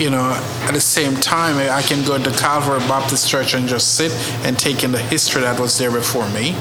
you 0.01 0.09
know, 0.09 0.31
at 0.67 0.73
the 0.73 0.81
same 0.81 1.15
time, 1.15 1.57
I 1.57 1.81
can 1.83 2.03
go 2.05 2.17
to 2.17 2.31
Calvary 2.31 2.79
Baptist 2.87 3.29
Church 3.29 3.53
and 3.53 3.67
just 3.67 3.95
sit 3.95 4.11
and 4.45 4.57
take 4.57 4.83
in 4.83 4.91
the 4.91 4.97
history 4.99 5.41
that 5.43 5.59
was 5.59 5.77
there 5.77 5.91
before 5.91 6.27
me. 6.29 6.55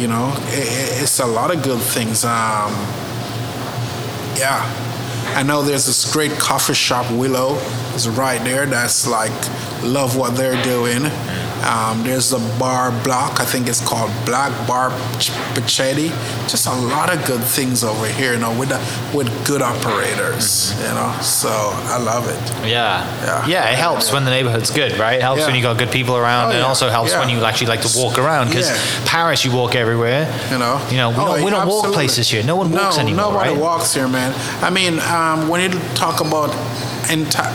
You 0.00 0.08
know, 0.08 0.32
i 0.34 0.38
i- 0.48 1.02
it's 1.02 1.18
a 1.20 1.26
lot 1.26 1.50
of 1.54 1.62
good 1.62 1.80
things. 1.80 2.24
Um, 2.24 2.72
yeah. 4.36 4.62
I 5.36 5.42
know 5.42 5.62
there's 5.62 5.86
this 5.86 6.10
great 6.12 6.32
coffee 6.38 6.72
shop, 6.74 7.10
Willow, 7.12 7.56
is 7.94 8.08
right 8.08 8.42
there. 8.44 8.64
That's 8.66 9.06
like, 9.06 9.32
love 9.82 10.16
what 10.16 10.36
they're 10.36 10.60
doing. 10.62 11.02
Um, 11.64 12.04
there's 12.04 12.32
a 12.32 12.38
bar 12.58 12.92
block, 13.02 13.40
I 13.40 13.44
think 13.44 13.66
it's 13.68 13.80
called 13.86 14.10
Black 14.24 14.52
Bar 14.66 14.90
Ch- 15.18 15.30
Pachetti. 15.54 16.08
Just 16.48 16.66
a 16.66 16.72
lot 16.72 17.12
of 17.12 17.24
good 17.26 17.42
things 17.42 17.82
over 17.82 18.06
here, 18.06 18.32
you 18.34 18.38
know, 18.38 18.56
with 18.56 18.68
the, 18.68 18.78
with 19.16 19.28
good 19.46 19.60
operators, 19.60 20.72
you 20.78 20.88
know. 20.94 21.12
So 21.20 21.48
I 21.50 21.98
love 21.98 22.28
it. 22.28 22.66
Yeah. 22.66 23.04
Yeah. 23.24 23.46
Yeah, 23.46 23.70
it 23.70 23.76
helps 23.78 24.12
when 24.12 24.24
the 24.24 24.30
neighborhood's 24.30 24.70
good, 24.70 24.98
right? 24.98 25.14
It 25.14 25.22
helps 25.22 25.40
Yeah. 25.40 25.46
when 25.46 25.56
you 25.56 25.62
got 25.62 25.78
good 25.78 25.90
people 25.90 26.16
around, 26.16 26.46
Oh, 26.46 26.48
and 26.50 26.58
it 26.58 26.60
yeah. 26.62 26.66
also 26.66 26.88
helps 26.88 27.12
when 27.14 27.28
you 27.28 27.44
actually 27.44 27.66
like 27.66 27.82
to 27.82 27.98
walk 27.98 28.18
around. 28.18 28.48
Because 28.48 28.68
Yeah. 28.70 29.04
Paris, 29.04 29.44
you 29.44 29.50
walk 29.52 29.74
everywhere. 29.74 30.32
You 30.50 30.58
know, 30.58 30.80
You 30.90 30.96
know, 30.96 31.10
we 31.10 31.16
Oh, 31.16 31.26
don't, 31.34 31.44
we 31.44 31.50
don't 31.50 31.66
walk 31.68 31.92
places 31.92 32.28
here. 32.30 32.42
No 32.44 32.56
one 32.56 32.70
walks 32.70 32.96
no, 32.96 33.02
anymore, 33.02 33.32
nobody 33.32 33.50
right? 33.50 33.58
walks 33.60 33.92
here, 33.94 34.06
man. 34.08 34.32
I 34.62 34.70
mean, 34.70 35.00
um, 35.00 35.48
when 35.48 35.60
you 35.60 35.78
talk 35.94 36.20
about 36.20 36.50
enti- 37.08 37.52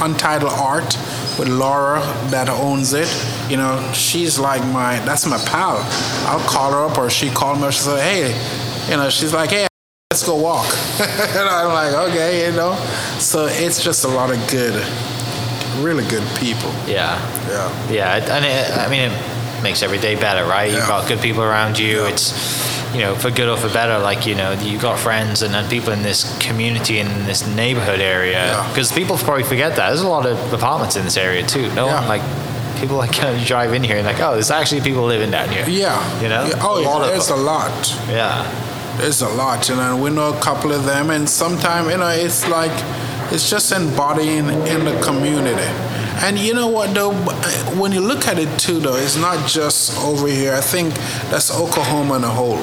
untitled 0.00 0.52
art 0.52 0.96
with 1.38 1.48
Laura 1.48 2.00
that 2.30 2.48
owns 2.48 2.92
it, 2.92 3.08
you 3.48 3.56
know, 3.56 3.92
she's 3.92 4.38
like 4.38 4.62
my, 4.66 4.98
that's 5.00 5.26
my 5.26 5.38
pal. 5.46 5.78
I'll 6.26 6.46
call 6.48 6.72
her 6.72 6.84
up 6.84 6.98
or 6.98 7.08
she 7.10 7.30
called 7.30 7.60
me 7.60 7.70
she 7.70 7.78
said, 7.78 8.00
hey, 8.00 8.90
you 8.90 8.96
know, 8.96 9.10
she's 9.10 9.32
like, 9.32 9.50
hey, 9.50 9.66
let's 10.10 10.24
go 10.26 10.36
walk. 10.36 10.66
and 11.00 11.48
I'm 11.48 11.68
like, 11.68 12.10
okay, 12.10 12.46
you 12.46 12.56
know. 12.56 12.74
So 13.18 13.46
it's 13.46 13.82
just 13.82 14.04
a 14.04 14.08
lot 14.08 14.30
of 14.30 14.38
good, 14.50 14.74
really 15.82 16.06
good 16.08 16.26
people. 16.38 16.70
Yeah. 16.86 17.18
Yeah. 17.48 17.90
Yeah, 17.90 18.36
and 18.36 18.44
it, 18.44 18.76
I 18.76 18.88
mean, 18.88 19.10
it 19.10 19.62
makes 19.62 19.82
every 19.82 19.98
day 19.98 20.14
better, 20.14 20.48
right? 20.48 20.70
You've 20.70 20.86
got 20.86 21.08
good 21.08 21.20
people 21.20 21.42
around 21.42 21.78
you. 21.78 22.02
Yeah. 22.02 22.08
It's, 22.08 22.77
you 22.94 23.00
know, 23.00 23.14
for 23.14 23.30
good 23.30 23.48
or 23.48 23.56
for 23.56 23.68
better, 23.72 23.98
like, 23.98 24.26
you 24.26 24.34
know, 24.34 24.52
you 24.52 24.78
got 24.78 24.98
friends 24.98 25.42
and, 25.42 25.54
and 25.54 25.68
people 25.68 25.92
in 25.92 26.02
this 26.02 26.24
community, 26.38 26.98
in 26.98 27.06
this 27.26 27.46
neighborhood 27.46 28.00
area. 28.00 28.32
Yeah. 28.46 28.68
Because 28.68 28.90
people 28.92 29.16
probably 29.18 29.44
forget 29.44 29.76
that. 29.76 29.88
There's 29.88 30.00
a 30.02 30.08
lot 30.08 30.26
of 30.26 30.52
apartments 30.52 30.96
in 30.96 31.04
this 31.04 31.16
area, 31.16 31.46
too. 31.46 31.68
No 31.74 31.86
Yeah. 31.86 32.00
one, 32.00 32.08
like, 32.08 32.22
people 32.80 32.96
like 32.96 33.12
kind 33.20 33.36
of 33.36 33.44
drive 33.44 33.72
in 33.74 33.82
here 33.82 33.96
and 33.96 34.06
like, 34.06 34.20
oh, 34.20 34.32
there's 34.34 34.50
actually 34.50 34.80
people 34.80 35.04
living 35.04 35.30
down 35.30 35.48
here. 35.50 35.64
Yeah. 35.68 35.98
You 36.22 36.28
know? 36.28 36.46
Yeah. 36.46 36.60
Oh, 36.62 36.80
A 36.80 36.82
lot 36.82 36.98
yeah, 37.00 37.04
of 37.06 37.10
there's 37.12 37.28
a 37.30 37.36
lot. 37.36 37.98
Yeah. 38.08 38.96
There's 38.98 39.20
a 39.22 39.28
lot, 39.28 39.68
you 39.68 39.76
know, 39.76 39.94
and 39.94 40.02
we 40.02 40.10
know 40.10 40.32
a 40.36 40.40
couple 40.40 40.72
of 40.72 40.84
them, 40.84 41.10
and 41.10 41.28
sometimes, 41.28 41.90
you 41.90 41.98
know, 41.98 42.08
it's 42.08 42.48
like, 42.48 42.72
it's 43.32 43.48
just 43.50 43.70
embodying 43.70 44.48
in 44.48 44.84
the 44.84 44.98
community. 45.04 45.68
And 46.20 46.38
you 46.38 46.52
know 46.54 46.68
what, 46.68 46.94
though, 46.94 47.12
when 47.80 47.92
you 47.92 48.00
look 48.00 48.26
at 48.26 48.38
it 48.38 48.58
too, 48.58 48.80
though, 48.80 48.96
it's 48.96 49.16
not 49.16 49.48
just 49.48 49.96
over 49.98 50.26
here. 50.26 50.54
I 50.54 50.60
think 50.60 50.94
that's 51.30 51.50
Oklahoma 51.50 52.16
in 52.16 52.24
a 52.24 52.28
whole. 52.28 52.58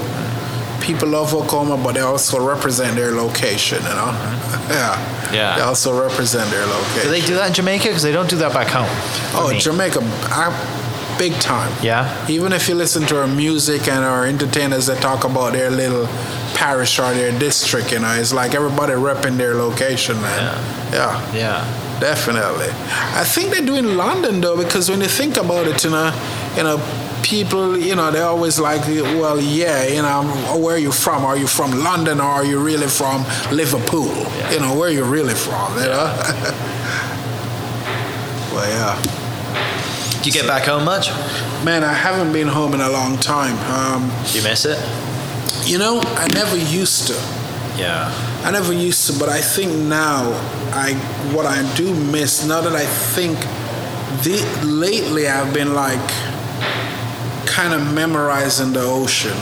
People 0.82 1.10
love 1.10 1.34
Oklahoma, 1.34 1.82
but 1.82 1.94
they 1.96 2.02
also 2.02 2.46
represent 2.46 2.96
their 2.96 3.12
location, 3.12 3.82
you 3.82 3.90
know? 3.90 4.12
Mm-hmm. 4.14 4.72
Yeah. 4.72 5.34
Yeah. 5.34 5.56
They 5.56 5.62
also 5.64 6.00
represent 6.00 6.50
their 6.52 6.66
location. 6.66 7.04
Do 7.04 7.10
they 7.10 7.22
do 7.22 7.36
that 7.36 7.48
in 7.48 7.54
Jamaica? 7.54 7.86
Because 7.86 8.04
they 8.04 8.12
don't 8.12 8.30
do 8.30 8.38
that 8.38 8.54
back 8.54 8.68
home. 8.68 8.86
Oh, 9.34 9.50
me. 9.52 9.60
Jamaica, 9.60 10.00
I, 10.30 11.16
big 11.18 11.34
time. 11.40 11.72
Yeah? 11.82 12.28
Even 12.30 12.52
if 12.54 12.68
you 12.70 12.76
listen 12.76 13.04
to 13.08 13.22
our 13.22 13.28
music 13.28 13.88
and 13.88 14.04
our 14.04 14.26
entertainers 14.26 14.86
that 14.88 15.02
talk 15.02 15.24
about 15.24 15.54
their 15.54 15.72
little 15.72 16.06
parish 16.54 17.00
or 17.00 17.14
their 17.14 17.38
district, 17.40 17.92
you 17.92 18.00
know, 18.00 18.14
it's 18.14 18.34
like 18.34 18.54
everybody 18.54 18.94
repping 18.94 19.38
their 19.38 19.56
location, 19.56 20.20
man. 20.22 20.94
Yeah. 20.94 21.34
Yeah. 21.34 21.82
Definitely. 22.00 22.70
I 23.16 23.24
think 23.24 23.54
they 23.54 23.64
do 23.66 23.76
in 23.76 23.98
London 23.98 24.42
though, 24.42 24.58
because 24.62 24.90
when 24.90 25.02
you 25.02 25.08
think 25.08 25.38
about 25.38 25.68
it, 25.68 25.84
you 25.84 25.90
know, 25.92 26.12
you 26.56 26.64
know, 26.64 26.80
people, 27.24 27.78
you 27.78 27.96
know, 27.96 28.12
they're 28.12 28.26
always 28.26 28.60
like, 28.60 28.82
well, 28.88 29.40
yeah, 29.40 29.86
you 29.88 30.02
know, 30.02 30.24
where 30.58 30.76
are 30.76 30.80
you 30.80 30.92
from? 30.92 31.24
Are 31.26 31.38
you 31.38 31.48
from 31.48 31.72
London 31.84 32.20
or 32.20 32.24
are 32.26 32.46
you 32.46 32.60
really 32.60 32.88
from 32.88 33.24
Liverpool? 33.52 34.08
Yeah. 34.08 34.52
You 34.52 34.60
know, 34.60 34.76
where 34.76 34.90
are 34.90 34.94
you 34.94 35.04
really 35.04 35.34
from? 35.34 35.76
You 35.78 35.86
know. 35.86 36.06
well, 38.54 38.70
yeah. 38.70 39.02
Do 40.22 40.30
you 40.30 40.34
get 40.34 40.48
back 40.48 40.66
home 40.66 40.86
much? 40.86 41.10
Man, 41.64 41.84
I 41.84 41.94
haven't 41.94 42.34
been 42.34 42.48
home 42.48 42.74
in 42.74 42.82
a 42.82 42.90
long 42.90 43.18
time. 43.18 43.58
Um, 43.74 44.12
Do 44.26 44.38
you 44.38 44.44
miss 44.44 44.66
it? 44.66 44.78
you 45.66 45.78
know, 45.80 46.00
I 46.02 46.28
never 46.34 46.56
used 46.58 47.08
to. 47.08 47.14
Yeah. 47.78 48.12
I 48.46 48.52
never 48.52 48.74
used 48.74 49.12
to, 49.12 49.20
but 49.20 49.28
I 49.28 49.42
think 49.42 49.74
now 49.74 50.30
I 50.72 50.94
what 51.34 51.48
I 51.48 51.64
do 51.74 51.92
miss 51.96 52.46
now 52.46 52.62
that 52.62 52.76
I 52.76 52.86
think 52.86 53.40
the 54.24 54.38
lately 54.64 55.28
I've 55.28 55.52
been 55.52 55.74
like 55.74 56.08
kind 57.48 57.74
of 57.74 57.92
memorizing 57.96 58.72
the 58.72 58.84
ocean 58.84 59.36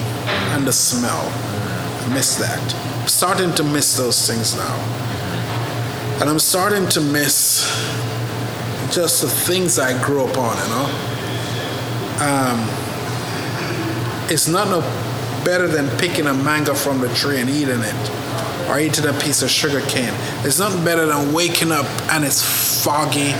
and 0.56 0.66
the 0.66 0.72
smell. 0.72 1.28
I 1.28 2.14
miss 2.14 2.38
that. 2.38 2.76
I'm 3.02 3.10
starting 3.10 3.54
to 3.56 3.64
miss 3.66 3.98
those 3.98 4.26
things 4.26 4.56
now. 4.56 4.76
And 6.22 6.30
I'm 6.30 6.40
starting 6.40 6.88
to 6.88 7.02
miss 7.02 7.68
just 8.90 9.22
the 9.22 9.28
things 9.28 9.80
I 9.80 10.02
grew 10.02 10.24
up 10.24 10.38
on, 10.38 10.56
you 10.56 10.70
know. 10.70 10.88
Um, 12.24 12.70
it's 14.32 14.48
not 14.48 14.70
no 14.70 14.80
better 15.44 15.68
than 15.68 15.90
picking 15.98 16.28
a 16.28 16.34
mango 16.34 16.74
from 16.74 17.02
the 17.02 17.14
tree 17.14 17.42
and 17.42 17.50
eating 17.50 17.82
it 17.82 18.23
or 18.74 18.80
eating 18.80 19.06
a 19.06 19.14
piece 19.14 19.44
of 19.44 19.52
sugar 19.52 19.82
cane. 19.82 20.14
It's 20.44 20.58
nothing 20.58 20.84
better 20.84 21.06
than 21.06 21.32
waking 21.32 21.72
up 21.72 21.86
and 22.12 22.26
it's 22.26 22.42
foggy 22.84 23.34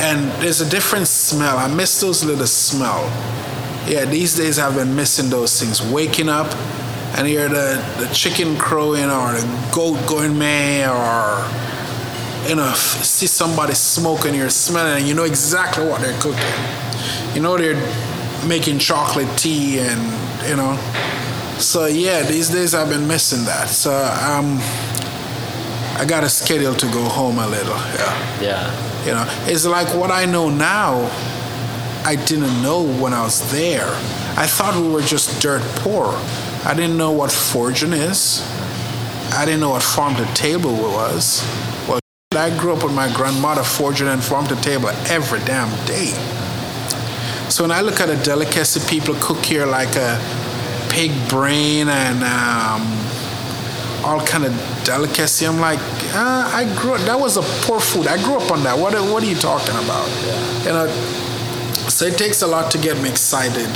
and 0.00 0.30
there's 0.42 0.60
a 0.60 0.68
different 0.68 1.06
smell. 1.06 1.58
I 1.58 1.72
miss 1.72 2.00
those 2.00 2.24
little 2.24 2.46
smell. 2.46 3.04
Yeah, 3.86 4.06
these 4.06 4.34
days 4.34 4.58
I've 4.58 4.74
been 4.74 4.96
missing 4.96 5.30
those 5.30 5.60
things. 5.60 5.80
Waking 5.82 6.28
up 6.28 6.52
and 7.16 7.28
hear 7.28 7.48
the, 7.48 7.84
the 7.98 8.08
chicken 8.12 8.56
crowing 8.56 9.04
or 9.04 9.32
the 9.32 9.70
goat 9.72 10.04
going 10.08 10.36
meh 10.36 10.88
or 10.88 11.46
you 12.48 12.56
know, 12.56 12.72
see 12.72 13.26
somebody 13.26 13.74
smoking, 13.74 14.34
you're 14.34 14.50
smelling 14.50 15.00
and 15.00 15.06
you 15.06 15.14
know 15.14 15.24
exactly 15.24 15.86
what 15.86 16.00
they're 16.00 16.18
cooking. 16.18 16.40
You 17.34 17.42
know 17.42 17.56
they're 17.56 17.76
making 18.48 18.80
chocolate 18.80 19.28
tea 19.38 19.78
and 19.78 20.48
you 20.48 20.56
know. 20.56 21.19
So 21.60 21.86
yeah, 21.86 22.22
these 22.22 22.48
days 22.48 22.74
I've 22.74 22.88
been 22.88 23.06
missing 23.06 23.44
that. 23.44 23.68
So 23.68 23.92
um 23.92 24.58
I 26.00 26.06
got 26.06 26.24
a 26.24 26.28
schedule 26.30 26.74
to 26.74 26.86
go 26.86 27.04
home 27.04 27.38
a 27.38 27.46
little, 27.46 27.76
yeah. 27.76 28.40
Yeah. 28.40 29.04
You 29.04 29.12
know, 29.12 29.26
it's 29.44 29.66
like 29.66 29.94
what 29.94 30.10
I 30.10 30.24
know 30.24 30.48
now, 30.48 31.10
I 32.04 32.16
didn't 32.16 32.62
know 32.62 32.82
when 32.82 33.12
I 33.12 33.22
was 33.22 33.52
there. 33.52 33.86
I 34.38 34.46
thought 34.46 34.74
we 34.80 34.88
were 34.88 35.02
just 35.02 35.42
dirt 35.42 35.60
poor. 35.76 36.06
I 36.64 36.72
didn't 36.74 36.96
know 36.96 37.10
what 37.10 37.30
foraging 37.30 37.92
is. 37.92 38.40
I 39.32 39.44
didn't 39.44 39.60
know 39.60 39.70
what 39.70 39.82
farm 39.82 40.16
to 40.16 40.24
table 40.32 40.72
was. 40.72 41.42
Well, 41.86 42.00
I 42.32 42.48
grew 42.58 42.72
up 42.72 42.82
with 42.82 42.94
my 42.94 43.12
grandmother 43.12 43.62
foraging 43.62 44.08
and 44.08 44.22
farm 44.22 44.46
to 44.46 44.56
table 44.56 44.88
every 45.08 45.40
damn 45.40 45.68
day. 45.86 46.12
So 47.50 47.64
when 47.64 47.70
I 47.72 47.82
look 47.82 48.00
at 48.00 48.08
a 48.08 48.16
delicacy 48.22 48.80
people 48.88 49.14
cook 49.20 49.44
here, 49.44 49.66
like 49.66 49.96
a 49.96 50.18
pig 50.90 51.10
brain 51.28 51.88
and 51.88 52.22
um, 52.24 52.82
all 54.04 54.24
kind 54.26 54.44
of 54.44 54.52
delicacy. 54.84 55.46
I'm 55.46 55.60
like, 55.60 55.78
uh, 56.14 56.50
I 56.52 56.64
grew 56.80 56.94
up, 56.94 57.00
that 57.02 57.18
was 57.18 57.36
a 57.36 57.42
poor 57.66 57.80
food. 57.80 58.06
I 58.06 58.22
grew 58.24 58.36
up 58.36 58.50
on 58.50 58.62
that. 58.64 58.76
What, 58.78 58.94
are- 58.94 59.12
what 59.12 59.22
are 59.22 59.26
you 59.26 59.36
talking 59.36 59.74
about? 59.76 60.08
You 60.64 60.72
know, 60.72 60.86
so 61.88 62.06
it 62.06 62.18
takes 62.18 62.42
a 62.42 62.46
lot 62.46 62.70
to 62.72 62.78
get 62.78 63.00
me 63.02 63.08
excited 63.08 63.68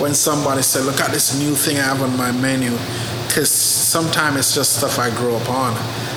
when 0.00 0.14
somebody 0.14 0.62
said, 0.62 0.84
look 0.84 1.00
at 1.00 1.10
this 1.12 1.38
new 1.38 1.54
thing 1.54 1.78
I 1.78 1.82
have 1.82 2.02
on 2.02 2.16
my 2.16 2.32
menu. 2.32 2.76
Because 3.26 3.50
sometimes 3.50 4.36
it's 4.38 4.54
just 4.54 4.78
stuff 4.78 4.98
I 4.98 5.10
grew 5.10 5.34
up 5.36 5.48
on. 5.50 5.74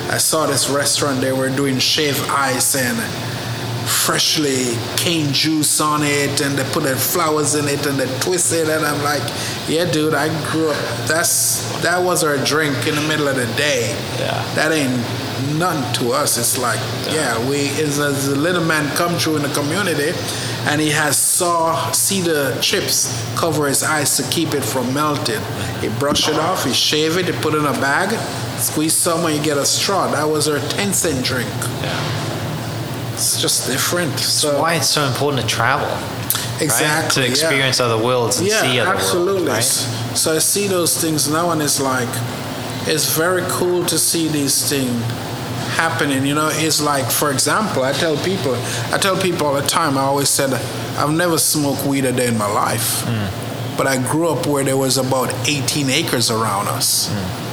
I 0.10 0.18
saw 0.18 0.46
this 0.46 0.70
restaurant, 0.70 1.22
they 1.22 1.32
were 1.34 1.50
doing 1.50 1.78
shaved 1.80 2.22
ice 2.30 2.76
and 2.76 2.98
freshly 3.86 4.76
cane 4.98 5.32
juice 5.34 5.80
on 5.82 6.02
it 6.04 6.42
and 6.42 6.58
they 6.58 6.64
put 6.72 6.84
the 6.84 6.96
flowers 6.96 7.56
in 7.56 7.68
it 7.68 7.86
and 7.86 8.00
they 8.00 8.20
twist 8.20 8.54
it 8.54 8.70
and 8.70 8.86
I'm 8.86 9.02
like, 9.04 9.24
yeah, 9.68 9.90
dude, 9.90 10.14
I 10.14 10.28
grew 10.52 10.70
up. 10.70 11.08
That's 11.08 11.82
that 11.82 12.02
was 12.04 12.24
our 12.24 12.38
drink 12.44 12.88
in 12.88 12.96
the 12.96 13.08
middle 13.08 13.28
of 13.28 13.36
the 13.36 13.46
day. 13.56 13.90
Yeah. 14.18 14.44
That 14.56 14.72
ain't 14.72 15.58
nothing 15.58 16.06
to 16.06 16.14
us. 16.14 16.38
It's 16.38 16.58
like, 16.58 16.80
yeah, 17.14 17.38
we 17.50 17.58
is 17.80 18.00
as 18.00 18.28
a 18.28 18.36
little 18.36 18.64
man 18.64 18.94
come 18.96 19.18
through 19.18 19.38
in 19.38 19.44
the 19.44 19.54
community 19.54 20.12
and 20.68 20.82
he 20.82 20.90
has 20.90 21.18
saw 21.18 21.92
cedar 21.92 22.60
chips 22.62 23.24
cover 23.36 23.68
his 23.68 23.84
eyes 23.84 24.18
to 24.18 24.24
keep 24.30 24.54
it 24.54 24.64
from 24.64 24.94
melting. 24.94 25.42
He 25.82 25.90
brush 26.00 26.28
it 26.28 26.36
off, 26.36 26.66
he 26.66 26.74
shave 26.74 27.18
it, 27.18 27.26
he 27.26 27.32
put 27.42 27.54
it 27.54 27.60
in 27.60 27.66
a 27.66 27.74
bag, 27.74 28.10
squeeze 28.60 28.96
some 28.96 29.26
and 29.26 29.36
you 29.36 29.44
get 29.44 29.58
a 29.58 29.66
straw. 29.66 30.12
That 30.12 30.26
was 30.26 30.48
our 30.48 30.60
10 30.60 30.94
cent 30.94 31.26
drink. 31.26 31.50
Yeah. 31.82 32.29
It's 33.20 33.42
just 33.42 33.68
different. 33.68 34.18
So 34.18 34.62
Why 34.62 34.76
it's 34.76 34.88
so 34.88 35.04
important 35.04 35.42
to 35.42 35.48
travel. 35.48 35.90
right? 35.90 36.62
exactly 36.62 37.24
To 37.24 37.28
yeah. 37.28 37.32
experience 37.32 37.80
other 37.82 38.02
worlds 38.02 38.40
and 38.40 38.48
yeah, 38.48 38.62
see 38.62 38.80
other 38.80 38.96
absolutely. 38.96 39.50
worlds. 39.50 39.86
Right? 39.86 40.18
So 40.18 40.36
I 40.36 40.40
see 40.40 40.68
those 40.68 41.00
things 41.00 41.30
now, 41.30 41.52
and 41.52 41.62
it's 41.62 41.82
like, 41.82 42.08
it's 42.88 43.18
very 43.18 43.44
cool 43.50 43.86
to 43.88 43.98
see 43.98 44.30
these 44.30 44.70
things 44.70 45.04
happening. 45.76 46.26
You 46.26 46.36
know, 46.36 46.50
it's 46.52 46.82
like, 46.82 47.12
for 47.12 47.30
example, 47.32 47.84
I 47.84 47.92
tell 47.92 48.16
people, 48.24 48.56
I 48.94 48.98
tell 48.98 49.18
people 49.22 49.48
all 49.48 49.54
the 49.54 49.68
time. 49.68 49.98
I 49.98 50.02
always 50.02 50.30
said, 50.30 50.54
I've 50.98 51.12
never 51.12 51.38
smoked 51.38 51.86
weed 51.86 52.06
a 52.06 52.14
day 52.14 52.28
in 52.28 52.38
my 52.38 52.52
life, 52.52 53.02
hmm. 53.04 53.78
but 53.78 53.86
I 53.86 54.02
grew 54.12 54.30
up 54.30 54.48
where 54.48 54.64
there 54.64 54.78
was 54.78 54.98
about 54.98 55.34
18 55.48 55.90
acres 55.90 56.32
around 56.32 56.70
us. 56.70 57.10
Hmm. 57.12 57.49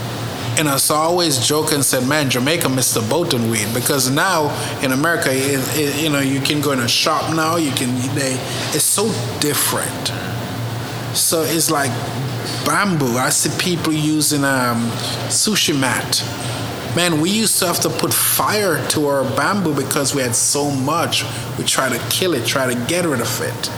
And 0.58 0.68
I 0.70 0.76
I 0.76 0.94
always 0.94 1.46
joke 1.46 1.72
and 1.72 1.84
said, 1.84 2.08
"Man, 2.08 2.30
Jamaica 2.30 2.68
missed 2.70 2.94
the 2.94 3.02
boat 3.02 3.34
on 3.34 3.50
weed 3.50 3.68
because 3.74 4.10
now 4.10 4.48
in 4.82 4.92
America, 4.92 5.30
it, 5.30 5.60
it, 5.76 6.02
you 6.02 6.08
know, 6.08 6.20
you 6.20 6.40
can 6.40 6.62
go 6.62 6.72
in 6.72 6.78
a 6.80 6.88
shop 6.88 7.34
now. 7.34 7.56
You 7.56 7.72
can 7.72 7.94
they, 8.14 8.38
it's 8.72 8.84
so 8.84 9.06
different. 9.40 10.12
So 11.14 11.42
it's 11.42 11.70
like 11.70 11.90
bamboo. 12.64 13.18
I 13.18 13.28
see 13.28 13.50
people 13.62 13.92
using 13.92 14.44
um, 14.44 14.88
sushi 15.28 15.78
mat. 15.78 16.24
Man, 16.96 17.20
we 17.20 17.28
used 17.28 17.58
to 17.58 17.66
have 17.66 17.80
to 17.80 17.90
put 17.90 18.14
fire 18.14 18.86
to 18.88 19.08
our 19.08 19.24
bamboo 19.36 19.74
because 19.74 20.14
we 20.14 20.22
had 20.22 20.34
so 20.34 20.70
much. 20.70 21.24
We 21.58 21.64
try 21.64 21.90
to 21.90 21.98
kill 22.08 22.32
it, 22.32 22.46
try 22.46 22.72
to 22.72 22.86
get 22.86 23.04
rid 23.04 23.20
of 23.20 23.40
it 23.42 23.70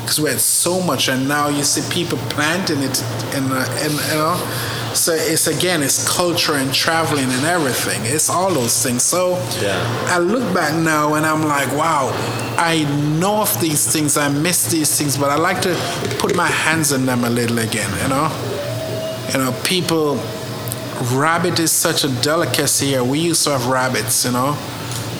because 0.00 0.20
we 0.20 0.30
had 0.30 0.40
so 0.40 0.80
much, 0.80 1.08
and 1.08 1.28
now 1.28 1.48
you 1.48 1.62
see 1.62 1.82
people 1.92 2.18
planting 2.30 2.82
it, 2.82 3.00
and 3.34 3.52
uh, 3.52 3.66
and 3.82 3.92
you 3.92 4.18
know. 4.18 4.85
So 4.96 5.12
it's 5.12 5.46
again, 5.46 5.82
it's 5.82 6.08
culture 6.16 6.54
and 6.54 6.72
traveling 6.72 7.30
and 7.30 7.44
everything. 7.44 8.00
It's 8.04 8.30
all 8.30 8.50
those 8.52 8.82
things. 8.82 9.02
So 9.02 9.36
Yeah. 9.60 9.78
I 10.08 10.18
look 10.18 10.52
back 10.54 10.74
now 10.74 11.14
and 11.14 11.26
I'm 11.26 11.42
like, 11.42 11.70
wow, 11.72 12.10
I 12.56 12.84
know 13.20 13.42
of 13.42 13.60
these 13.60 13.86
things, 13.92 14.16
I 14.16 14.28
miss 14.28 14.70
these 14.70 14.96
things, 14.98 15.18
but 15.18 15.30
I 15.30 15.36
like 15.36 15.60
to 15.62 15.74
put 16.18 16.34
my 16.34 16.46
hands 16.48 16.92
in 16.92 17.04
them 17.06 17.24
a 17.24 17.30
little 17.30 17.58
again, 17.58 17.90
you 18.02 18.08
know? 18.08 18.28
You 19.32 19.38
know, 19.38 19.52
people, 19.64 20.16
rabbit 21.12 21.58
is 21.58 21.72
such 21.72 22.04
a 22.04 22.08
delicacy 22.22 22.86
here. 22.86 23.04
We 23.04 23.18
used 23.18 23.44
to 23.44 23.50
have 23.50 23.66
rabbits, 23.66 24.24
you 24.24 24.32
know? 24.32 24.56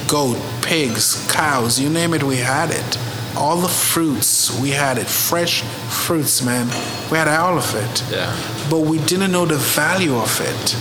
Goat, 0.09 0.39
pigs, 0.63 1.27
cows, 1.31 1.79
you 1.79 1.91
name 1.91 2.15
it, 2.15 2.23
we 2.23 2.37
had 2.37 2.71
it. 2.71 2.99
All 3.37 3.59
the 3.59 3.69
fruits, 3.69 4.59
we 4.61 4.71
had 4.71 4.99
it. 4.99 5.07
Fresh 5.07 5.63
fruits, 5.63 6.43
man. 6.43 6.67
We 7.11 7.19
had 7.19 7.29
all 7.29 7.59
of 7.59 7.75
it. 7.75 8.05
Yeah. 8.11 8.35
But 8.71 8.81
we 8.81 8.99
didn't 8.99 9.31
know 9.31 9.45
the 9.45 9.57
value 9.57 10.17
of 10.17 10.41
it. 10.41 10.77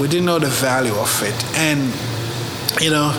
We 0.00 0.08
didn't 0.08 0.26
know 0.26 0.38
the 0.38 0.48
value 0.48 0.94
of 0.94 1.22
it. 1.22 1.44
And, 1.56 1.92
you 2.80 2.90
know, 2.90 3.12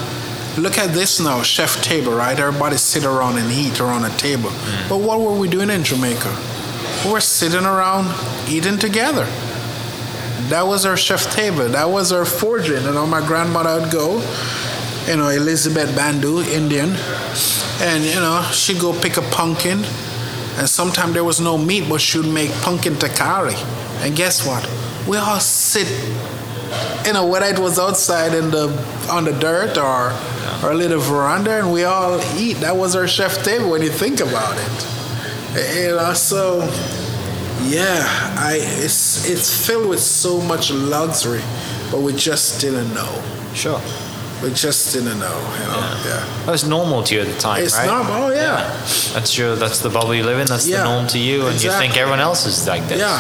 look 0.58 0.78
at 0.78 0.94
this 0.94 1.20
now 1.20 1.42
chef 1.44 1.82
table, 1.82 2.14
right? 2.14 2.38
Everybody 2.40 2.78
sit 2.78 3.04
around 3.06 3.38
and 3.38 3.52
eat 3.52 3.80
around 3.80 4.06
a 4.06 4.16
table. 4.18 4.50
Mm. 4.50 4.90
But 4.90 4.98
what 4.98 5.20
were 5.20 5.38
we 5.38 5.50
doing 5.50 5.70
in 5.70 5.84
Jamaica? 5.84 6.34
We 7.06 7.12
were 7.12 7.22
sitting 7.22 7.66
around 7.66 8.08
eating 8.50 8.78
together. 8.78 9.26
That 10.50 10.66
was 10.68 10.86
our 10.86 10.98
chef 10.98 11.32
table. 11.34 11.68
That 11.70 11.90
was 11.90 12.12
our 12.12 12.26
foraging. 12.26 12.84
You 12.84 12.94
know, 12.94 13.06
my 13.06 13.26
grandmother 13.26 13.82
would 13.82 13.92
go, 13.92 14.22
you 15.08 15.18
know, 15.18 15.30
Elizabeth 15.30 15.96
Bandu, 15.96 16.42
Indian, 16.42 16.96
and, 17.82 18.04
you 18.04 18.16
know, 18.16 18.42
she'd 18.52 18.80
go 18.80 18.98
pick 19.00 19.18
a 19.18 19.22
pumpkin. 19.22 19.84
And 20.58 20.70
sometimes 20.70 21.14
there 21.14 21.24
was 21.24 21.42
no 21.42 21.58
meat, 21.58 21.90
but 21.90 22.00
she'd 22.00 22.26
make 22.26 22.52
pumpkin 22.62 22.94
takari. 22.94 23.56
And 24.04 24.16
guess 24.16 24.46
what? 24.48 24.68
We 25.08 25.18
all 25.18 25.40
sit, 25.40 25.88
you 27.06 27.14
know, 27.14 27.26
whether 27.28 27.46
it 27.48 27.60
was 27.60 27.78
outside 27.78 28.34
in 28.34 28.52
the 28.52 28.68
on 29.12 29.26
the 29.26 29.34
dirt 29.34 29.78
or 29.78 30.14
or 30.64 30.72
a 30.72 30.76
little 30.76 31.00
veranda, 31.00 31.60
and 31.60 31.72
we 31.72 31.84
all 31.84 32.20
eat. 32.38 32.56
That 32.58 32.76
was 32.76 32.96
our 32.96 33.08
chef 33.08 33.44
table 33.44 33.70
when 33.70 33.82
you 33.82 33.90
think 33.90 34.20
about 34.20 34.58
it. 34.58 34.88
Eh, 35.58 35.88
you 35.88 35.96
know, 35.96 36.14
so 36.14 36.64
yeah, 37.64 38.04
I 38.38 38.60
it's 38.62 39.30
it's 39.30 39.66
filled 39.66 39.90
with 39.90 40.00
so 40.00 40.42
much 40.42 40.72
luxury, 40.72 41.42
but 41.92 42.02
we 42.02 42.14
just 42.14 42.62
didn't 42.62 42.94
know. 42.94 43.24
Sure. 43.54 43.82
We 44.46 44.54
just 44.54 44.94
didn't 44.94 45.18
know, 45.18 45.40
you 45.58 45.66
know. 45.66 45.82
Yeah. 46.06 46.24
That 46.46 46.52
was 46.52 46.68
normal 46.68 47.02
to 47.02 47.16
you 47.16 47.22
at 47.22 47.28
the 47.28 47.40
time, 47.40 47.64
It's 47.64 47.76
right? 47.76 47.88
normal, 47.88 48.26
oh, 48.26 48.30
yeah. 48.30 48.62
That's 49.16 49.36
your. 49.36 49.56
That's 49.56 49.80
the 49.80 49.90
bubble 49.90 50.14
you 50.14 50.24
live 50.24 50.38
in. 50.38 50.46
That's 50.46 50.68
Yeah, 50.68 50.84
the 50.84 50.84
norm 50.84 51.08
to 51.08 51.18
you, 51.18 51.48
and 51.48 51.60
you 51.64 51.72
think 51.72 51.98
everyone 51.98 52.20
else 52.20 52.46
is 52.46 52.68
like 52.68 52.88
this. 52.88 53.00
Yeah. 53.00 53.18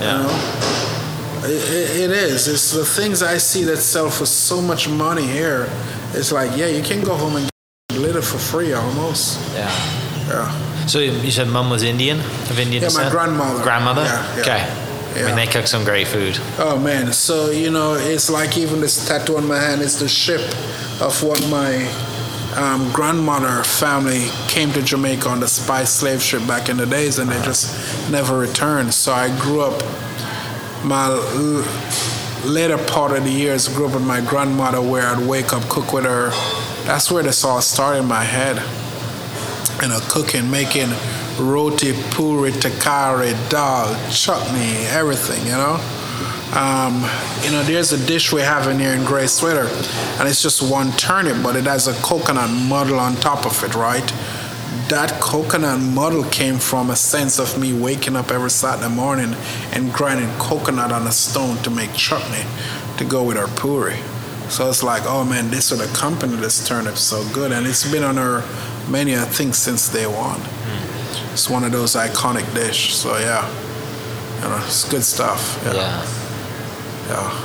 Yeah. 0.00 0.18
You 0.18 0.22
know, 0.22 1.48
it, 1.48 2.00
it- 2.04 2.10
is. 2.12 2.46
It's 2.46 2.70
the 2.70 2.84
things 2.84 3.20
I 3.20 3.38
see 3.38 3.64
that 3.64 3.78
sell 3.78 4.10
for 4.10 4.26
so 4.26 4.62
much 4.62 4.88
money 4.88 5.26
here. 5.26 5.68
It's 6.14 6.30
like, 6.30 6.56
yeah, 6.56 6.66
you 6.68 6.84
can 6.84 7.02
go 7.02 7.16
home 7.16 7.34
and 7.34 7.50
get 7.90 7.98
litter 8.00 8.22
for 8.22 8.38
free 8.38 8.74
almost. 8.74 9.40
Yeah. 9.54 9.68
Yeah. 10.28 10.86
So 10.86 11.00
you 11.00 11.32
said 11.32 11.48
mum 11.48 11.68
was 11.68 11.82
Indian, 11.82 12.20
of 12.20 12.58
Indian 12.60 12.84
Yeah, 12.84 12.90
my 12.94 13.10
grandmother. 13.10 13.62
Grandmother. 13.64 14.04
Yeah, 14.04 14.34
yeah. 14.36 14.40
Okay. 14.42 14.87
I 15.22 15.26
mean, 15.26 15.36
they 15.36 15.46
cook 15.46 15.66
some 15.66 15.84
great 15.84 16.06
food. 16.06 16.38
Oh 16.58 16.78
man, 16.78 17.12
so 17.12 17.50
you 17.50 17.70
know, 17.70 17.94
it's 17.94 18.30
like 18.30 18.56
even 18.56 18.80
this 18.80 19.06
tattoo 19.06 19.36
on 19.36 19.46
my 19.46 19.58
hand 19.58 19.80
is 19.80 19.98
the 19.98 20.08
ship 20.08 20.40
of 21.00 21.22
what 21.22 21.40
my 21.48 21.86
um, 22.56 22.90
grandmother 22.92 23.62
family 23.62 24.28
came 24.48 24.72
to 24.72 24.82
Jamaica 24.82 25.28
on 25.28 25.40
the 25.40 25.48
spice 25.48 25.90
slave 25.90 26.22
ship 26.22 26.46
back 26.46 26.68
in 26.68 26.76
the 26.76 26.86
days, 26.86 27.18
and 27.18 27.30
they 27.30 27.40
just 27.42 28.10
never 28.10 28.38
returned. 28.38 28.94
So 28.94 29.12
I 29.12 29.28
grew 29.40 29.62
up. 29.62 29.82
My 30.84 31.08
later 32.44 32.78
part 32.78 33.12
of 33.12 33.24
the 33.24 33.30
years, 33.30 33.68
grew 33.68 33.86
up 33.86 33.94
with 33.94 34.06
my 34.06 34.20
grandmother, 34.20 34.80
where 34.80 35.06
I'd 35.06 35.26
wake 35.26 35.52
up, 35.52 35.68
cook 35.68 35.92
with 35.92 36.04
her. 36.04 36.30
That's 36.86 37.10
where 37.10 37.22
this 37.22 37.44
all 37.44 37.60
started 37.60 38.00
in 38.00 38.06
my 38.06 38.24
head. 38.24 38.56
You 39.82 39.88
know, 39.88 40.00
cooking, 40.08 40.50
making 40.50 40.90
roti, 41.38 41.92
puri, 42.10 42.52
takari, 42.52 43.32
dal, 43.48 43.94
chutney, 44.10 44.86
everything. 44.86 45.44
You 45.46 45.52
know. 45.52 45.80
Um, 46.52 46.94
you 47.44 47.50
know, 47.50 47.62
there's 47.62 47.92
a 47.92 48.06
dish 48.06 48.32
we 48.32 48.40
have 48.40 48.68
in 48.68 48.78
here 48.78 48.94
in 48.94 49.04
Grey 49.04 49.26
Sweater, 49.26 49.68
and 50.18 50.26
it's 50.26 50.42
just 50.42 50.62
one 50.62 50.92
turnip, 50.92 51.42
but 51.42 51.56
it 51.56 51.64
has 51.64 51.88
a 51.88 51.92
coconut 52.02 52.48
muddle 52.48 52.98
on 52.98 53.16
top 53.16 53.44
of 53.44 53.62
it, 53.62 53.74
right? 53.74 54.06
That 54.88 55.20
coconut 55.20 55.78
muddle 55.78 56.24
came 56.24 56.56
from 56.56 56.88
a 56.88 56.96
sense 56.96 57.38
of 57.38 57.60
me 57.60 57.78
waking 57.78 58.16
up 58.16 58.30
every 58.30 58.48
Saturday 58.48 58.92
morning 58.92 59.36
and 59.72 59.92
grinding 59.92 60.30
coconut 60.38 60.90
on 60.90 61.06
a 61.06 61.12
stone 61.12 61.58
to 61.58 61.70
make 61.70 61.92
chutney 61.92 62.44
to 62.96 63.04
go 63.04 63.22
with 63.22 63.36
our 63.36 63.48
puri. 63.48 63.98
So 64.48 64.70
it's 64.70 64.82
like, 64.82 65.02
oh 65.04 65.24
man, 65.24 65.50
this 65.50 65.70
would 65.70 65.82
accompany 65.82 66.36
this 66.36 66.66
turnip 66.66 66.96
so 66.96 67.22
good, 67.34 67.52
and 67.52 67.66
it's 67.66 67.90
been 67.92 68.02
on 68.02 68.16
our 68.16 68.42
menu, 68.88 69.18
I 69.18 69.26
think, 69.26 69.54
since 69.54 69.92
day 69.92 70.06
one. 70.06 70.40
It's 71.38 71.48
one 71.48 71.62
of 71.62 71.70
those 71.70 71.94
iconic 71.94 72.52
dishes. 72.52 72.96
So 72.96 73.16
yeah, 73.16 73.46
you 74.42 74.48
know, 74.48 74.60
it's 74.66 74.88
good 74.90 75.04
stuff. 75.04 75.60
Yeah. 75.64 75.74
Yeah. 75.74 76.06
Yeah. 77.08 77.44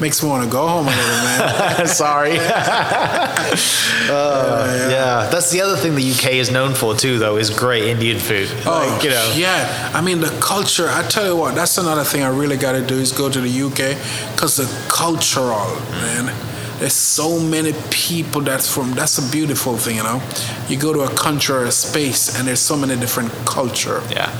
Makes 0.00 0.22
me 0.24 0.28
want 0.28 0.42
to 0.44 0.50
go 0.50 0.66
home 0.66 0.86
a 0.86 0.90
little, 0.90 1.22
man. 1.24 1.86
Sorry. 2.02 2.36
Uh, 4.10 4.88
yeah. 4.90 5.28
That's 5.30 5.50
the 5.50 5.60
other 5.60 5.76
thing 5.76 5.94
the 5.94 6.10
UK 6.12 6.32
is 6.34 6.50
known 6.50 6.72
for 6.74 6.94
too, 6.94 7.18
though, 7.18 7.36
is 7.36 7.50
great 7.50 7.84
Indian 7.84 8.18
food. 8.18 8.48
oh, 8.64 8.88
Like, 8.94 9.04
you 9.04 9.10
know. 9.10 9.32
yeah. 9.36 9.90
I 9.92 10.00
mean, 10.00 10.20
the 10.20 10.30
culture. 10.40 10.88
I 10.88 11.02
tell 11.06 11.26
you 11.26 11.36
what, 11.36 11.54
that's 11.54 11.76
another 11.76 12.04
thing 12.04 12.22
I 12.22 12.28
really 12.30 12.56
got 12.56 12.72
to 12.72 12.80
do 12.84 12.94
is 12.94 13.12
go 13.12 13.28
to 13.28 13.38
the 13.40 13.62
UK 13.62 13.98
because 14.34 14.56
the 14.56 14.66
cultural, 14.88 15.76
man. 15.90 16.32
There's 16.78 16.92
so 16.94 17.40
many 17.40 17.72
people 17.90 18.40
that's 18.42 18.72
from. 18.72 18.92
That's 18.92 19.18
a 19.18 19.32
beautiful 19.32 19.76
thing, 19.76 19.96
you 19.96 20.04
know. 20.04 20.22
You 20.68 20.76
go 20.78 20.92
to 20.92 21.00
a 21.00 21.14
country 21.14 21.54
or 21.56 21.64
a 21.64 21.72
space, 21.72 22.38
and 22.38 22.46
there's 22.46 22.60
so 22.60 22.76
many 22.76 22.94
different 22.96 23.32
culture. 23.44 24.02
Yeah. 24.10 24.30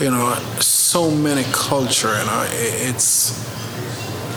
you 0.00 0.10
know, 0.10 0.34
so 0.60 1.10
many 1.10 1.44
culture, 1.52 2.08
you 2.18 2.26
know, 2.26 2.46
it's 2.50 3.48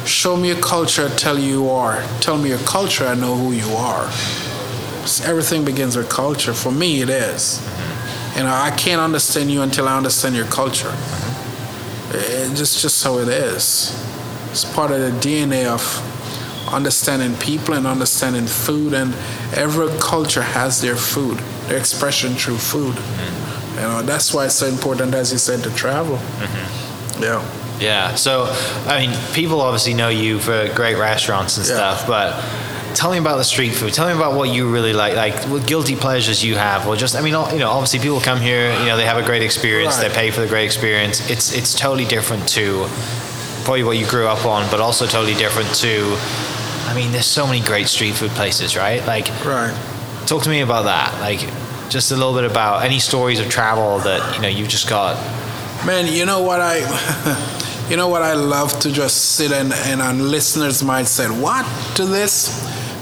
show 0.06 0.36
me 0.36 0.52
a 0.52 0.60
culture, 0.62 1.08
I 1.08 1.16
tell 1.16 1.40
you 1.40 1.44
who 1.44 1.64
you 1.64 1.70
are. 1.70 2.04
Tell 2.20 2.38
me 2.38 2.50
your 2.50 2.58
culture, 2.60 3.06
I 3.06 3.16
know 3.16 3.36
who 3.36 3.54
you 3.54 3.70
are. 3.76 4.12
So 5.08 5.24
everything 5.26 5.64
begins 5.64 5.96
with 5.96 6.10
culture. 6.10 6.54
For 6.54 6.72
me, 6.72 7.02
it 7.02 7.10
is. 7.10 7.62
You 8.36 8.44
know, 8.44 8.54
I 8.54 8.72
can't 8.72 9.00
understand 9.00 9.52
you 9.52 9.62
until 9.62 9.88
I 9.88 9.96
understand 9.96 10.36
your 10.36 10.46
culture. 10.46 10.90
Mm-hmm. 10.90 12.52
It's 12.52 12.60
just, 12.60 12.82
just 12.82 13.04
how 13.04 13.20
it 13.20 13.30
is. 13.30 13.98
It's 14.52 14.66
part 14.66 14.92
of 14.92 15.00
the 15.00 15.12
DNA 15.20 15.66
of 15.66 15.82
understanding 16.74 17.36
people 17.38 17.74
and 17.76 17.86
understanding 17.88 18.48
food, 18.48 18.94
and 18.94 19.14
every 19.56 19.88
culture 20.00 20.42
has 20.42 20.82
their 20.82 20.96
food, 20.96 21.38
their 21.68 21.78
expression 21.78 22.34
through 22.34 22.58
food. 22.58 22.96
Mm-hmm. 22.96 23.76
You 23.76 23.82
know, 23.82 24.02
that's 24.02 24.34
why 24.34 24.46
it's 24.46 24.56
so 24.56 24.68
important, 24.68 25.14
as 25.16 25.32
you 25.32 25.38
said, 25.38 25.64
to 25.64 25.72
travel. 25.76 26.18
Mm-hmm. 26.18 27.24
Yeah. 27.24 27.42
Yeah. 27.80 28.16
So, 28.16 28.46
I 28.88 29.00
mean, 29.08 29.18
people 29.34 29.60
obviously 29.62 29.94
know 29.94 30.10
you 30.10 30.40
for 30.40 30.70
great 30.76 30.98
restaurants 30.98 31.58
and 31.58 31.66
Yeah. 31.68 31.76
stuff, 31.76 32.08
but 32.08 32.30
tell 32.96 33.12
me 33.12 33.18
about 33.18 33.38
the 33.38 33.44
street 33.44 33.74
food. 33.74 33.92
Tell 33.94 34.08
me 34.08 34.14
about 34.14 34.34
what 34.36 34.50
you 34.50 34.72
really 34.72 34.94
like, 34.94 35.16
like 35.16 35.34
what 35.50 35.66
guilty 35.66 35.96
pleasures 35.96 36.44
you 36.44 36.56
have, 36.56 36.88
or 36.88 36.96
just, 36.96 37.16
I 37.16 37.22
mean, 37.22 37.34
you 37.54 37.60
know, 37.60 37.72
obviously 37.72 38.00
people 38.00 38.20
come 38.22 38.40
here, 38.40 38.72
you 38.80 38.86
know, 38.86 38.96
they 38.96 39.06
have 39.06 39.18
a 39.18 39.24
great 39.26 39.42
experience, 39.42 39.98
Right. 39.98 40.10
they 40.10 40.14
pay 40.16 40.32
for 40.32 40.42
the 40.42 40.48
great 40.48 40.66
experience. 40.66 41.28
It's 41.30 41.52
it's 41.52 41.74
totally 41.74 42.06
different 42.06 42.48
to 42.50 42.86
probably 43.66 43.84
what 43.84 43.98
you 43.98 44.06
grew 44.06 44.28
up 44.28 44.46
on, 44.46 44.70
but 44.70 44.80
also 44.80 45.06
totally 45.08 45.34
different 45.36 45.74
to. 45.76 46.16
I 46.86 46.94
mean, 46.96 47.12
there's 47.12 47.26
so 47.26 47.46
many 47.48 47.62
great 47.62 47.88
street 47.88 48.14
food 48.14 48.32
places, 48.32 48.76
right? 48.76 49.06
Like, 49.06 49.28
Right. 49.46 49.74
talk 50.28 50.44
to 50.44 50.50
me 50.50 50.62
about 50.62 50.84
that. 50.86 51.20
Like, 51.20 51.40
just 51.90 52.12
a 52.12 52.16
little 52.16 52.34
bit 52.34 52.44
about 52.50 52.84
any 52.84 53.00
stories 53.00 53.40
of 53.40 53.50
travel 53.50 54.00
that 54.00 54.36
you 54.36 54.42
know 54.42 54.48
you've 54.48 54.68
just 54.70 54.90
got. 54.90 55.16
Man, 55.86 56.12
you 56.12 56.26
know 56.26 56.42
what 56.42 56.60
I, 56.62 56.78
you 57.90 57.98
know 57.98 58.08
what 58.08 58.22
I 58.24 58.34
love 58.34 58.80
to 58.80 58.92
just 58.92 59.36
sit 59.36 59.52
and 59.52 59.72
and 59.74 60.02
on 60.02 60.32
listeners 60.32 60.84
might 60.84 61.04
say, 61.08 61.28
what 61.28 61.66
to 61.96 62.06
this, 62.06 62.50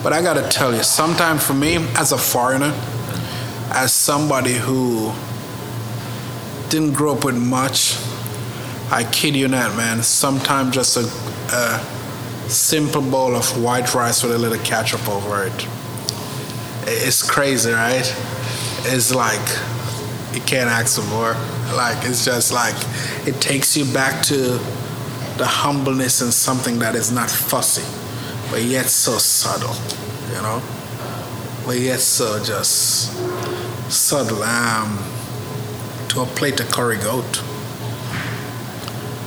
but 0.04 0.12
I 0.14 0.22
gotta 0.22 0.48
tell 0.50 0.76
you, 0.76 0.84
sometimes 0.84 1.46
for 1.46 1.54
me 1.54 1.76
as 1.96 2.12
a 2.12 2.18
foreigner, 2.18 2.74
as 3.74 3.94
somebody 3.94 4.54
who 4.56 5.14
didn't 6.70 6.94
grow 6.94 7.14
up 7.16 7.24
with 7.24 7.38
much, 7.38 7.96
I 8.92 9.04
kid 9.10 9.36
you 9.36 9.48
not, 9.48 9.76
man. 9.78 10.04
Sometimes 10.04 10.74
just 10.74 10.98
a, 10.98 11.02
a 11.56 11.80
simple 12.52 13.02
bowl 13.02 13.36
of 13.36 13.64
white 13.64 13.94
rice 13.94 14.24
with 14.24 14.34
a 14.34 14.38
little 14.38 14.64
ketchup 14.64 15.08
over 15.08 15.46
it. 15.46 15.68
It's 16.88 17.24
crazy, 17.28 17.72
right? 17.72 18.06
It's 18.86 19.14
like 19.14 19.48
you 20.34 20.42
can't 20.42 20.70
ask 20.70 21.00
for 21.00 21.08
more. 21.08 21.34
Like 21.76 21.98
it's 22.06 22.26
just 22.26 22.52
like 22.52 22.76
it 23.28 23.40
takes 23.42 23.78
you 23.78 23.86
back 23.94 24.24
to 24.26 24.36
the 25.38 25.46
humbleness 25.48 26.22
and 26.22 26.34
something 26.34 26.80
that 26.80 26.96
is 26.96 27.12
not 27.12 27.30
fussy, 27.30 27.86
but 28.52 28.64
yet 28.64 28.88
so 28.90 29.18
subtle, 29.18 29.76
you 30.36 30.42
know, 30.42 30.62
but 31.66 31.80
yet 31.80 32.00
so 32.00 32.44
just 32.44 33.14
subtle. 33.90 34.44
Um, 34.44 35.00
to 36.12 36.20
a 36.20 36.26
plate 36.26 36.60
of 36.60 36.70
curry 36.70 36.98
goat 36.98 37.42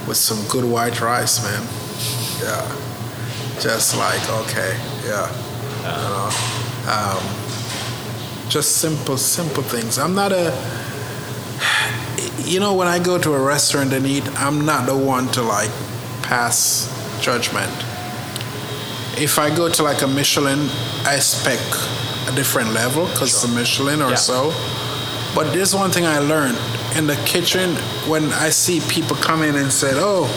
with 0.06 0.18
some 0.18 0.46
good 0.48 0.66
white 0.70 1.00
rice, 1.00 1.42
man. 1.42 1.62
Yeah, 2.42 2.83
just 3.60 3.96
like 3.96 4.22
okay, 4.42 4.76
yeah, 5.04 5.28
you 5.80 6.08
know. 6.10 6.30
Um, 6.86 7.22
just 8.50 8.76
simple, 8.76 9.16
simple 9.16 9.62
things. 9.62 9.98
I'm 9.98 10.14
not 10.14 10.32
a, 10.32 10.52
you 12.44 12.60
know, 12.60 12.74
when 12.74 12.86
I 12.88 12.98
go 13.02 13.18
to 13.18 13.32
a 13.32 13.42
restaurant 13.42 13.92
and 13.92 14.06
eat, 14.06 14.24
I'm 14.40 14.64
not 14.66 14.86
the 14.86 14.96
one 14.96 15.28
to 15.32 15.42
like 15.42 15.70
pass 16.22 16.88
judgment. 17.22 17.72
If 19.16 19.38
I 19.38 19.54
go 19.54 19.68
to 19.70 19.82
like 19.82 20.02
a 20.02 20.06
Michelin, 20.06 20.68
I 21.06 21.14
expect 21.16 21.62
a 22.28 22.32
different 22.34 22.72
level 22.72 23.06
because 23.06 23.32
it's 23.34 23.44
a 23.44 23.48
Michelin 23.48 24.02
or 24.02 24.10
Yeah. 24.10 24.16
so. 24.16 24.52
But 25.34 25.52
there's 25.52 25.74
one 25.74 25.90
thing 25.90 26.04
I 26.06 26.18
learned 26.18 26.58
in 26.96 27.06
the 27.06 27.16
kitchen 27.24 27.74
when 28.06 28.32
I 28.32 28.50
see 28.50 28.80
people 28.88 29.16
come 29.16 29.42
in 29.42 29.56
and 29.56 29.72
said, 29.72 29.94
"Oh, 29.96 30.28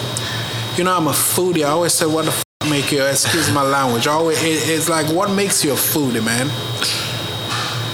you 0.78 0.84
know, 0.86 0.96
I'm 0.96 1.08
a 1.08 1.12
foodie." 1.14 1.64
I 1.66 1.70
always 1.70 1.94
say, 1.94 2.06
"What 2.06 2.26
the 2.26 2.34
make 2.70 2.92
you?" 2.92 3.04
Excuse 3.04 3.52
my 3.52 3.64
language. 3.64 4.08
Always, 4.08 4.42
it, 4.44 4.70
it's 4.70 4.90
like, 4.90 5.08
what 5.14 5.32
makes 5.32 5.64
you 5.64 5.72
a 5.72 5.76
foodie, 5.76 6.24
man? 6.24 6.48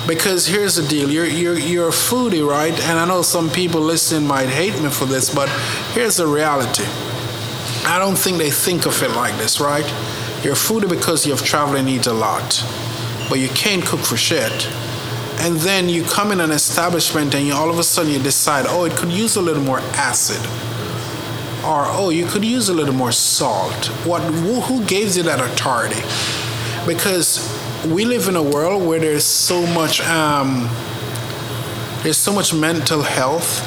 Because 0.08 0.46
here's 0.48 0.76
the 0.76 0.88
deal: 0.88 1.10
you're 1.10 1.26
you're 1.26 1.58
you're 1.58 1.88
a 1.90 1.92
foodie, 1.92 2.46
right? 2.48 2.78
And 2.88 3.00
I 3.00 3.06
know 3.06 3.22
some 3.22 3.50
people 3.50 3.82
listening 3.82 4.28
might 4.28 4.50
hate 4.50 4.82
me 4.82 4.90
for 4.90 5.06
this, 5.06 5.34
but 5.34 5.50
here's 5.94 6.18
the 6.18 6.28
reality. 6.28 6.86
I 7.86 8.00
don't 8.00 8.18
think 8.18 8.38
they 8.38 8.52
think 8.52 8.86
of 8.86 9.02
it 9.04 9.12
like 9.12 9.38
this, 9.38 9.60
right? 9.60 9.86
You're 10.44 10.54
a 10.54 10.58
foodie 10.58 10.90
because 10.90 11.26
you've 11.26 11.44
traveled 11.44 11.78
and 11.78 11.88
eat 11.88 12.08
a 12.08 12.14
lot, 12.14 12.64
but 13.30 13.40
you 13.40 13.50
can't 13.50 13.84
cook 13.86 14.02
for 14.02 14.18
shit. 14.18 14.68
And 15.40 15.56
then 15.58 15.90
you 15.90 16.04
come 16.04 16.32
in 16.32 16.40
an 16.40 16.52
establishment 16.52 17.34
and 17.34 17.46
you 17.46 17.54
all 17.54 17.70
of 17.70 17.80
a 17.80 17.84
sudden 17.84 18.12
you 18.12 18.20
decide, 18.20 18.66
oh, 18.68 18.86
it 18.86 18.94
could 18.94 19.12
use 19.12 19.36
a 19.36 19.42
little 19.42 19.64
more 19.64 19.80
acid, 19.96 20.40
or 21.64 21.86
oh, 21.88 22.10
you 22.10 22.26
could 22.26 22.44
use 22.44 22.70
a 22.70 22.74
little 22.74 22.94
more 22.94 23.12
salt. 23.12 23.88
What? 24.06 24.22
Who, 24.22 24.84
gave 24.86 25.16
you 25.16 25.24
that 25.24 25.40
authority? 25.40 26.02
Because 26.86 27.40
we 27.86 28.06
live 28.06 28.28
in 28.28 28.36
a 28.36 28.44
world 28.44 28.86
where 28.86 29.00
there's 29.00 29.26
so 29.26 29.66
much 29.68 30.02
um, 30.02 30.70
there's 32.04 32.18
so 32.18 32.34
much 32.34 32.54
mental 32.54 33.02
health 33.02 33.62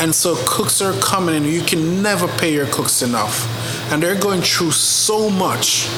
and 0.00 0.14
so 0.14 0.36
cooks 0.46 0.82
are 0.82 0.92
coming 1.00 1.34
in 1.34 1.44
you 1.44 1.62
can 1.62 2.02
never 2.02 2.28
pay 2.28 2.52
your 2.52 2.66
cooks 2.66 3.00
enough 3.00 3.46
and 3.90 4.02
they're 4.02 4.18
going 4.18 4.42
through 4.42 4.70
so 4.70 5.30
much 5.30 5.88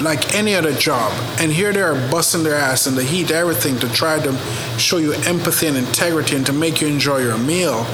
like 0.00 0.34
any 0.34 0.54
other 0.54 0.72
job. 0.72 1.12
And 1.38 1.52
here 1.52 1.72
they 1.72 1.82
are 1.82 1.94
busting 2.10 2.42
their 2.42 2.54
ass 2.54 2.86
in 2.86 2.94
the 2.94 3.04
heat, 3.04 3.30
everything 3.30 3.78
to 3.80 3.88
try 3.88 4.18
to 4.20 4.36
show 4.78 4.98
you 4.98 5.12
empathy 5.12 5.66
and 5.66 5.76
integrity 5.76 6.36
and 6.36 6.46
to 6.46 6.52
make 6.52 6.80
you 6.80 6.88
enjoy 6.88 7.18
your 7.18 7.38
meal. 7.38 7.86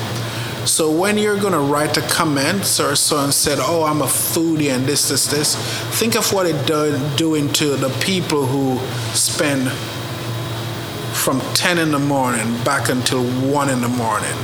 So 0.67 0.91
when 0.91 1.17
you're 1.17 1.39
gonna 1.39 1.61
write 1.61 1.97
a 1.97 2.03
comment 2.03 2.81
or 2.81 2.97
so 2.97 3.19
and 3.23 3.33
said, 3.33 3.59
"Oh, 3.61 3.85
I'm 3.85 4.03
a 4.03 4.07
foodie 4.07 4.75
and 4.75 4.85
this, 4.85 5.09
this, 5.09 5.27
this," 5.27 5.55
think 5.99 6.17
of 6.17 6.33
what 6.33 6.47
it 6.47 6.67
do, 6.67 6.99
doing 7.17 7.53
to 7.55 7.77
the 7.77 7.89
people 8.01 8.47
who 8.47 8.81
spend 9.15 9.71
from 11.13 11.41
10 11.55 11.79
in 11.79 11.93
the 11.93 11.99
morning 11.99 12.59
back 12.65 12.89
until 12.89 13.23
1 13.25 13.71
in 13.71 13.81
the 13.81 13.89
morning. 13.89 14.35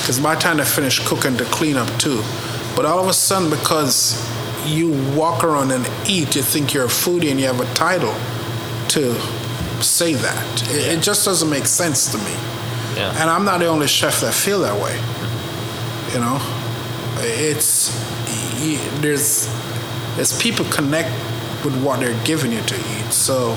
Because 0.00 0.20
by 0.20 0.34
the 0.36 0.40
time 0.40 0.56
they 0.58 0.64
finish 0.64 1.00
cooking, 1.00 1.36
to 1.36 1.44
clean 1.46 1.76
up 1.76 1.88
too. 1.98 2.22
But 2.76 2.86
all 2.86 3.00
of 3.00 3.08
a 3.08 3.12
sudden, 3.12 3.50
because 3.50 4.16
you 4.64 4.90
walk 5.14 5.42
around 5.42 5.72
and 5.72 5.86
eat, 6.08 6.36
you 6.36 6.42
think 6.42 6.72
you're 6.72 6.84
a 6.84 6.98
foodie 7.02 7.30
and 7.30 7.40
you 7.40 7.46
have 7.46 7.60
a 7.60 7.74
title 7.74 8.14
to 8.88 9.14
say 9.82 10.14
that. 10.14 10.62
It, 10.70 10.98
it 10.98 11.02
just 11.02 11.24
doesn't 11.24 11.50
make 11.50 11.66
sense 11.66 12.10
to 12.12 12.18
me. 12.18 12.34
Yeah. 12.96 13.10
And 13.20 13.28
I'm 13.28 13.44
not 13.44 13.58
the 13.58 13.66
only 13.66 13.88
chef 13.88 14.20
that 14.20 14.32
feel 14.32 14.60
that 14.60 14.80
way. 14.80 14.98
You 16.12 16.20
know, 16.20 16.38
it's 17.20 17.90
y- 18.60 18.78
there's 19.00 19.48
there's 20.16 20.38
people 20.40 20.64
connect 20.66 21.08
with 21.64 21.74
what 21.82 22.00
they're 22.00 22.18
giving 22.24 22.52
you 22.52 22.60
to 22.60 22.74
eat. 22.76 23.12
So, 23.12 23.56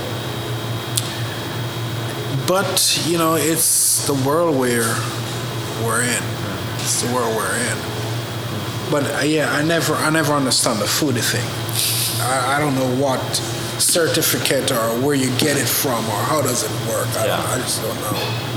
but 2.48 3.02
you 3.08 3.18
know, 3.18 3.36
it's 3.36 4.06
the 4.08 4.14
world 4.28 4.56
we're 4.58 4.96
we're 5.84 6.02
in. 6.04 6.24
It's 6.80 7.02
the 7.02 7.14
world 7.14 7.36
we're 7.36 7.56
in. 7.58 7.78
But 8.92 9.04
uh, 9.16 9.26
yeah, 9.26 9.52
I 9.52 9.64
never 9.64 9.96
I 9.96 10.10
never 10.10 10.34
understand 10.34 10.80
the 10.80 10.86
foodie 10.86 11.24
thing. 11.24 11.46
I, 12.22 12.56
I 12.56 12.60
don't 12.60 12.76
know 12.76 13.04
what 13.04 13.20
certificate 13.80 14.72
or 14.72 14.88
where 15.06 15.16
you 15.16 15.28
get 15.38 15.58
it 15.58 15.68
from 15.68 16.06
or 16.06 16.20
how 16.32 16.42
does 16.42 16.64
it 16.64 16.72
work. 16.90 17.08
I, 17.18 17.26
Yeah. 17.26 17.44
I 17.54 17.58
just 17.58 17.82
don't 17.82 18.00
know. 18.02 18.55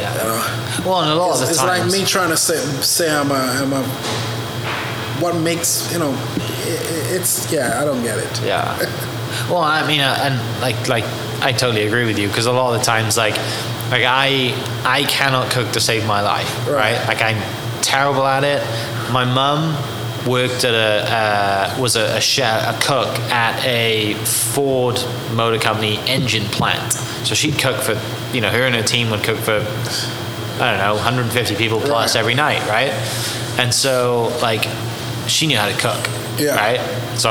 Yeah. 0.00 0.12
You 0.12 0.18
know? 0.28 0.90
Well, 0.90 1.00
and 1.02 1.10
a 1.10 1.14
lot 1.14 1.30
It's, 1.32 1.40
of 1.42 1.46
the 1.48 1.52
it's 1.54 1.62
like 1.62 1.90
me 1.92 2.04
trying 2.04 2.30
to 2.30 2.36
say, 2.36 2.56
say 2.82 3.10
I'm 3.10 3.30
a, 3.30 3.34
I'm 3.34 3.72
a, 3.72 3.82
what 5.20 5.36
makes, 5.36 5.92
you 5.92 5.98
know, 5.98 6.10
i 6.12 6.14
i- 6.14 7.14
it's, 7.16 7.52
yeah, 7.52 7.80
I 7.80 7.84
don't 7.84 8.02
get 8.02 8.18
it. 8.18 8.40
Yeah. 8.42 8.78
Well, 9.50 9.58
I 9.62 9.86
mean, 9.86 10.00
uh, 10.00 10.16
and 10.22 10.60
like, 10.60 10.88
like, 10.88 11.04
I 11.42 11.52
totally 11.52 11.86
agree 11.86 12.04
with 12.06 12.18
you 12.18 12.28
because 12.28 12.46
a 12.46 12.52
lot 12.52 12.72
of 12.74 12.80
the 12.80 12.84
times, 12.84 13.16
like, 13.16 13.36
like 13.90 14.04
I, 14.06 14.54
I 14.84 15.04
cannot 15.08 15.50
cook 15.50 15.70
to 15.72 15.80
save 15.80 16.06
my 16.06 16.20
life, 16.22 16.66
Right. 16.66 16.96
right? 16.96 17.08
Like, 17.08 17.22
I'm 17.22 17.40
terrible 17.82 18.26
at 18.26 18.44
it. 18.44 18.62
My 19.12 19.24
mum 19.24 19.74
worked 20.26 20.64
at 20.64 20.74
a, 20.74 21.12
uh, 21.76 21.80
was 21.80 21.96
a, 21.96 22.16
a 22.16 22.20
chef, 22.20 22.76
a 22.76 22.80
cook 22.86 23.08
at 23.30 23.62
a 23.64 24.14
Ford 24.24 25.02
Motor 25.32 25.58
Company 25.58 25.98
engine 26.06 26.44
plant. 26.46 26.94
So 27.24 27.34
she'd 27.34 27.58
cook 27.58 27.76
for, 27.76 28.00
you 28.34 28.40
know, 28.40 28.50
her 28.50 28.62
and 28.62 28.74
her 28.74 28.82
team 28.82 29.10
would 29.10 29.22
cook 29.22 29.38
for, 29.38 29.60
I 30.62 30.70
don't 30.70 30.78
know, 30.78 30.94
150 30.94 31.54
people 31.56 31.80
plus 31.80 32.14
Right. 32.14 32.20
every 32.20 32.34
night, 32.34 32.60
right? 32.68 32.90
And 33.58 33.74
so, 33.74 34.32
like, 34.42 34.66
she 35.26 35.46
knew 35.46 35.56
how 35.58 35.68
to 35.68 35.76
cook, 35.76 35.98
Yeah. 36.38 36.54
right? 36.56 36.80
So 37.18 37.30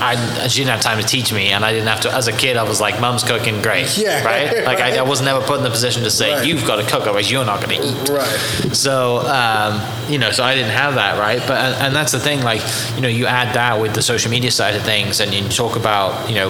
I, 0.00 0.16
she 0.48 0.60
didn't 0.60 0.72
have 0.72 0.80
time 0.80 1.00
to 1.00 1.06
teach 1.06 1.32
me, 1.32 1.52
and 1.52 1.64
I 1.64 1.70
didn't 1.72 1.86
have 1.86 2.00
to. 2.00 2.12
As 2.12 2.26
a 2.26 2.32
kid, 2.32 2.56
I 2.56 2.64
was 2.64 2.80
like, 2.80 3.00
"Mom's 3.00 3.22
cooking, 3.22 3.62
great." 3.62 3.96
Yeah, 3.96 4.24
Right. 4.24 4.64
Like 4.64 4.80
I, 4.80 4.96
I 4.96 4.98
right. 4.98 5.06
was 5.08 5.22
never 5.22 5.40
put 5.46 5.58
in 5.58 5.62
the 5.62 5.70
position 5.70 6.02
to 6.02 6.10
say, 6.10 6.32
Right. 6.34 6.44
"You've 6.44 6.66
got 6.66 6.76
to 6.76 6.82
cook, 6.82 7.02
otherwise 7.02 7.30
you're 7.30 7.44
not 7.44 7.62
going 7.64 7.80
to 7.80 7.86
eat." 7.88 8.08
Right. 8.08 8.74
So, 8.74 9.18
um, 9.28 9.80
you 10.10 10.18
know, 10.18 10.32
so 10.32 10.42
I 10.42 10.56
didn't 10.56 10.72
have 10.72 10.96
that, 10.96 11.20
right? 11.20 11.38
But 11.46 11.76
and 11.80 11.94
that's 11.94 12.10
the 12.10 12.18
thing, 12.18 12.42
like, 12.42 12.62
you 12.96 13.00
know, 13.02 13.06
you 13.08 13.26
add 13.26 13.54
that 13.54 13.80
with 13.80 13.94
the 13.94 14.02
social 14.02 14.28
media 14.32 14.50
side 14.50 14.74
of 14.74 14.82
things, 14.82 15.20
and 15.20 15.32
you 15.32 15.48
talk 15.48 15.76
about, 15.76 16.28
you 16.28 16.34
know, 16.34 16.48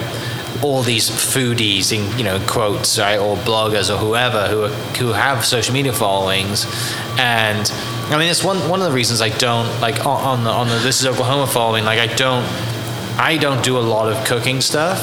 all 0.63 0.81
these 0.81 1.09
foodies 1.09 1.91
in 1.91 2.17
you 2.17 2.23
know 2.23 2.39
quotes, 2.47 2.97
right, 2.97 3.17
or 3.19 3.35
bloggers 3.37 3.93
or 3.93 3.97
whoever 3.97 4.47
who 4.47 4.63
are, 4.63 4.69
who 4.97 5.11
have 5.11 5.45
social 5.45 5.73
media 5.73 5.93
followings, 5.93 6.65
and 7.17 7.71
I 8.09 8.17
mean, 8.17 8.29
it's 8.29 8.43
one 8.43 8.57
one 8.69 8.81
of 8.81 8.87
the 8.87 8.93
reasons 8.93 9.21
I 9.21 9.29
don't 9.29 9.79
like 9.79 10.05
on, 10.05 10.23
on 10.23 10.43
the 10.43 10.49
on 10.49 10.67
the 10.67 10.77
This 10.79 11.01
Is 11.01 11.07
Oklahoma 11.07 11.47
following, 11.47 11.85
like, 11.85 11.99
I 11.99 12.13
don't 12.13 12.43
I 13.17 13.37
don't 13.37 13.63
do 13.63 13.77
a 13.77 13.81
lot 13.81 14.11
of 14.11 14.25
cooking 14.25 14.61
stuff. 14.61 14.99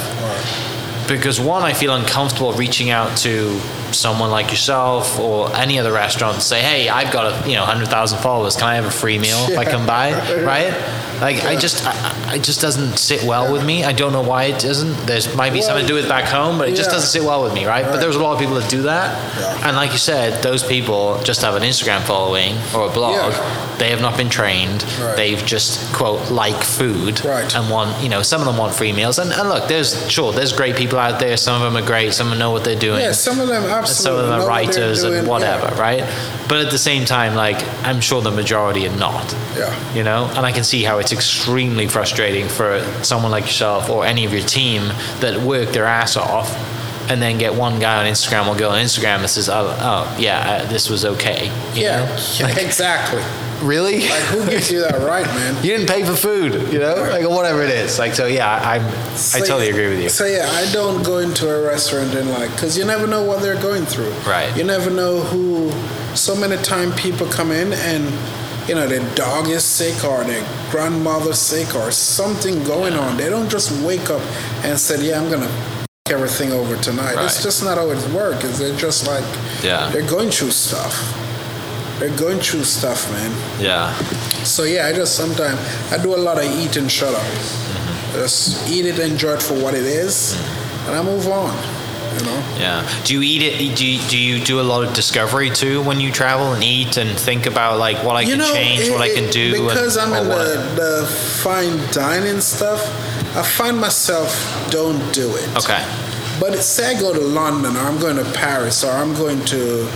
Because 1.09 1.41
one, 1.41 1.63
I 1.63 1.73
feel 1.73 1.95
uncomfortable 1.95 2.53
reaching 2.53 2.91
out 2.91 3.17
to 3.19 3.61
someone 3.95 4.31
like 4.31 4.51
yourself 4.51 5.19
or 5.19 5.55
any 5.57 5.79
other 5.79 5.93
restaurant 5.93 6.35
and 6.35 6.43
say, 6.43 6.61
"Hey, 6.63 6.89
I've 6.89 7.13
got 7.13 7.25
a 7.47 7.49
you 7.49 7.57
know 7.57 7.65
hundred 7.65 7.89
thousand 7.89 8.19
followers. 8.21 8.57
Can 8.57 8.65
I 8.69 8.75
have 8.77 8.85
a 8.87 8.91
free 8.91 9.19
meal 9.19 9.39
if 9.51 9.59
I 9.59 9.65
come 9.65 9.87
by?" 9.87 10.11
Right? 10.41 10.73
Like 11.21 11.45
I 11.45 11.55
just, 11.57 11.85
I, 11.87 11.93
I- 12.31 12.37
it 12.37 12.43
just 12.45 12.61
doesn't 12.63 12.97
sit 12.97 13.25
well 13.25 13.53
with 13.53 13.65
me. 13.65 13.85
I 13.85 13.93
don't 13.93 14.13
know 14.13 14.23
why 14.23 14.45
it 14.45 14.59
doesn't. 14.61 15.07
There's 15.07 15.35
might 15.37 15.51
be 15.53 15.59
Well, 15.59 15.69
something 15.69 15.85
to 15.85 15.89
do 15.89 15.95
with 15.95 16.09
back 16.09 16.25
home, 16.27 16.57
but 16.59 16.69
it 16.69 16.77
just 16.77 16.91
doesn't 16.91 17.09
sit 17.11 17.23
well 17.23 17.43
with 17.43 17.53
me, 17.53 17.67
right? 17.67 17.85
But 17.85 18.01
there's 18.01 18.17
a 18.17 18.23
lot 18.23 18.33
of 18.35 18.39
people 18.39 18.55
that 18.55 18.71
do 18.71 18.83
that, 18.83 19.07
Yeah. 19.39 19.69
and 19.69 19.77
like 19.77 19.93
you 19.93 19.99
said, 19.99 20.43
those 20.43 20.63
people 20.63 21.21
just 21.23 21.43
have 21.43 21.57
an 21.57 21.63
Instagram 21.63 22.01
following 22.03 22.57
or 22.75 22.89
a 22.89 22.91
blog. 22.93 23.33
Yeah. 23.33 23.67
They 23.79 23.91
have 23.91 24.01
not 24.01 24.17
been 24.17 24.29
trained. 24.31 24.83
Right. 25.01 25.17
They've 25.17 25.45
just 25.45 25.93
quote 25.95 26.31
like 26.31 26.63
food 26.63 27.25
Right. 27.25 27.55
and 27.55 27.69
want 27.71 28.03
you 28.03 28.09
know 28.09 28.23
some 28.23 28.41
of 28.41 28.47
them 28.47 28.57
want 28.57 28.75
free 28.75 28.93
meals 28.93 29.19
and, 29.19 29.33
and 29.33 29.49
look 29.49 29.69
there's 29.69 30.11
sure 30.11 30.33
there's 30.33 30.53
great 30.53 30.77
people 30.77 30.99
out 30.99 31.19
there 31.19 31.37
some 31.39 31.55
of 31.61 31.63
them 31.73 31.83
are 31.83 31.87
great 31.87 32.13
some 32.13 32.27
of 32.27 32.31
them 32.33 32.39
know 32.39 32.51
what 32.51 32.63
they're 32.65 32.79
doing 32.79 33.01
Yeah, 33.01 33.13
some 33.13 33.41
of 33.41 33.49
them 33.49 33.65
and 33.65 33.73
absolutely. 33.81 34.05
some 34.05 34.15
of 34.17 34.27
them 34.27 34.41
are 34.41 34.47
writers 34.47 35.03
and 35.03 35.27
whatever 35.27 35.67
yeah. 35.75 35.81
right 35.81 36.47
but 36.49 36.59
at 36.65 36.71
the 36.71 36.79
same 36.79 37.05
time 37.05 37.35
like 37.35 37.57
i'm 37.85 38.01
sure 38.01 38.21
the 38.23 38.31
majority 38.31 38.87
are 38.87 38.97
not 38.97 39.35
Yeah. 39.57 39.95
you 39.95 40.03
know 40.03 40.27
and 40.37 40.47
i 40.47 40.53
can 40.53 40.65
see 40.65 40.83
how 40.83 40.99
it's 40.99 41.13
extremely 41.13 41.87
frustrating 41.87 42.49
for 42.49 42.83
someone 43.03 43.31
like 43.31 43.45
yourself 43.45 43.91
or 43.91 44.05
any 44.07 44.25
of 44.25 44.33
your 44.33 44.43
team 44.43 44.83
that 45.21 45.41
work 45.41 45.71
their 45.71 45.85
ass 45.87 46.17
off 46.17 46.49
and 47.11 47.21
then 47.21 47.37
get 47.39 47.53
one 47.55 47.79
guy 47.81 47.97
on 48.01 48.07
instagram 48.07 48.47
or 48.49 48.57
go 48.57 48.71
on 48.71 48.79
instagram 48.83 49.21
that 49.21 49.29
says 49.29 49.49
oh, 49.49 49.77
oh 49.81 50.17
yeah 50.19 50.39
uh, 50.63 50.67
this 50.73 50.89
was 50.89 51.05
okay 51.05 51.47
you 51.75 51.83
Yeah, 51.83 52.05
know? 52.07 52.17
yeah, 52.39 52.47
Like, 52.55 52.63
exactly. 52.63 53.23
really 53.63 54.01
Like, 54.09 54.23
who 54.33 54.49
gives 54.49 54.71
you 54.71 54.81
that 54.81 54.99
right, 55.07 55.27
man? 55.27 55.55
you 55.57 55.77
didn't 55.77 55.89
pay 55.89 56.03
for 56.05 56.15
food, 56.17 56.73
you 56.73 56.79
know, 56.79 56.95
like 57.11 57.25
or 57.25 57.31
whatever 57.35 57.63
it 57.63 57.71
is. 57.71 57.99
Like 57.99 58.15
so, 58.15 58.27
yeah, 58.27 58.49
I 58.49 58.77
I, 58.77 58.77
I 59.35 59.41
totally 59.41 59.69
agree 59.69 59.89
with 59.91 60.01
you. 60.03 60.09
So 60.09 60.25
yeah, 60.25 60.49
I 60.51 60.71
don't 60.73 61.03
go 61.05 61.19
into 61.19 61.45
a 61.51 61.61
restaurant 61.67 62.15
and 62.15 62.31
like, 62.31 62.51
cause 62.57 62.79
you 62.79 62.85
never 62.87 63.07
know 63.07 63.23
what 63.23 63.43
they're 63.43 63.61
going 63.61 63.85
through. 63.85 64.13
Right. 64.27 64.51
You 64.57 64.65
never 64.65 64.89
know 64.91 65.21
who. 65.21 65.71
So 66.17 66.35
many 66.35 66.57
time 66.63 66.91
people 66.93 67.27
come 67.29 67.51
in 67.53 67.73
and, 67.73 68.05
you 68.69 68.75
know, 68.75 68.87
their 68.89 69.05
dog 69.15 69.47
is 69.49 69.63
sick 69.65 70.03
or 70.05 70.25
their 70.25 70.43
grandmother's 70.71 71.39
sick 71.39 71.75
or 71.75 71.91
something 71.93 72.65
going 72.65 72.95
on. 72.95 73.17
They 73.17 73.29
don't 73.31 73.49
just 73.51 73.71
wake 73.85 74.09
up 74.11 74.23
and 74.65 74.79
say, 74.79 75.07
yeah, 75.07 75.21
I'm 75.21 75.31
gonna 75.31 75.47
f- 75.47 75.80
everything 76.11 76.53
over 76.53 76.77
tonight. 76.77 77.17
It's 77.25 77.43
just 77.43 77.63
not 77.65 77.79
how 77.79 77.91
it 77.91 77.99
works. 78.13 78.45
Is 78.45 78.59
they're 78.59 78.77
just 78.77 79.07
like, 79.07 79.25
Yeah. 79.63 79.89
they're 79.91 80.07
going 80.09 80.31
through 80.31 80.51
stuff. 80.53 80.95
They're 81.99 82.17
going 82.17 82.39
through 82.41 82.65
stuff, 82.65 83.11
man. 83.13 83.31
Yeah, 83.61 83.93
So 84.43 84.63
yeah, 84.65 84.87
I 84.87 84.93
just 84.93 85.17
sometimes 85.17 85.59
I 85.93 85.99
do 86.03 86.15
a 86.15 86.17
lot 86.17 86.39
of 86.39 86.45
eat 86.45 86.77
and 86.77 86.91
shut 86.91 87.15
up. 87.15 87.21
Mm-hmm. 87.23 88.15
Just 88.15 88.71
eat 88.71 88.87
it, 88.87 88.99
enjoy 88.99 89.33
it 89.35 89.43
for 89.43 89.55
what 89.55 89.75
it 89.75 89.85
is, 89.85 90.35
mm-hmm. 90.35 90.89
and 90.89 90.97
I 90.99 91.03
move 91.03 91.27
on. 91.29 91.55
You 92.19 92.25
know. 92.27 92.43
yeah. 92.59 93.03
Do 93.05 93.15
you 93.15 93.23
eat 93.23 93.41
it? 93.43 93.77
Do 93.77 93.87
you, 93.87 94.01
do 94.09 94.19
you 94.19 94.45
do 94.45 94.61
a 94.61 94.63
lot 94.67 94.83
of 94.83 94.93
discovery 94.95 95.49
too 95.49 95.81
when 95.83 96.01
you 96.01 96.11
travel 96.11 96.53
and 96.55 96.65
eat 96.65 96.97
and 96.97 97.17
think 97.17 97.47
about 97.47 97.79
like 97.79 98.03
what 98.05 98.17
I 98.17 98.23
you 98.23 98.31
can 98.31 98.39
know, 98.39 98.53
change, 98.53 98.81
it- 98.81 98.93
what 98.93 99.01
I 99.01 99.15
can 99.15 99.31
do, 99.31 99.53
Because 99.53 99.97
and, 99.97 100.13
I'm 100.13 100.23
in 100.23 100.29
the, 100.29 100.75
the 100.75 101.07
fine 101.07 101.77
dining 101.93 102.41
stuff, 102.41 102.83
I 103.35 103.43
find 103.43 103.79
myself 103.79 104.31
don't 104.71 104.99
do 105.15 105.31
it. 105.37 105.49
Okay. 105.57 105.85
But 106.41 106.59
say 106.63 106.97
I 106.97 107.01
go 107.01 107.13
to 107.13 107.21
London 107.21 107.77
or 107.77 107.81
I'm 107.81 107.99
going 108.01 108.17
to 108.17 108.25
Paris 108.33 108.83
or 108.83 108.91
I'm 108.91 109.15
going 109.15 109.45
to, 109.47 109.89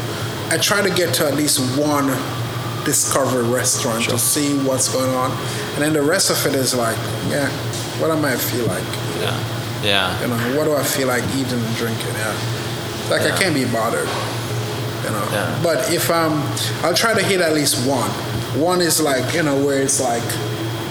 I 0.50 0.58
try 0.58 0.82
to 0.82 0.94
get 0.94 1.14
to 1.14 1.26
at 1.26 1.34
least 1.34 1.58
one 1.78 2.08
discovery 2.84 3.48
restaurant 3.48 4.04
to 4.10 4.18
see 4.18 4.56
what's 4.58 4.92
going 4.92 5.10
on, 5.14 5.30
and 5.72 5.82
then 5.82 5.94
the 5.94 6.02
rest 6.02 6.30
of 6.30 6.46
it 6.46 6.54
is 6.54 6.74
like, 6.74 6.96
yeah, 7.28 7.48
what 7.98 8.10
am 8.10 8.24
I 8.24 8.36
feel 8.36 8.66
like. 8.66 8.84
Yeah, 9.20 9.82
yeah, 9.82 10.20
You 10.20 10.28
know, 10.28 10.58
what 10.58 10.64
do 10.64 10.76
I 10.76 10.82
feel 10.82 11.08
like 11.08 11.24
eating 11.34 11.58
and 11.58 11.76
drinking? 11.76 12.12
Yeah. 12.12 12.36
Like 13.10 13.22
I 13.22 13.36
can't 13.38 13.54
be 13.54 13.64
bothered. 13.64 14.08
You 15.04 15.10
know. 15.10 15.28
Yeah. 15.32 15.60
But 15.62 15.90
if 15.92 16.10
I'm 16.10 16.32
I'll 16.84 16.94
try 16.94 17.14
to 17.14 17.22
hit 17.22 17.40
at 17.40 17.52
least 17.54 17.86
one. 17.88 18.10
One 18.60 18.80
is 18.80 19.00
like, 19.00 19.34
you 19.34 19.42
know, 19.42 19.64
where 19.64 19.82
it's 19.82 20.00
like 20.00 20.22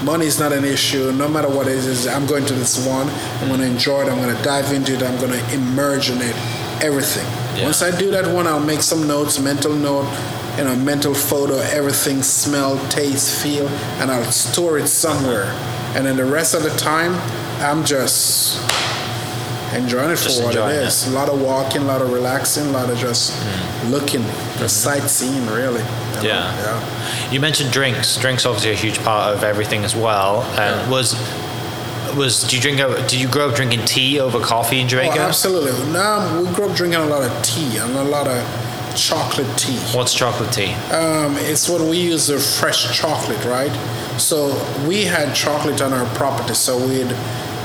money's 0.03 0.39
not 0.39 0.51
an 0.53 0.63
issue, 0.65 1.11
no 1.11 1.27
matter 1.27 1.49
what 1.49 1.67
it 1.67 1.73
is, 1.73 2.07
I'm 2.07 2.25
going 2.25 2.45
to 2.45 2.53
this 2.53 2.85
one, 2.85 3.09
I'm 3.41 3.49
gonna 3.49 3.65
enjoy 3.65 4.01
it, 4.01 4.09
I'm 4.09 4.19
gonna 4.19 4.41
dive 4.43 4.71
into 4.71 4.93
it, 4.93 5.03
I'm 5.03 5.19
gonna 5.19 5.41
immerse 5.53 6.09
in 6.09 6.21
it, 6.21 6.35
everything. 6.83 7.25
Yeah. 7.57 7.65
Once 7.65 7.81
I 7.81 7.95
do 7.97 8.11
that 8.11 8.27
one, 8.33 8.47
I'll 8.47 8.59
make 8.59 8.81
some 8.81 9.07
notes, 9.07 9.39
mental 9.39 9.73
note, 9.73 10.07
you 10.57 10.63
know, 10.63 10.75
mental 10.75 11.13
photo, 11.13 11.57
everything, 11.57 12.21
smell, 12.23 12.77
taste, 12.89 13.41
feel, 13.41 13.67
and 13.99 14.11
I'll 14.11 14.31
store 14.31 14.77
it 14.77 14.87
somewhere. 14.87 15.45
And 15.95 16.05
then 16.05 16.15
the 16.17 16.25
rest 16.25 16.55
of 16.55 16.63
the 16.63 16.71
time, 16.71 17.13
I'm 17.61 17.85
just 17.85 18.59
enjoying 19.75 20.09
it 20.11 20.17
for 20.17 20.23
Just 20.25 20.41
what 20.41 20.47
enjoying 20.55 20.75
it 20.75 20.83
it. 20.83 20.87
is. 20.87 21.07
A 21.07 21.11
lot 21.11 21.29
of 21.29 21.41
walking, 21.41 21.81
a 21.81 21.85
lot 21.85 22.01
of 22.01 22.11
relaxing, 22.11 22.67
a 22.67 22.71
lot 22.71 22.89
of 22.89 22.97
just 22.97 23.33
looking, 23.85 24.21
just 24.57 24.81
sightseeing, 24.83 25.45
really. 25.47 25.79
you 25.81 25.83
know? 25.83 25.83
Mm-hmm. 25.83 26.25
Yeah. 26.25 26.55
Yeah. 26.61 27.31
You 27.31 27.39
mentioned 27.39 27.71
drinks. 27.71 28.15
Drinks 28.17 28.45
obviously 28.45 28.71
a 28.71 28.75
huge 28.75 28.99
part 29.03 29.35
of 29.35 29.43
everything 29.43 29.83
as 29.83 29.95
well. 29.95 30.43
And 30.59 30.89
was 30.91 31.13
was 32.17 32.43
do 32.43 32.55
you 32.55 32.61
drink? 32.61 32.77
Did 33.09 33.13
you 33.13 33.27
grow 33.27 33.49
up 33.49 33.55
drinking 33.55 33.85
tea 33.85 34.19
over 34.19 34.39
coffee 34.39 34.79
in 34.79 34.87
Jamaica? 34.87 35.15
Oh, 35.17 35.21
absolutely. 35.21 35.71
Now 35.91 36.39
we 36.41 36.45
grew 36.53 36.69
up 36.69 36.75
drinking 36.77 37.01
a 37.01 37.05
lot 37.05 37.23
of 37.23 37.43
tea 37.43 37.77
and 37.77 37.91
a 37.95 38.03
lot 38.03 38.27
of 38.27 38.43
chocolate 38.95 39.57
tea. 39.57 39.77
What's 39.97 40.13
chocolate 40.13 40.51
tea? 40.51 40.73
Um, 40.93 41.35
it's 41.39 41.67
what 41.67 41.81
we 41.81 41.97
use 41.97 42.27
the 42.27 42.37
fresh 42.39 42.95
chocolate, 42.95 43.43
right? 43.45 43.71
So 44.19 44.49
we 44.87 45.05
had 45.05 45.33
chocolate 45.35 45.81
on 45.81 45.91
our 45.93 46.05
property, 46.15 46.53
so 46.53 46.77
we'd 46.77 47.11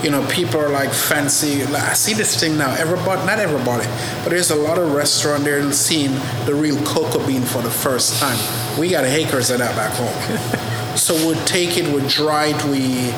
you 0.03 0.11
know, 0.11 0.26
people 0.28 0.61
are 0.61 0.68
like 0.68 0.92
fancy. 0.92 1.64
Like, 1.64 1.82
I 1.82 1.92
see 1.94 2.14
this 2.14 2.38
thing 2.38 2.57
now. 2.57 2.72
Everybody, 2.74 3.26
not 3.26 3.38
everybody, 3.38 3.86
but 4.22 4.30
there's 4.30 4.51
a 4.51 4.57
lot 4.57 4.78
of 4.78 4.92
restaurant 4.92 5.44
there 5.44 5.72
seeing 5.72 6.12
the 6.46 6.55
real 6.55 6.76
cocoa 6.84 7.24
bean 7.26 7.42
for 7.42 7.62
the 7.62 7.70
first 7.70 8.20
time. 8.20 8.38
We 8.78 8.88
got 8.88 9.05
acres 9.05 9.51
of 9.51 9.59
that 9.59 9.74
back 9.74 9.94
home. 9.94 10.96
so 10.96 11.14
we 11.28 11.34
take 11.44 11.76
it, 11.76 11.92
we 11.92 12.07
dry 12.09 12.46
it, 12.46 12.64
we 12.64 13.11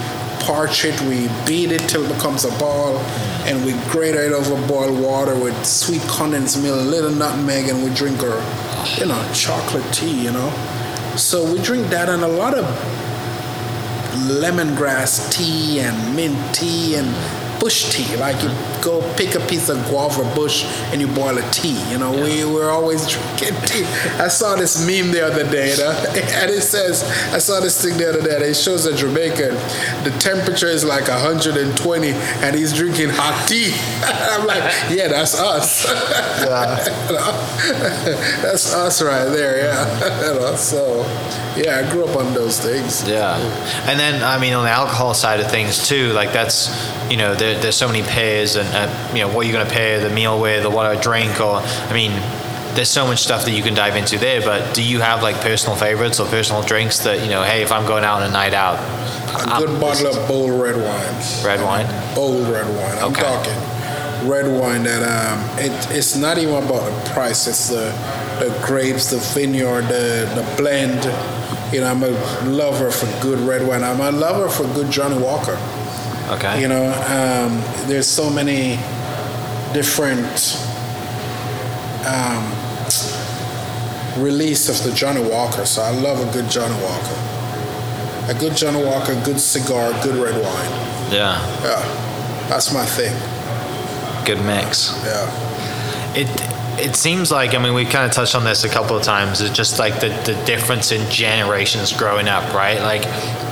parch 0.44 0.84
it, 0.84 0.98
we 1.02 1.28
beat 1.46 1.70
it 1.70 1.80
till 1.88 2.04
it 2.04 2.14
becomes 2.14 2.44
a 2.44 2.58
ball, 2.58 2.96
and 3.44 3.64
we 3.64 3.72
grate 3.90 4.14
it 4.14 4.32
over 4.32 4.66
boiled 4.66 4.98
water 4.98 5.38
with 5.38 5.66
sweet 5.66 6.02
condensed 6.08 6.62
milk, 6.62 6.80
a 6.80 6.82
little 6.82 7.10
nutmeg, 7.10 7.68
and 7.68 7.84
we 7.84 7.94
drink 7.94 8.22
our, 8.22 8.40
you 8.98 9.06
know, 9.06 9.30
chocolate 9.34 9.84
tea, 9.92 10.24
you 10.24 10.32
know. 10.32 10.50
So 11.16 11.44
we 11.52 11.60
drink 11.60 11.88
that, 11.90 12.08
and 12.08 12.22
a 12.22 12.28
lot 12.28 12.54
of 12.54 12.64
lemongrass 14.14 15.30
tea 15.30 15.80
and 15.80 16.16
mint 16.16 16.36
tea 16.54 16.96
and 16.96 17.49
bush 17.60 17.90
tea. 17.94 18.16
Like 18.16 18.42
you 18.42 18.48
go 18.82 19.00
pick 19.16 19.34
a 19.34 19.40
piece 19.46 19.68
of 19.68 19.76
guava 19.88 20.24
bush 20.34 20.64
and 20.92 21.00
you 21.00 21.06
boil 21.08 21.36
a 21.38 21.50
tea. 21.50 21.78
You 21.90 21.98
know, 21.98 22.10
we 22.12 22.44
we're 22.44 22.70
always 22.70 23.06
drinking 23.06 23.54
tea. 23.66 23.84
I 24.18 24.28
saw 24.28 24.56
this 24.56 24.78
meme 24.86 25.12
the 25.12 25.24
other 25.24 25.48
day, 25.48 25.70
you 25.72 25.76
know, 25.78 25.90
and 26.40 26.50
it 26.50 26.62
says 26.62 27.02
I 27.32 27.38
saw 27.38 27.60
this 27.60 27.80
thing 27.82 27.96
the 27.98 28.08
other 28.08 28.22
day. 28.22 28.34
and 28.36 28.44
It 28.44 28.54
shows 28.54 28.86
a 28.86 28.94
Jamaican. 28.96 29.54
The 30.04 30.16
temperature 30.18 30.66
is 30.68 30.84
like 30.84 31.08
120, 31.08 32.08
and 32.10 32.56
he's 32.56 32.72
drinking 32.72 33.10
hot 33.10 33.46
tea. 33.48 33.72
I'm 34.04 34.46
like, 34.46 34.62
yeah, 34.90 35.08
that's 35.08 35.38
us. 35.38 35.86
Yeah. 36.40 36.76
that's 38.42 38.74
us 38.74 39.02
right 39.02 39.26
there. 39.26 39.58
Yeah. 39.58 40.32
you 40.32 40.40
know, 40.40 40.56
so 40.56 41.02
yeah, 41.56 41.82
I 41.84 41.90
grew 41.90 42.04
up 42.06 42.16
on 42.16 42.32
those 42.34 42.58
things. 42.58 43.06
Yeah, 43.08 43.36
and 43.88 43.98
then 43.98 44.22
I 44.22 44.38
mean 44.38 44.52
on 44.54 44.64
the 44.64 44.70
alcohol 44.70 45.14
side 45.14 45.40
of 45.40 45.50
things 45.50 45.86
too, 45.86 46.12
like 46.12 46.32
that's 46.32 46.68
you 47.10 47.16
know 47.16 47.34
there, 47.50 47.62
there's 47.62 47.76
so 47.76 47.86
many 47.86 48.02
pairs 48.02 48.56
and 48.56 48.68
uh, 48.68 49.12
you 49.12 49.20
know 49.20 49.28
what 49.34 49.46
you're 49.46 49.52
going 49.52 49.66
to 49.66 49.72
pair 49.72 50.00
the 50.00 50.10
meal 50.10 50.40
with 50.40 50.64
or 50.64 50.70
what 50.70 50.86
I 50.86 51.00
drink 51.00 51.40
or 51.40 51.56
I 51.56 51.92
mean 51.92 52.12
there's 52.74 52.88
so 52.88 53.04
much 53.04 53.18
stuff 53.18 53.44
that 53.46 53.50
you 53.50 53.64
can 53.64 53.74
dive 53.74 53.96
into 53.96 54.16
there. 54.16 54.40
But 54.40 54.74
do 54.74 54.82
you 54.82 55.00
have 55.00 55.22
like 55.22 55.40
personal 55.40 55.76
favorites 55.76 56.20
or 56.20 56.26
personal 56.28 56.62
drinks 56.62 57.00
that 57.00 57.20
you 57.20 57.28
know? 57.28 57.42
Hey, 57.42 57.62
if 57.62 57.72
I'm 57.72 57.84
going 57.84 58.04
out 58.04 58.22
on 58.22 58.28
a 58.28 58.32
night 58.32 58.54
out, 58.54 58.78
a 58.78 59.58
good 59.58 59.70
I'm, 59.70 59.80
bottle 59.80 60.06
of 60.06 60.28
bold 60.28 60.60
red 60.60 60.76
wine. 60.76 61.44
Red 61.44 61.62
wine. 61.64 62.14
Bold 62.14 62.48
red 62.48 62.68
wine. 62.68 62.98
I'm 62.98 63.12
okay. 63.12 63.22
talking 63.22 64.28
red 64.28 64.46
wine 64.46 64.82
that 64.82 65.02
um, 65.02 65.58
it, 65.58 65.72
it's 65.96 66.14
not 66.14 66.38
even 66.38 66.54
about 66.54 66.84
the 66.84 67.10
price. 67.10 67.48
It's 67.48 67.68
the 67.68 67.90
the 68.38 68.56
grapes, 68.64 69.10
the 69.10 69.18
vineyard, 69.34 69.82
the 69.88 70.30
the 70.36 70.54
blend 70.56 71.04
you 71.72 71.80
know, 71.80 71.86
I'm 71.86 72.02
a 72.02 72.10
lover 72.50 72.90
for 72.90 73.06
good 73.22 73.38
red 73.38 73.66
wine. 73.66 73.84
I'm 73.84 74.00
a 74.00 74.10
lover 74.10 74.48
for 74.48 74.64
good 74.74 74.90
Johnnie 74.90 75.22
Walker. 75.22 75.56
Okay. 76.30 76.60
You 76.62 76.68
know, 76.68 76.84
um, 76.86 77.60
there's 77.88 78.06
so 78.06 78.30
many 78.30 78.76
different 79.72 80.56
um, 82.06 82.44
release 84.22 84.68
of 84.68 84.82
the 84.84 84.92
Johnnie 84.96 85.28
Walker. 85.28 85.66
So 85.66 85.82
I 85.82 85.90
love 85.90 86.20
a 86.26 86.32
good 86.32 86.48
Johnnie 86.48 86.80
Walker. 86.82 87.16
A 88.30 88.34
good 88.38 88.56
Johnnie 88.56 88.84
Walker, 88.84 89.20
good 89.24 89.40
cigar, 89.40 89.92
good 90.04 90.14
red 90.14 90.34
wine. 90.34 90.70
Yeah. 91.12 91.40
Yeah. 91.62 92.46
That's 92.48 92.72
my 92.72 92.84
thing. 92.84 93.14
Good 94.24 94.40
mix. 94.44 94.92
Yeah. 95.04 96.14
It 96.14 96.49
it 96.80 96.96
seems 96.96 97.30
like 97.30 97.54
I 97.54 97.58
mean 97.58 97.74
we've 97.74 97.88
kind 97.88 98.04
of 98.04 98.12
touched 98.12 98.34
on 98.34 98.44
this 98.44 98.64
a 98.64 98.68
couple 98.68 98.96
of 98.96 99.02
times. 99.02 99.40
It's 99.40 99.54
just 99.54 99.78
like 99.78 100.00
the, 100.00 100.08
the 100.24 100.40
difference 100.44 100.92
in 100.92 101.08
generations 101.10 101.92
growing 101.92 102.28
up, 102.28 102.54
right? 102.54 102.80
Like 102.80 103.04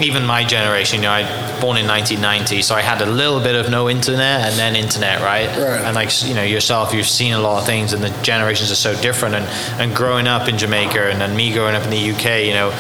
even 0.03 0.25
my 0.25 0.45
generation, 0.45 0.99
you 0.99 1.03
know, 1.03 1.13
I 1.13 1.23
born 1.61 1.77
in 1.77 1.87
1990, 1.87 2.63
so 2.63 2.75
I 2.75 2.83
had 2.83 3.03
a 3.03 3.07
little 3.07 3.41
bit 3.41 3.55
of 3.55 3.71
no 3.71 3.89
internet 3.89 4.49
and 4.49 4.59
then 4.59 4.77
internet, 4.77 5.21
right? 5.21 5.49
Right. 5.49 5.81
And 5.81 5.95
like 5.95 6.11
you 6.23 6.35
know 6.35 6.43
yourself, 6.43 6.93
you've 6.93 7.07
seen 7.07 7.35
a 7.35 7.39
lot 7.39 7.61
of 7.61 7.67
things, 7.67 7.93
and 7.93 8.03
the 8.03 8.11
generations 8.23 8.71
are 8.71 8.77
so 8.77 8.95
different. 9.01 9.35
And 9.35 9.47
and 9.81 9.95
growing 9.95 10.27
up 10.27 10.49
in 10.49 10.59
Jamaica, 10.59 11.11
and 11.11 11.21
then 11.21 11.37
me 11.37 11.53
growing 11.53 11.75
up 11.75 11.85
in 11.85 11.91
the 11.91 12.11
UK, 12.11 12.45
you 12.45 12.55
know, 12.55 12.77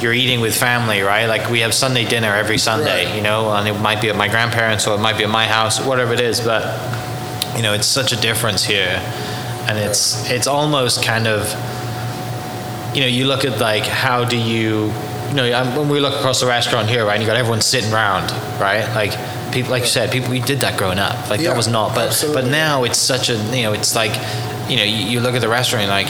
you're 0.00 0.14
eating 0.14 0.40
with 0.40 0.56
family, 0.56 1.00
right? 1.02 1.26
Like 1.26 1.50
we 1.50 1.60
have 1.60 1.74
Sunday 1.74 2.04
dinner 2.04 2.34
every 2.34 2.58
Sunday, 2.58 3.06
right. 3.06 3.16
you 3.16 3.22
know, 3.22 3.52
and 3.52 3.68
it 3.68 3.78
might 3.80 4.00
be 4.00 4.08
at 4.08 4.16
my 4.16 4.28
grandparents 4.28 4.86
or 4.86 4.96
it 4.96 5.00
might 5.00 5.18
be 5.18 5.24
at 5.24 5.30
my 5.30 5.46
house, 5.46 5.84
whatever 5.84 6.14
it 6.14 6.20
is, 6.20 6.40
but 6.40 6.64
you 7.56 7.62
know, 7.62 7.74
it's 7.74 7.86
such 7.86 8.12
a 8.12 8.16
difference 8.16 8.64
here 8.64 9.02
and 9.68 9.78
it's 9.78 10.28
it's 10.30 10.46
almost 10.46 11.02
kind 11.04 11.26
of 11.26 11.48
you 12.94 13.00
know 13.00 13.06
you 13.06 13.26
look 13.26 13.44
at 13.44 13.58
like 13.60 13.84
how 13.84 14.24
do 14.24 14.36
you 14.36 14.92
you 15.28 15.34
know 15.34 15.78
when 15.78 15.88
we 15.88 16.00
look 16.00 16.14
across 16.14 16.40
the 16.40 16.46
restaurant 16.46 16.88
here 16.88 17.04
right 17.04 17.14
and 17.14 17.22
you 17.22 17.26
got 17.26 17.36
everyone 17.36 17.60
sitting 17.60 17.92
around 17.92 18.30
right 18.60 18.92
like 18.94 19.12
people 19.52 19.70
like 19.70 19.82
you 19.82 19.88
said 19.88 20.10
people 20.10 20.30
we 20.30 20.40
did 20.40 20.60
that 20.60 20.76
growing 20.78 20.98
up 20.98 21.28
like 21.30 21.40
yeah, 21.40 21.50
that 21.50 21.56
was 21.56 21.68
not 21.68 21.94
but 21.94 22.08
absolutely. 22.08 22.42
but 22.42 22.50
now 22.50 22.84
it's 22.84 22.98
such 22.98 23.28
a 23.28 23.36
you 23.56 23.62
know 23.62 23.72
it's 23.72 23.94
like 23.94 24.12
you 24.68 24.76
know 24.76 24.84
you, 24.84 25.06
you 25.06 25.20
look 25.20 25.34
at 25.34 25.40
the 25.40 25.48
restaurant 25.48 25.88
like 25.88 26.08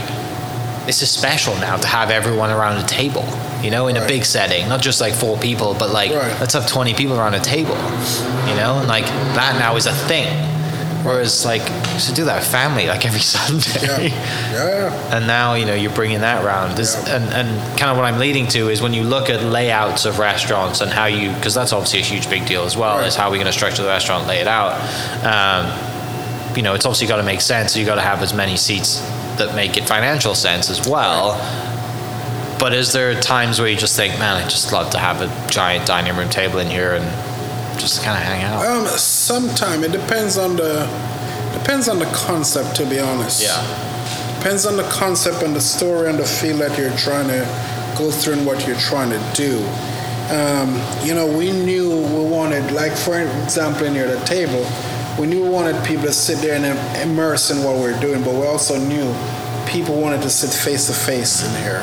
this 0.87 1.03
is 1.03 1.11
special 1.11 1.55
now 1.57 1.77
to 1.77 1.87
have 1.87 2.11
everyone 2.11 2.51
around 2.51 2.83
a 2.83 2.87
table 2.87 3.25
you 3.63 3.71
know 3.71 3.89
in 3.89 3.97
right. 3.97 4.05
a 4.05 4.09
big 4.09 4.25
setting 4.25 4.69
not 4.69 4.81
just 4.81 5.01
like 5.01 5.13
four 5.13 5.39
people 5.39 5.75
but 5.75 5.91
like 5.91 6.11
right. 6.11 6.41
let's 6.41 6.55
have 6.55 6.67
20 6.67 6.95
people 6.95 7.19
around 7.19 7.35
a 7.35 7.41
table 7.41 7.77
you 8.49 8.55
know 8.57 8.79
and 8.79 8.89
like 8.89 9.05
that 9.37 9.57
now 9.59 9.77
is 9.77 9.87
a 9.87 9.93
thing 9.93 10.50
Whereas, 11.03 11.45
like, 11.45 11.65
to 11.65 12.13
do 12.13 12.25
that 12.25 12.41
with 12.41 12.51
family, 12.51 12.87
like 12.87 13.07
every 13.07 13.21
Sunday. 13.37 14.09
Yeah. 14.09 14.53
yeah. 14.53 15.17
And 15.17 15.27
now, 15.27 15.55
you 15.55 15.65
know, 15.65 15.75
you're 15.75 15.93
bringing 15.93 16.21
that 16.21 16.45
around. 16.45 16.79
Yeah. 16.79 17.17
and, 17.17 17.25
and 17.33 17.79
kind 17.79 17.91
of 17.91 17.97
what 17.97 18.05
I'm 18.05 18.19
leading 18.19 18.47
to 18.49 18.69
is 18.69 18.83
when 18.83 18.93
you 18.93 19.03
look 19.03 19.31
at 19.31 19.43
layouts 19.43 20.05
of 20.05 20.19
restaurants 20.19 20.81
and 20.81 20.91
how 20.91 21.07
you, 21.07 21.33
because 21.33 21.55
that's 21.55 21.73
obviously 21.73 22.01
a 22.01 22.05
huge 22.05 22.29
big 22.29 22.47
deal 22.47 22.65
as 22.65 22.77
well, 22.77 22.99
right. 22.99 23.07
is 23.07 23.17
how 23.17 23.31
we're 23.31 23.37
going 23.37 23.47
to 23.47 23.53
structure 23.53 23.83
the 23.83 23.89
restaurant, 23.89 24.27
lay 24.27 24.41
it 24.41 24.49
out. 24.49 24.77
Um, 25.25 26.57
you 26.57 26.63
know, 26.63 26.75
it's 26.75 26.85
obviously 26.85 27.07
got 27.07 27.17
to 27.17 27.23
make 27.23 27.41
sense. 27.41 27.73
So 27.73 27.81
you 27.81 27.87
got 27.87 27.95
to 27.95 28.01
have 28.03 28.23
as 28.23 28.35
many 28.35 28.57
seats 28.57 29.01
that 29.39 29.55
make 29.55 29.77
it 29.77 29.85
financial 29.85 30.35
sense 30.35 30.71
as 30.71 30.87
well. 30.89 31.39
But 32.59 32.75
is 32.75 32.93
there 32.93 33.19
times 33.19 33.59
where 33.59 33.69
you 33.69 33.77
just 33.77 33.97
think, 33.97 34.19
man, 34.19 34.37
I 34.37 34.47
just 34.47 34.71
love 34.71 34.91
to 34.91 34.99
have 34.99 35.23
a 35.23 35.51
giant 35.51 35.87
dining 35.87 36.15
room 36.15 36.29
table 36.29 36.59
in 36.59 36.67
here 36.67 36.93
and 36.93 37.05
just 37.81 38.03
kind 38.05 38.19
of 38.19 38.23
hang 38.23 38.43
out? 38.43 38.67
Um, 38.67 38.85
sometime 39.21 39.85
it 39.85 39.93
depends 39.93 40.39
on 40.39 40.57
the 40.57 40.87
depends 41.53 41.89
on 41.89 41.99
the 41.99 42.07
concept. 42.07 42.77
To 42.77 42.87
be 42.87 42.99
honest, 42.99 43.43
yeah, 43.43 43.61
depends 44.39 44.67
on 44.67 44.77
the 44.77 44.89
concept 44.89 45.43
and 45.43 45.55
the 45.55 45.61
story 45.61 46.09
and 46.09 46.19
the 46.19 46.25
feel 46.25 46.57
that 46.59 46.79
you're 46.79 46.97
trying 46.97 47.29
to 47.29 47.45
go 47.99 48.11
through 48.11 48.35
and 48.35 48.47
what 48.47 48.67
you're 48.67 48.77
trying 48.77 49.11
to 49.11 49.21
do. 49.35 49.59
Um, 50.33 50.81
you 51.05 51.15
know, 51.15 51.27
we 51.27 51.51
knew 51.51 51.91
we 51.91 52.25
wanted, 52.31 52.73
like 52.73 52.97
for 52.97 53.21
example, 53.21 53.87
in 53.87 53.95
here 53.95 54.07
the 54.07 54.25
table, 54.25 54.65
we 55.19 55.27
knew 55.27 55.43
we 55.43 55.51
wanted 55.51 55.85
people 55.85 56.05
to 56.05 56.13
sit 56.13 56.39
there 56.39 56.55
and 56.55 56.65
immerse 57.11 57.51
in 57.51 57.65
what 57.65 57.75
we 57.77 57.83
we're 57.83 58.01
doing, 58.01 58.23
but 58.23 58.35
we 58.35 58.47
also 58.47 58.79
knew 58.79 59.13
people 59.67 60.01
wanted 60.01 60.23
to 60.23 60.31
sit 60.31 60.51
face 60.51 60.87
to 60.87 60.93
face 60.93 61.45
in 61.45 61.63
here 61.63 61.83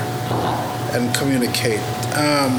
and 0.96 1.14
communicate. 1.16 1.82
Um, 2.16 2.56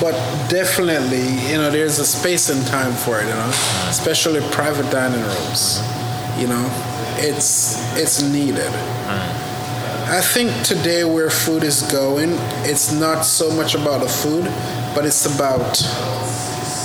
but 0.00 0.12
definitely, 0.48 1.24
you 1.50 1.58
know, 1.58 1.70
there's 1.70 1.98
a 1.98 2.04
space 2.04 2.50
and 2.50 2.66
time 2.66 2.92
for 2.92 3.20
it, 3.20 3.24
you 3.24 3.34
know, 3.34 3.48
especially 3.88 4.40
private 4.50 4.90
dining 4.90 5.20
rooms. 5.20 5.80
You 6.38 6.48
know, 6.48 6.66
it's 7.18 7.78
it's 7.96 8.22
needed. 8.22 8.72
I 10.06 10.20
think 10.20 10.64
today 10.64 11.04
where 11.04 11.30
food 11.30 11.62
is 11.62 11.82
going, 11.90 12.30
it's 12.64 12.92
not 12.92 13.22
so 13.22 13.50
much 13.50 13.74
about 13.74 14.02
the 14.02 14.08
food, 14.08 14.44
but 14.94 15.06
it's 15.06 15.24
about 15.24 15.74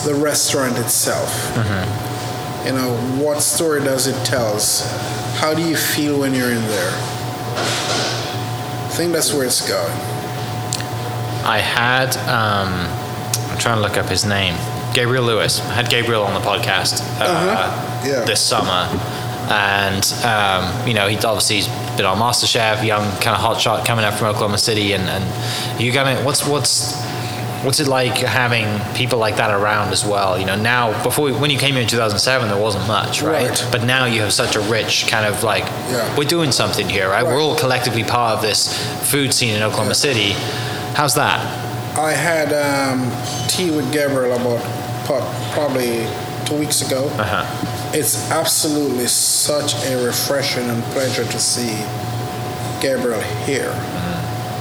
the 0.06 0.16
restaurant 0.16 0.78
itself. 0.78 1.30
Mm-hmm. 1.54 2.68
You 2.68 2.74
know, 2.74 2.96
what 3.24 3.42
story 3.42 3.82
does 3.82 4.08
it 4.08 4.26
tells? 4.26 4.90
How 5.36 5.54
do 5.54 5.62
you 5.62 5.76
feel 5.76 6.20
when 6.20 6.34
you're 6.34 6.52
in 6.52 6.62
there? 6.62 6.92
I 8.86 8.92
think 8.92 9.12
that's 9.14 9.34
where 9.34 9.46
it's 9.46 9.68
going. 9.68 9.92
I 11.46 11.60
had 11.60 12.16
um, 12.28 12.72
trying 13.60 13.78
to 13.78 13.82
look 13.82 13.98
up 13.98 14.08
his 14.08 14.26
name. 14.26 14.56
Gabriel 14.94 15.24
Lewis. 15.24 15.62
I 15.62 15.74
had 15.74 15.90
Gabriel 15.90 16.24
on 16.24 16.34
the 16.34 16.40
podcast 16.40 17.02
uh, 17.20 17.26
uh-huh. 17.26 18.08
yeah. 18.08 18.26
this 18.26 18.42
summer, 18.42 18.88
and 19.52 20.04
um, 20.26 20.88
you 20.88 20.94
know 20.94 21.08
he 21.08 21.16
obviously 21.18 21.58
he's 21.58 21.68
been 21.96 22.06
on 22.06 22.18
MasterChef, 22.18 22.86
young 22.86 23.04
kind 23.20 23.36
of 23.36 23.42
hotshot 23.42 23.86
coming 23.86 24.06
up 24.06 24.16
from 24.16 24.28
Oklahoma 24.28 24.58
City, 24.58 24.94
and, 24.94 25.04
and 25.04 25.82
you 25.82 25.92
got 25.92 26.24
what's 26.26 26.48
what's 26.48 27.00
what's 27.64 27.80
it 27.80 27.88
like 27.88 28.18
having 28.18 28.80
people 28.96 29.20
like 29.20 29.36
that 29.38 29.52
around 29.52 29.92
as 29.92 30.06
well? 30.06 30.40
You 30.40 30.46
know, 30.46 30.56
now 30.56 31.04
before 31.04 31.26
we, 31.26 31.32
when 31.34 31.50
you 31.50 31.58
came 31.58 31.74
here 31.74 31.82
in 31.82 31.90
2007, 31.90 32.48
there 32.48 32.58
wasn't 32.58 32.88
much, 32.88 33.22
right? 33.22 33.50
right? 33.50 33.68
But 33.72 33.84
now 33.84 34.06
you 34.06 34.22
have 34.22 34.34
such 34.34 34.56
a 34.56 34.62
rich 34.62 35.08
kind 35.08 35.26
of 35.26 35.44
like 35.44 35.64
yeah. 35.64 36.18
we're 36.18 36.24
doing 36.24 36.52
something 36.52 36.88
here, 36.88 37.10
right? 37.10 37.24
right? 37.24 37.32
We're 37.32 37.42
all 37.42 37.56
collectively 37.56 38.04
part 38.04 38.38
of 38.38 38.42
this 38.42 38.74
food 39.12 39.34
scene 39.34 39.56
in 39.56 39.62
Oklahoma 39.62 39.90
yeah. 39.90 39.94
City. 39.94 40.32
How's 40.96 41.16
that? 41.16 41.69
I 41.98 42.12
had 42.12 42.54
um, 42.54 43.10
tea 43.48 43.72
with 43.72 43.92
Gabriel 43.92 44.34
about 44.34 44.62
probably 45.54 46.06
two 46.46 46.58
weeks 46.58 46.82
ago. 46.82 47.06
Uh-huh. 47.18 47.92
It's 47.94 48.30
absolutely 48.32 49.08
such 49.08 49.74
a 49.86 50.06
refreshing 50.06 50.70
and 50.70 50.84
pleasure 50.94 51.26
to 51.26 51.40
see 51.40 51.74
Gabriel 52.82 53.22
here. 53.46 53.74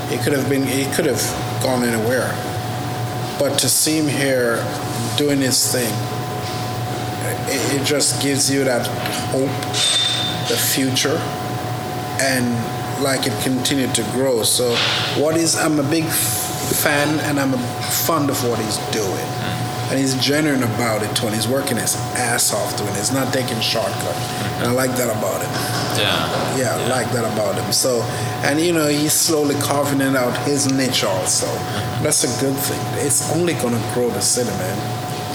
He 0.08 0.16
could 0.18 0.32
have 0.32 0.48
been, 0.48 0.66
he 0.66 0.84
could 0.94 1.04
have 1.04 1.22
gone 1.62 1.84
anywhere, 1.84 2.32
but 3.38 3.58
to 3.58 3.68
see 3.68 3.98
him 3.98 4.08
here 4.08 4.56
doing 5.18 5.38
his 5.38 5.70
thing, 5.70 5.92
it, 7.50 7.80
it 7.80 7.84
just 7.84 8.22
gives 8.22 8.50
you 8.50 8.64
that 8.64 8.86
hope, 9.30 9.50
the 10.48 10.56
future, 10.56 11.18
and 12.20 13.02
like 13.02 13.26
it 13.26 13.42
continued 13.42 13.94
to 13.94 14.02
grow. 14.12 14.42
So, 14.42 14.74
what 15.20 15.36
is 15.36 15.56
I'm 15.56 15.78
a 15.78 15.82
big 15.82 16.04
fan 16.74 17.20
and 17.20 17.38
I'm 17.40 17.54
a 17.54 17.58
fond 18.06 18.30
of 18.30 18.42
what 18.48 18.58
he's 18.58 18.78
doing. 18.92 19.28
And 19.88 19.98
he's 19.98 20.14
genuine 20.20 20.62
about 20.62 21.02
it 21.02 21.16
too, 21.16 21.26
and 21.26 21.34
he's 21.34 21.48
working 21.48 21.78
his 21.78 21.96
ass 22.12 22.52
off 22.52 22.76
doing 22.76 22.90
it. 22.90 22.96
He's 22.96 23.10
not 23.10 23.32
taking 23.32 23.58
shortcuts. 23.60 24.20
And 24.60 24.66
I 24.66 24.72
like 24.72 24.90
that 24.96 25.08
about 25.08 25.40
him. 25.40 25.50
Yeah. 25.96 26.58
Yeah, 26.58 26.76
I 26.76 26.88
like 26.88 27.10
that 27.12 27.24
about 27.24 27.54
him. 27.54 27.72
So, 27.72 28.02
and 28.44 28.60
you 28.60 28.74
know, 28.74 28.86
he's 28.86 29.14
slowly 29.14 29.54
carving 29.62 30.02
it 30.02 30.14
out 30.14 30.36
his 30.46 30.70
niche 30.70 31.04
also. 31.04 31.46
That's 32.02 32.22
a 32.24 32.44
good 32.44 32.54
thing. 32.54 32.80
It's 33.06 33.32
only 33.32 33.54
gonna 33.54 33.80
grow 33.94 34.10
the 34.10 34.20
city, 34.20 34.50
man. 34.50 34.76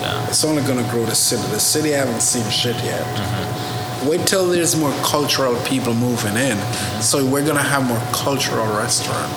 Yeah. 0.03 0.27
It's 0.27 0.45
only 0.45 0.61
gonna 0.61 0.87
grow 0.91 1.03
the 1.03 1.15
city. 1.15 1.41
The 1.49 1.59
city 1.59 1.89
haven't 1.89 2.21
seen 2.21 2.47
shit 2.51 2.75
yet. 2.83 3.01
Mm-hmm. 3.01 4.07
Wait 4.07 4.27
till 4.27 4.47
there's 4.47 4.75
more 4.75 4.93
cultural 5.01 5.55
people 5.63 5.95
moving 5.95 6.35
in. 6.35 6.57
Mm-hmm. 6.57 7.01
So 7.01 7.25
we're 7.25 7.45
gonna 7.45 7.63
have 7.63 7.87
more 7.87 8.01
cultural 8.13 8.67
restaurant. 8.77 9.33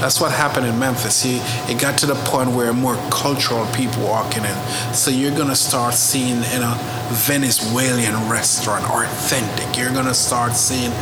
That's 0.00 0.20
what 0.20 0.32
happened 0.32 0.66
in 0.66 0.78
Memphis. 0.78 1.24
It 1.24 1.78
got 1.78 1.98
to 1.98 2.06
the 2.06 2.14
point 2.14 2.50
where 2.50 2.72
more 2.72 2.96
cultural 3.10 3.66
people 3.74 4.02
walking 4.04 4.44
in. 4.44 4.56
So 4.94 5.10
you're 5.10 5.36
gonna 5.36 5.54
start 5.54 5.94
seeing 5.94 6.42
in 6.54 6.62
a 6.62 6.74
Venezuelan 7.12 8.28
restaurant 8.30 8.84
authentic. 8.90 9.76
You're 9.76 9.92
gonna 9.92 10.14
start 10.14 10.56
seeing 10.56 10.92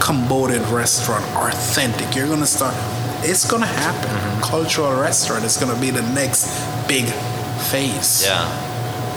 Cambodian 0.00 0.64
restaurant 0.74 1.24
authentic. 1.36 2.14
You're 2.16 2.28
gonna 2.28 2.46
start. 2.46 2.74
It's 3.22 3.48
gonna 3.48 3.66
happen. 3.66 4.10
Mm-hmm. 4.10 4.40
Cultural 4.42 4.94
restaurant 5.00 5.44
is 5.44 5.56
gonna 5.56 5.80
be 5.80 5.90
the 5.90 6.02
next 6.14 6.46
big 6.88 7.06
phase. 7.70 8.24
Yeah. 8.24 8.46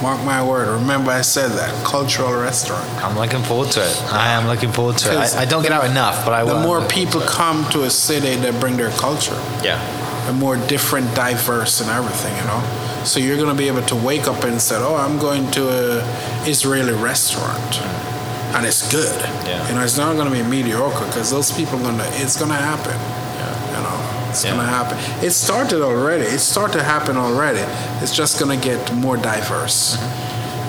Mark 0.01 0.23
my 0.25 0.43
word. 0.43 0.67
Remember, 0.81 1.11
I 1.11 1.21
said 1.21 1.49
that 1.51 1.85
cultural 1.85 2.33
restaurant. 2.33 2.89
I'm 3.03 3.15
looking 3.15 3.43
forward 3.43 3.71
to 3.71 3.81
it. 3.81 4.03
I 4.11 4.31
am 4.31 4.47
looking 4.47 4.71
forward 4.71 4.97
to 4.99 5.11
it. 5.11 5.35
I, 5.35 5.43
I 5.43 5.45
don't 5.45 5.61
get 5.61 5.71
out 5.71 5.85
enough, 5.85 6.25
but 6.25 6.33
I 6.33 6.43
will. 6.43 6.55
The 6.55 6.61
more 6.61 6.83
people 6.87 7.21
come 7.21 7.69
to 7.71 7.83
a 7.83 7.89
city, 7.89 8.35
they 8.35 8.51
bring 8.59 8.77
their 8.77 8.89
culture. 8.91 9.39
Yeah. 9.63 9.77
The 10.25 10.33
more 10.33 10.57
different, 10.67 11.13
diverse, 11.15 11.81
and 11.81 11.89
everything. 11.91 12.35
You 12.37 12.45
know. 12.45 12.61
So 13.05 13.19
you're 13.19 13.37
gonna 13.37 13.55
be 13.57 13.67
able 13.67 13.83
to 13.83 13.95
wake 13.95 14.27
up 14.27 14.43
and 14.43 14.59
say, 14.59 14.75
"Oh, 14.77 14.95
I'm 14.95 15.19
going 15.19 15.49
to 15.51 15.69
a 15.69 16.49
Israeli 16.49 16.93
restaurant." 16.93 17.73
Mm. 17.73 18.55
And 18.55 18.65
it's 18.65 18.91
good. 18.91 19.19
Yeah. 19.45 19.67
You 19.67 19.75
know, 19.75 19.83
it's 19.83 19.97
not 19.97 20.17
gonna 20.17 20.31
be 20.31 20.41
mediocre 20.43 21.05
because 21.05 21.29
those 21.29 21.51
people 21.51 21.79
are 21.79 21.83
gonna. 21.83 22.09
It's 22.23 22.37
gonna 22.39 22.55
happen. 22.55 22.97
Yeah. 23.39 23.77
You 23.77 23.83
know, 23.85 24.20
it's 24.31 24.43
Yeah. 24.43 24.51
gonna 24.51 24.67
happen. 24.67 24.97
It 25.21 25.31
started 25.31 25.81
already. 25.81 26.23
It 26.25 26.39
started 26.39 26.79
to 26.79 26.83
happen 26.83 27.17
already. 27.17 27.63
It's 28.01 28.11
just 28.15 28.39
gonna 28.39 28.57
get 28.57 28.93
more 28.93 29.17
diverse. 29.17 29.97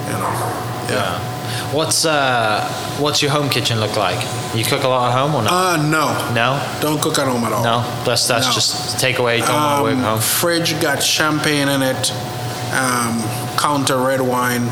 You 0.08 0.18
know. 0.18 0.34
Yeah. 0.90 1.18
What's 1.72 2.04
uh 2.04 2.60
what's 2.98 3.22
your 3.22 3.30
home 3.30 3.48
kitchen 3.48 3.80
look 3.80 3.96
like? 3.96 4.20
You 4.54 4.64
cook 4.64 4.82
a 4.84 4.88
lot 4.88 5.10
at 5.12 5.18
home 5.18 5.34
or 5.34 5.42
not? 5.42 5.52
Uh, 5.52 5.76
no. 5.82 6.06
no. 6.34 6.60
Don't 6.80 7.00
cook 7.00 7.18
at 7.18 7.26
home 7.26 7.44
at 7.44 7.52
all. 7.52 7.64
No. 7.64 7.78
That's 8.04 8.26
that's 8.26 8.46
No. 8.48 8.52
just 8.52 8.98
takeaway. 8.98 9.38
Don't 9.38 9.50
um, 9.50 9.82
work 9.82 9.96
home. 9.96 10.20
Fridge 10.20 10.78
got 10.80 11.02
champagne 11.02 11.68
in 11.68 11.82
it, 11.82 12.12
um, 12.74 13.22
counter 13.56 13.96
red 13.96 14.20
wine, 14.20 14.68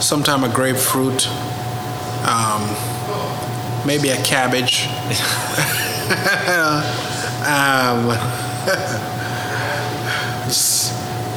sometime 0.00 0.42
a 0.42 0.48
grapefruit, 0.48 1.28
um, 2.26 2.62
maybe 3.86 4.08
a 4.10 4.16
cabbage, 4.24 4.88
um, 7.50 8.16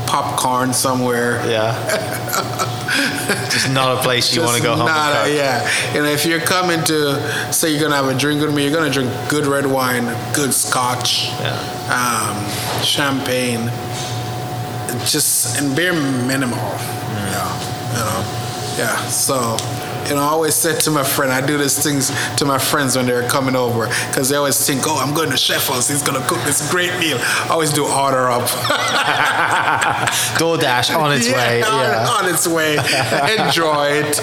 popcorn 0.08 0.74
somewhere. 0.74 1.42
Yeah. 1.50 1.74
just 3.50 3.72
not 3.72 3.98
a 3.98 4.02
place 4.04 4.36
you 4.36 4.42
want 4.42 4.58
to 4.58 4.64
go 4.64 4.76
home. 4.76 4.86
not 4.86 5.28
a- 5.28 5.34
yeah. 5.36 5.68
And 5.96 6.06
if 6.06 6.26
you're 6.26 6.40
coming 6.42 6.84
to 6.86 7.54
say 7.54 7.72
you're 7.72 7.82
gonna 7.82 7.96
have 7.96 8.08
a 8.14 8.18
drink 8.18 8.42
with 8.42 8.54
me, 8.54 8.64
you're 8.64 8.74
gonna 8.76 8.92
drink 8.92 9.12
good 9.30 9.46
red 9.48 9.66
wine, 9.66 10.06
good 10.34 10.54
scotch, 10.54 11.30
Yeah. 11.40 11.58
um, 11.90 12.84
champagne, 12.84 13.72
just 15.06 15.58
and 15.58 15.76
bare 15.76 15.94
minimal. 15.94 16.60
Mm. 16.60 17.32
Yeah, 17.32 17.94
you 17.94 18.00
know, 18.00 18.24
yeah. 18.78 19.08
So. 19.08 19.58
Know, 20.10 20.18
I 20.22 20.26
always 20.28 20.54
said 20.56 20.80
to 20.82 20.92
my 20.92 21.04
friend, 21.04 21.32
I 21.32 21.46
do 21.46 21.58
these 21.58 21.82
things 21.82 22.12
to 22.38 22.46
my 22.46 22.58
friends 22.60 22.96
when 22.96 23.06
they're 23.06 23.28
coming 23.30 23.56
over 23.56 23.88
because 24.10 24.30
they 24.30 24.36
always 24.36 24.66
think, 24.66 24.82
oh, 24.86 24.98
I'm 25.04 25.14
going 25.16 25.30
to 25.32 25.38
Chef 25.38 25.68
House. 25.68 25.88
He's 25.90 26.04
going 26.04 26.22
to 26.22 26.28
cook 26.28 26.40
this 26.44 26.70
great 26.72 26.98
meal. 27.00 27.18
I 27.20 27.48
always 27.52 27.72
do 27.74 27.86
order 27.88 28.30
up. 28.30 28.48
DoorDash 30.38 30.96
on 30.98 31.12
its 31.14 31.28
way. 31.28 31.62
on, 31.64 31.80
Yeah. 31.80 32.08
on 32.10 32.30
its 32.30 32.48
way. 32.48 32.78
Enjoy 33.38 33.88
it. 34.04 34.20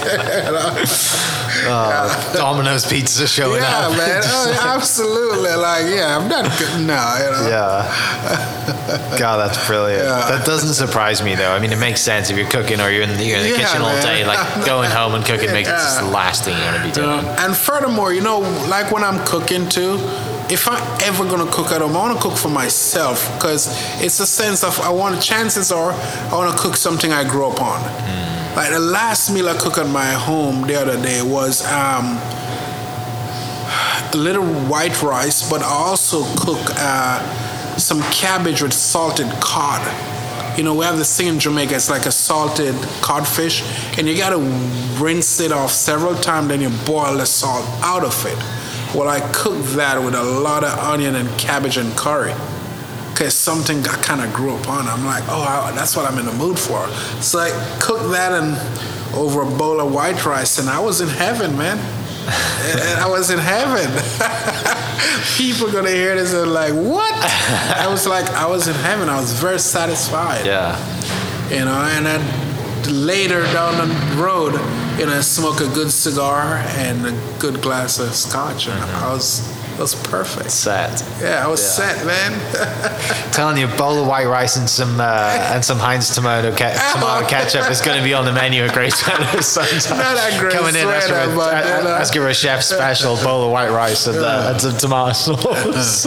Oh, 1.62 2.32
Domino's 2.32 2.86
pizza 2.86 3.26
showing 3.26 3.60
yeah, 3.60 3.88
up. 3.88 3.96
man. 3.96 4.22
Oh, 4.30 4.72
absolutely. 4.76 5.50
Like, 5.50 5.84
yeah, 5.92 6.16
I'm 6.16 6.28
not 6.28 6.44
good. 6.58 6.86
No, 6.86 7.16
you 7.18 7.30
know. 7.32 7.48
Yeah. 7.50 9.18
God, 9.18 9.36
that's 9.38 9.66
brilliant. 9.66 10.04
Yeah. 10.04 10.30
That 10.30 10.46
doesn't 10.46 10.72
surprise 10.74 11.22
me 11.22 11.34
though. 11.34 11.50
I 11.52 11.58
mean, 11.58 11.72
it 11.72 11.78
makes 11.78 12.00
sense 12.00 12.30
if 12.30 12.38
you're 12.38 12.48
cooking 12.48 12.80
or 12.80 12.88
you're 12.90 13.02
in 13.02 13.10
the, 13.16 13.24
you're 13.24 13.36
in 13.38 13.42
the 13.42 13.50
Yeah, 13.50 13.56
kitchen 13.66 13.82
all 13.82 13.92
man. 13.92 14.02
day. 14.02 14.24
Like 14.24 14.64
going 14.64 14.90
home 14.90 15.14
and 15.14 15.24
cooking 15.24 15.52
makes 15.52 15.69
it's 15.70 15.94
Yeah. 15.96 16.02
the 16.02 16.10
last 16.10 16.44
thing 16.44 16.56
you 16.58 16.64
want 16.64 16.76
to 16.78 16.82
be 16.82 16.90
doing. 16.92 17.08
know, 17.24 17.36
And 17.38 17.56
furthermore, 17.56 18.12
you 18.12 18.20
know, 18.20 18.38
like 18.68 18.90
when 18.90 19.02
I'm 19.04 19.18
cooking 19.24 19.68
too, 19.68 19.98
if 20.50 20.66
I'm 20.68 20.82
ever 21.02 21.24
gonna 21.24 21.50
cook 21.50 21.70
at 21.70 21.80
home, 21.80 21.96
I 21.96 22.00
want 22.00 22.16
to 22.16 22.22
cook 22.28 22.36
for 22.36 22.48
myself 22.48 23.18
because 23.34 23.62
it's 24.02 24.18
a 24.20 24.26
sense 24.26 24.64
of 24.64 24.80
I 24.80 24.90
want. 24.90 25.22
Chances 25.22 25.70
are 25.70 25.92
I 25.92 26.34
want 26.34 26.50
to 26.54 26.58
cook 26.62 26.76
something 26.76 27.12
I 27.12 27.22
grew 27.24 27.46
up 27.46 27.60
on. 27.62 27.80
Like 28.56 28.70
the 28.70 28.80
last 28.80 29.30
meal 29.30 29.48
I 29.48 29.54
cooked 29.56 29.78
at 29.78 29.86
my 29.88 30.10
home 30.28 30.66
the 30.66 30.74
other 30.74 31.00
day 31.00 31.22
was 31.22 31.64
um, 31.66 32.18
a 34.12 34.16
little 34.16 34.44
white 34.68 35.00
rice, 35.02 35.48
but 35.48 35.62
I 35.62 35.66
also 35.70 36.24
cook 36.34 36.58
uh, 36.76 37.20
some 37.76 38.02
cabbage 38.10 38.60
with 38.62 38.72
salted 38.72 39.30
cod. 39.40 39.80
You 40.56 40.64
know, 40.64 40.74
we 40.74 40.84
have 40.84 40.98
this 40.98 41.16
thing 41.16 41.28
in 41.28 41.38
Jamaica. 41.38 41.74
It's 41.74 41.90
like 41.90 42.06
a 42.06 42.12
salted 42.12 42.74
codfish, 43.00 43.62
and 43.98 44.08
you 44.08 44.16
gotta 44.16 44.38
rinse 45.02 45.40
it 45.40 45.52
off 45.52 45.70
several 45.70 46.14
times. 46.14 46.48
Then 46.48 46.60
you 46.60 46.70
boil 46.84 47.16
the 47.16 47.26
salt 47.26 47.64
out 47.82 48.04
of 48.04 48.26
it. 48.26 48.38
Well, 48.94 49.08
I 49.08 49.20
cook 49.32 49.62
that 49.76 50.02
with 50.02 50.14
a 50.14 50.22
lot 50.22 50.64
of 50.64 50.76
onion 50.78 51.14
and 51.14 51.28
cabbage 51.38 51.76
and 51.76 51.96
curry. 51.96 52.34
Cause 53.14 53.34
something 53.34 53.78
I 53.86 53.96
kind 54.02 54.22
of 54.22 54.32
grew 54.32 54.56
up 54.56 54.68
on. 54.68 54.88
I'm 54.88 55.04
like, 55.04 55.22
oh, 55.28 55.42
I, 55.42 55.72
that's 55.72 55.94
what 55.94 56.10
I'm 56.10 56.18
in 56.18 56.24
the 56.24 56.32
mood 56.32 56.58
for. 56.58 56.88
So 57.20 57.38
I 57.38 57.50
cooked 57.78 58.10
that 58.12 58.32
and 58.32 58.56
over 59.14 59.42
a 59.42 59.58
bowl 59.58 59.80
of 59.80 59.92
white 59.92 60.24
rice, 60.24 60.58
and 60.58 60.68
I 60.68 60.80
was 60.80 61.00
in 61.00 61.08
heaven, 61.08 61.56
man. 61.56 61.78
I 62.98 63.06
was 63.08 63.30
in 63.30 63.38
heaven. 63.38 63.90
People 65.36 65.70
gonna 65.72 65.90
hear 65.90 66.14
this 66.14 66.34
and 66.34 66.52
like, 66.52 66.74
what? 66.74 67.14
I 67.76 67.86
was 67.88 68.06
like, 68.06 68.28
I 68.30 68.46
was 68.46 68.68
in 68.68 68.74
heaven. 68.74 69.08
I 69.08 69.20
was 69.20 69.32
very 69.32 69.58
satisfied. 69.58 70.46
Yeah. 70.46 70.76
You 71.50 71.64
know, 71.64 71.72
and 71.72 72.06
then 72.06 72.20
later 72.88 73.42
down 73.52 73.76
the 73.88 73.94
road, 74.16 74.52
you 74.98 75.06
know, 75.06 75.20
smoke 75.20 75.60
a 75.60 75.68
good 75.68 75.90
cigar 75.90 76.62
and 76.76 77.06
a 77.06 77.38
good 77.38 77.62
glass 77.62 77.98
of 77.98 78.14
scotch, 78.14 78.66
and 78.68 78.78
mm-hmm. 78.80 79.04
I 79.04 79.12
was, 79.12 79.40
was 79.80 79.94
perfect. 79.94 80.50
Set. 80.50 81.02
Yeah, 81.20 81.44
I 81.44 81.48
was 81.48 81.60
Yeah. 81.62 81.94
set, 81.94 82.06
man. 82.06 83.32
telling 83.32 83.56
you, 83.56 83.66
a 83.66 83.76
bowl 83.76 83.98
of 84.00 84.06
white 84.06 84.26
rice 84.26 84.56
and 84.56 84.68
some 84.68 85.00
uh, 85.00 85.52
and 85.54 85.64
some 85.64 85.78
Heinz 85.78 86.14
tomato 86.14 86.54
ca- 86.54 86.76
tomato 86.94 87.26
ketchup 87.26 87.70
is 87.70 87.80
going 87.80 87.96
to 87.98 88.04
be 88.04 88.12
on 88.14 88.24
the 88.24 88.32
menu 88.32 88.62
at 88.62 88.74
Grey 88.74 88.90
Sweater 88.90 89.42
sometime. 89.56 89.98
Not 89.98 90.16
at 90.18 90.38
Great 90.38 90.52
Coming 90.52 90.76
in, 90.76 90.86
ask 90.86 91.08
for, 91.08 91.14
a, 91.14 91.90
ask 92.00 92.14
for 92.14 92.28
a 92.28 92.34
chef 92.34 92.62
special 92.62 93.16
bowl 93.16 93.44
of 93.46 93.50
white 93.52 93.70
rice 93.70 94.06
and, 94.06 94.18
uh, 94.18 94.50
and 94.52 94.60
some 94.60 94.76
tomato 94.76 95.12
sauce. 95.14 96.06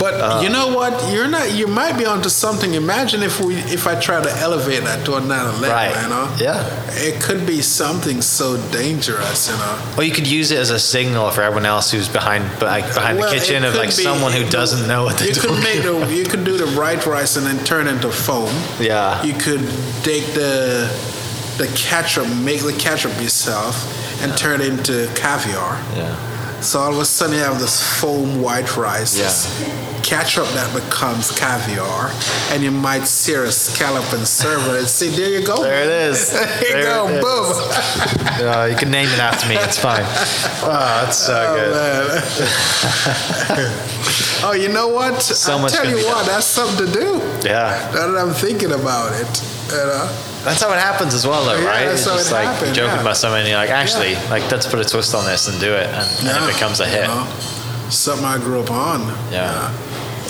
But 0.00 0.42
you 0.42 0.48
know 0.50 0.74
what? 0.74 1.12
You're 1.12 1.28
not. 1.28 1.52
You 1.52 1.66
might 1.68 1.96
be 1.96 2.04
onto 2.06 2.28
something. 2.28 2.74
Imagine 2.74 3.22
if 3.22 3.40
we, 3.40 3.54
if 3.56 3.86
I 3.86 3.98
try 4.00 4.20
to 4.22 4.30
elevate 4.38 4.82
that 4.84 5.04
to 5.06 5.14
another 5.16 5.52
level. 5.58 5.68
Right. 5.70 6.02
You 6.02 6.08
know. 6.08 6.36
Yeah. 6.40 6.64
It 6.92 7.20
could 7.22 7.46
be 7.46 7.62
something 7.62 8.20
so 8.22 8.56
dangerous. 8.72 9.48
You 9.48 9.56
know. 9.56 9.94
or 9.96 10.02
you 10.04 10.12
could 10.12 10.26
use 10.26 10.50
it 10.50 10.58
as 10.58 10.70
a 10.70 10.78
signal 10.78 11.30
for 11.30 11.42
everyone 11.42 11.66
else 11.66 11.90
who's 11.90 12.08
behind 12.08 12.47
like 12.60 12.84
behind 12.94 13.18
Well, 13.18 13.30
the 13.32 13.38
kitchen 13.38 13.64
of 13.64 13.74
like 13.74 13.88
be- 13.96 14.02
someone 14.02 14.32
who 14.32 14.44
doesn't 14.48 14.86
know 14.88 15.04
what 15.04 15.18
they're 15.18 15.28
You 15.28 15.34
doing. 15.34 15.54
could 15.54 15.62
make 15.64 15.82
the. 15.82 16.14
You 16.14 16.24
could 16.24 16.44
do 16.44 16.56
the 16.56 16.66
right 16.78 17.04
rice 17.06 17.36
and 17.36 17.46
then 17.46 17.62
turn 17.64 17.86
into 17.88 18.10
foam. 18.10 18.52
Yeah. 18.80 19.22
You 19.22 19.34
could 19.34 19.60
take 20.02 20.26
the 20.34 20.88
the 21.58 21.66
ketchup, 21.74 22.28
make 22.28 22.62
the 22.62 22.72
ketchup 22.72 23.20
yourself, 23.20 23.74
and 24.22 24.36
turn 24.36 24.60
it 24.60 24.68
into 24.68 25.10
caviar. 25.14 25.78
yeah. 25.96 26.14
So 26.60 26.80
all 26.80 26.92
of 26.92 26.98
a 26.98 27.04
sudden 27.04 27.36
you 27.36 27.42
have 27.42 27.60
this 27.60 27.80
foam 28.00 28.42
white 28.42 28.76
rice, 28.76 29.16
this 29.16 29.46
ketchup 30.02 30.46
that 30.48 30.72
becomes 30.74 31.30
caviar, 31.30 32.10
and 32.50 32.62
you 32.62 32.70
might 32.70 33.06
sear 33.06 33.44
a 33.44 33.52
scallop 33.52 34.12
and 34.12 34.26
serve 34.26 34.66
it. 34.68 34.78
And 34.80 34.88
see, 34.88 35.10
there 35.10 35.28
you 35.28 35.46
go. 35.46 35.62
There 35.68 35.84
it 35.84 36.10
is. 36.10 36.32
there 36.32 36.66
you 36.66 36.72
There 36.72 36.82
go. 36.82 37.20
Boom. 37.20 37.54
Uh, 38.38 38.68
you 38.70 38.76
can 38.76 38.88
name 38.88 39.08
it 39.08 39.18
after 39.18 39.48
me. 39.48 39.56
It's 39.56 39.76
fine. 39.76 40.04
Oh, 40.62 41.02
that's 41.02 41.18
so 41.18 41.34
good. 41.56 42.22
Oh, 44.44 44.52
you 44.52 44.68
know 44.68 44.86
what? 44.86 45.20
So 45.20 45.54
I'll 45.54 45.58
much 45.58 45.72
tell 45.72 45.88
you 45.88 45.96
what, 46.06 46.24
that's 46.24 46.46
something 46.46 46.86
to 46.86 46.92
do. 46.92 47.18
Yeah. 47.44 47.90
Now 47.92 48.06
that 48.12 48.16
I'm 48.16 48.32
thinking 48.32 48.70
about 48.70 49.12
it, 49.20 49.42
you 49.72 49.76
know. 49.76 50.08
That's 50.48 50.62
how 50.62 50.72
it 50.72 50.78
happens 50.80 51.12
as 51.14 51.26
well, 51.26 51.44
though, 51.44 51.60
Yeah, 51.60 51.68
right? 51.68 51.86
it's 51.92 52.04
just 52.04 52.30
it 52.30 52.34
like 52.34 52.46
happened, 52.48 52.74
joking 52.74 52.94
yeah. 52.96 53.00
about 53.04 53.16
something, 53.16 53.40
and 53.40 53.48
you're 53.48 53.58
like, 53.58 53.70
actually, 53.70 54.14
like 54.32 54.48
let's 54.50 54.66
put 54.66 54.80
a 54.80 54.84
twist 54.84 55.14
on 55.14 55.24
this 55.26 55.48
and 55.48 55.60
do 55.60 55.72
it, 55.74 55.86
and, 55.86 56.06
and 56.20 56.26
Yeah, 56.26 56.48
it 56.48 56.52
becomes 56.54 56.80
a 56.80 56.86
hit. 56.86 57.02
you 57.02 57.08
know, 57.08 57.24
something 57.90 58.24
I 58.24 58.38
grew 58.38 58.60
up 58.60 58.70
on. 58.70 59.00
Yeah. 59.30 59.70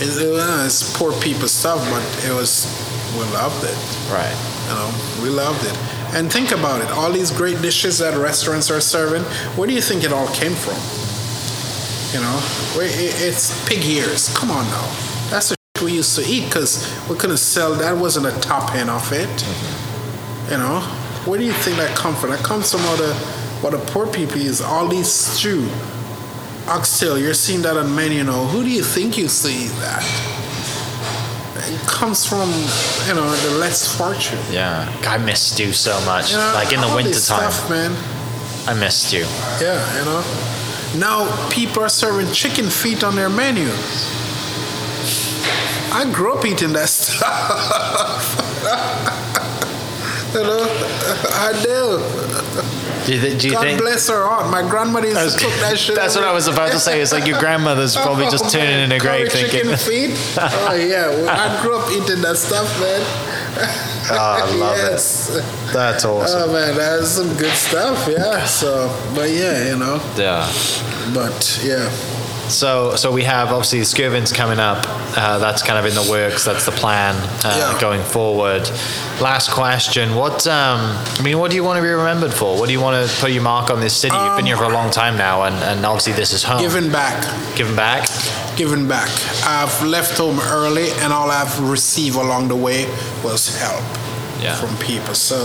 It, 0.02 0.10
it, 0.10 0.34
uh, 0.34 0.66
it's 0.66 0.96
poor 0.96 1.12
people 1.20 1.48
stuff, 1.48 1.78
but 1.90 2.02
it 2.28 2.34
was 2.34 2.66
we 3.16 3.24
loved 3.34 3.62
it. 3.64 3.78
Right. 4.10 4.34
You 4.68 4.74
know, 4.74 4.88
we 5.22 5.28
loved 5.30 5.64
it. 5.64 5.76
And 6.14 6.32
think 6.32 6.52
about 6.52 6.80
it. 6.82 6.90
All 6.90 7.10
these 7.12 7.30
great 7.30 7.60
dishes 7.62 7.98
that 7.98 8.16
restaurants 8.16 8.70
are 8.70 8.80
serving, 8.80 9.22
where 9.56 9.66
do 9.68 9.74
you 9.74 9.80
think 9.82 10.04
it 10.04 10.12
all 10.12 10.28
came 10.28 10.54
from? 10.54 10.78
You 12.14 12.20
know, 12.24 12.36
it, 12.80 13.14
it's 13.20 13.52
pig 13.68 13.84
ears. 13.84 14.34
Come 14.36 14.50
on 14.50 14.64
now. 14.66 14.86
That's 15.30 15.50
the 15.50 15.56
shit 15.76 15.84
we 15.84 15.92
used 15.92 16.16
to 16.16 16.24
eat 16.26 16.46
because 16.46 16.88
we 17.10 17.16
couldn't 17.16 17.36
sell. 17.38 17.74
That 17.74 17.96
wasn't 17.96 18.26
a 18.26 18.40
top 18.40 18.74
end 18.74 18.88
of 18.90 19.12
it. 19.12 19.28
You 20.51 20.57
know, 20.57 20.80
where 21.26 21.38
do 21.38 21.44
you 21.44 21.53
think 21.53 21.76
that 21.76 21.96
come 21.96 22.14
from? 22.14 22.30
That 22.30 22.42
comes 22.42 22.70
from 22.72 22.80
all 22.86 22.96
the 22.96 23.12
what 23.61 23.72
the 23.72 23.78
poor 23.92 24.07
people 24.07 24.38
is 24.38 24.61
All 24.61 24.86
these 24.88 25.11
stew, 25.11 25.68
oxtail. 26.68 27.18
You're 27.18 27.34
seeing 27.34 27.62
that 27.62 27.76
on 27.76 27.94
menu. 27.94 28.18
You 28.18 28.24
know, 28.24 28.46
who 28.46 28.62
do 28.62 28.70
you 28.70 28.82
think 28.82 29.18
you 29.18 29.28
see 29.28 29.66
that? 29.80 30.03
It 31.70 31.80
comes 31.86 32.24
from 32.24 32.49
you 33.07 33.14
know 33.14 33.30
the 33.30 33.59
less 33.59 33.94
fortune. 33.96 34.38
Yeah. 34.51 34.88
I 35.03 35.18
miss 35.18 35.40
stew 35.53 35.72
so 35.72 36.01
much. 36.07 36.30
You 36.32 36.38
know, 36.38 36.53
like 36.55 36.72
in 36.72 36.80
the 36.80 36.86
all 36.86 36.96
winter 36.96 37.20
time, 37.20 37.53
man. 37.68 37.92
I 38.66 38.74
miss 38.74 39.07
stew. 39.07 39.26
Yeah, 39.61 39.99
you 39.99 40.05
know. 40.05 40.22
Now 40.99 41.49
people 41.51 41.82
are 41.82 41.90
serving 41.90 42.32
chicken 42.32 42.70
feet 42.70 43.05
on 43.05 43.14
their 43.16 43.28
menu. 43.28 43.68
I 45.90 46.11
grew 46.12 46.32
up 46.34 46.44
eating 46.46 46.72
that 46.72 46.88
stuff. 46.88 48.38
You 50.34 50.42
know, 50.42 50.66
I 51.32 51.52
do. 51.62 53.12
You, 53.12 53.18
th- 53.20 53.40
do 53.40 53.48
you 53.48 53.54
God 53.54 53.62
think? 53.62 53.80
bless 53.80 54.08
her 54.08 54.22
heart. 54.26 54.50
My 54.50 54.60
grandmother 54.68 55.06
used 55.08 55.38
to 55.38 55.44
cook 55.44 55.54
that 55.60 55.78
shit. 55.82 55.94
That's 55.96 56.14
what 56.14 56.24
I 56.24 56.32
was 56.32 56.46
about 56.46 56.72
to 56.72 56.78
say. 56.78 57.00
It's 57.00 57.12
like 57.12 57.26
your 57.26 57.38
grandmother's 57.38 57.96
probably 57.96 58.26
just 58.26 58.44
Oh, 58.46 58.50
tuning 58.50 58.68
in 58.80 58.88
man. 58.90 58.92
a 58.92 58.98
grave 59.00 59.32
thinking, 59.32 59.62
chicken 59.62 59.76
feet. 59.78 60.10
Oh 60.38 60.74
yeah, 60.74 61.08
well, 61.08 61.28
I 61.30 61.62
grew 61.62 61.76
up 61.78 61.90
eating 61.90 62.20
that 62.22 62.36
stuff, 62.36 62.68
man. 62.80 63.00
oh, 64.10 64.16
I 64.44 64.54
love 64.56 64.76
yes. 64.76 65.30
it. 65.34 65.72
That's 65.72 66.04
oh, 66.04 66.18
awesome. 66.18 66.50
Oh 66.50 66.52
man, 66.52 66.76
that's 66.76 67.08
some 67.08 67.34
good 67.36 67.54
stuff. 67.54 68.06
Yeah. 68.10 68.44
So, 68.44 68.88
but 69.14 69.30
yeah, 69.30 69.70
you 69.70 69.76
know, 69.78 69.96
Yeah. 70.16 70.44
but 71.14 71.60
yeah. 71.64 71.88
So, 72.49 72.96
so 72.96 73.12
we 73.12 73.24
have 73.24 73.49
obviously 73.53 73.80
Skirvin's 73.80 74.32
coming 74.32 74.59
up. 74.59 74.84
Uh, 75.16 75.38
that's 75.38 75.62
kind 75.62 75.78
of 75.78 75.84
in 75.86 75.94
the 75.94 76.11
works. 76.11 76.44
That's 76.44 76.64
the 76.64 76.72
plan 76.72 77.14
uh, 77.44 77.72
Yeah. 77.74 77.80
going 77.80 78.03
forward. 78.03 78.68
Last 79.20 79.51
question: 79.51 80.14
What? 80.14 80.46
Um, 80.46 80.80
I 81.18 81.22
mean, 81.22 81.38
what 81.38 81.51
do 81.51 81.57
you 81.57 81.64
want 81.64 81.76
to 81.78 81.82
be 81.82 81.88
remembered 81.88 82.32
for? 82.32 82.59
What 82.59 82.66
do 82.66 82.72
you 82.72 82.80
want 82.80 83.09
to 83.09 83.20
put 83.20 83.30
your 83.32 83.42
mark 83.42 83.70
on 83.70 83.80
this 83.80 83.94
city? 83.96 84.16
You've 84.16 84.36
been 84.36 84.46
here 84.46 84.57
for 84.57 84.64
a 84.64 84.68
long 84.72 84.90
time 84.90 85.16
now, 85.16 85.42
and, 85.42 85.55
and 85.57 85.84
obviously 85.84 86.12
this 86.14 86.32
is 86.32 86.42
home. 86.42 86.61
Giving 86.61 86.90
back. 86.90 87.22
Giving 87.57 87.76
back. 87.76 88.09
giving 88.57 88.88
back. 88.88 89.09
I've 89.46 89.82
left 89.82 90.18
home 90.18 90.40
early, 90.40 90.90
and 91.01 91.12
all 91.12 91.30
I've 91.30 91.59
received 91.61 92.16
along 92.16 92.49
the 92.49 92.57
way 92.57 92.86
was 93.22 93.57
help 93.59 93.82
Yeah. 94.42 94.55
from 94.57 94.76
people. 94.78 95.14
So, 95.14 95.36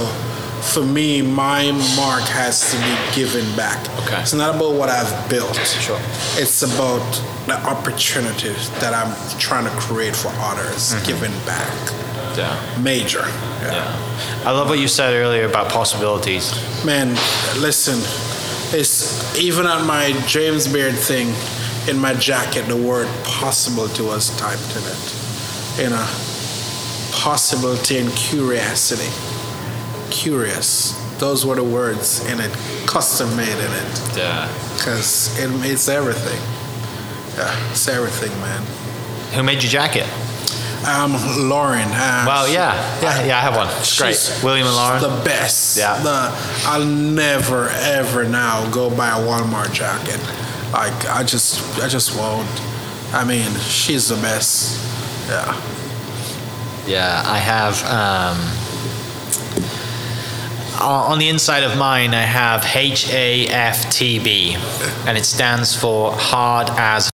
for 0.72 0.84
me, 0.84 1.22
my 1.22 1.72
mark 1.96 2.24
has 2.30 2.72
to 2.72 2.78
be 2.78 3.16
given 3.16 3.44
back. 3.56 3.78
Okay. 4.06 4.22
It's 4.22 4.34
not 4.34 4.56
about 4.56 4.74
what 4.74 4.90
I've 4.90 5.30
built. 5.30 5.56
Sure. 5.56 6.00
It's 6.36 6.62
about 6.64 7.04
the 7.46 7.60
opportunities 7.66 8.70
that 8.80 8.94
I'm 8.94 9.14
trying 9.40 9.66
to 9.66 9.72
create 9.80 10.16
for 10.16 10.32
others. 10.38 10.94
Mm-hmm. 10.94 11.06
Giving 11.06 11.32
back. 11.46 12.38
Yeah. 12.38 12.82
Major. 12.82 13.20
Yeah. 13.62 14.44
I 14.46 14.52
love 14.52 14.70
what 14.70 14.80
you 14.80 14.88
said 14.88 15.14
earlier 15.14 15.46
about 15.46 15.70
possibilities. 15.72 16.52
Man, 16.84 17.10
listen, 17.60 18.00
it's 18.78 19.38
even 19.38 19.68
on 19.68 19.86
my 19.86 20.14
James 20.28 20.68
Beard 20.68 20.96
thing 20.96 21.34
in 21.88 22.00
my 22.00 22.14
jacket, 22.14 22.64
the 22.68 22.78
word 22.78 23.08
possibility 23.24 24.04
was 24.04 24.36
typed 24.38 24.76
in 24.76 24.84
it. 24.84 25.84
You 25.84 25.90
know, 25.90 26.08
possibility 27.12 27.98
and 27.98 28.12
curiosity. 28.14 29.10
Curious. 30.14 30.94
Those 31.20 31.44
were 31.46 31.56
the 31.56 31.64
words 31.64 32.24
in 32.32 32.40
it, 32.40 32.52
custom 32.86 33.36
made 33.36 33.48
in 33.50 33.72
it, 33.72 34.16
Yeah. 34.16 34.48
because 34.78 35.38
it, 35.40 35.50
it's 35.66 35.88
everything. 35.90 36.40
Yeah, 37.38 37.72
it's 37.72 37.88
everything, 37.88 38.32
man. 38.40 38.62
Who 39.34 39.42
made 39.44 39.64
your 39.64 39.72
jacket? 39.72 40.06
Um, 40.88 41.14
Lauren. 41.50 41.88
Uh, 41.90 42.26
Well, 42.28 42.48
yeah, 42.48 42.76
yeah, 43.02 43.26
yeah. 43.26 43.38
I 43.38 43.42
have 43.42 43.56
one. 43.56 43.68
It's 43.80 43.98
great. 43.98 44.44
William 44.44 44.68
and 44.68 44.76
Lauren. 44.76 45.02
The 45.02 45.24
best. 45.26 45.78
Yeah. 45.78 45.98
The, 46.04 46.32
I'll 46.68 46.86
never 46.86 47.70
ever 47.70 48.24
now 48.26 48.70
go 48.70 48.90
buy 48.96 49.10
a 49.10 49.22
Walmart 49.26 49.74
jacket. 49.74 50.20
Like 50.74 51.06
I 51.10 51.24
just 51.24 51.60
I 51.82 51.88
just 51.88 52.16
won't. 52.18 52.48
I 53.14 53.24
mean, 53.26 53.50
she's 53.62 54.10
the 54.10 54.16
best. 54.22 54.78
Yeah. 55.30 55.56
Yeah, 56.86 57.24
I 57.26 57.38
have. 57.40 57.82
Um, 57.86 58.38
on 60.82 61.12
on 61.14 61.20
the 61.20 61.30
inside 61.30 61.64
of 61.64 61.78
mine, 61.78 62.14
I 62.14 62.22
have 62.24 62.66
H 62.76 63.10
A 63.12 63.48
F 63.48 63.90
T 63.92 64.20
B, 64.20 64.56
and 65.08 65.18
it 65.18 65.26
stands 65.26 65.76
for 65.76 66.12
hard 66.14 66.70
as 66.72 67.10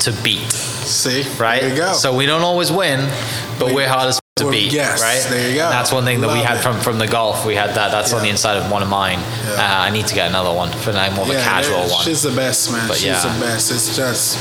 to 0.00 0.12
beat. 0.22 0.50
See? 0.52 1.22
Right. 1.38 1.60
There 1.60 1.70
you 1.70 1.76
go. 1.76 1.92
So 1.92 2.16
we 2.16 2.26
don't 2.26 2.42
always 2.42 2.70
win, 2.70 3.10
but 3.58 3.68
We- 3.68 3.74
we're 3.74 3.88
hard 3.88 4.08
as 4.08 4.20
to 4.36 4.50
beat. 4.50 4.72
yes, 4.72 5.02
Right. 5.02 5.20
there 5.28 5.48
you 5.50 5.56
go. 5.56 5.64
And 5.64 5.72
that's 5.72 5.90
one 5.90 6.04
thing 6.04 6.20
that 6.20 6.30
we 6.30 6.38
had 6.38 6.58
it. 6.58 6.62
from 6.62 6.80
from 6.80 6.98
the 6.98 7.06
golf. 7.08 7.44
We 7.44 7.56
had 7.56 7.74
that. 7.74 7.90
That's 7.90 8.12
on 8.12 8.22
the 8.22 8.28
inside 8.28 8.56
of 8.56 8.70
one 8.70 8.82
of 8.82 8.88
mine. 8.88 9.18
Yeah. 9.44 9.54
Uh, 9.54 9.80
I 9.86 9.90
need 9.90 10.06
to 10.06 10.14
get 10.14 10.28
another 10.28 10.52
one 10.52 10.70
for 10.70 10.92
like 10.92 11.12
more 11.12 11.24
of 11.24 11.30
a 11.30 11.34
casual 11.34 11.86
yeah, 11.86 11.92
one. 11.92 12.04
She's 12.04 12.22
the 12.22 12.30
best, 12.30 12.70
man. 12.72 12.86
But 12.88 12.96
she's 12.98 13.06
yeah. 13.06 13.32
the 13.34 13.40
best. 13.40 13.70
It's 13.72 13.96
just, 13.96 14.38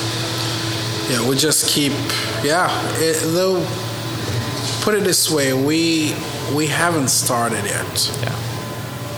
yeah, 1.10 1.28
we 1.28 1.36
just 1.36 1.68
keep, 1.68 1.94
yeah. 2.44 2.70
It, 3.00 3.18
though, 3.34 3.66
put 4.82 4.94
it 4.94 5.04
this 5.04 5.30
way, 5.32 5.54
we 5.54 6.16
we 6.54 6.68
haven't 6.68 7.10
started 7.10 7.66
yet. 7.66 8.12
Yeah. 8.22 8.36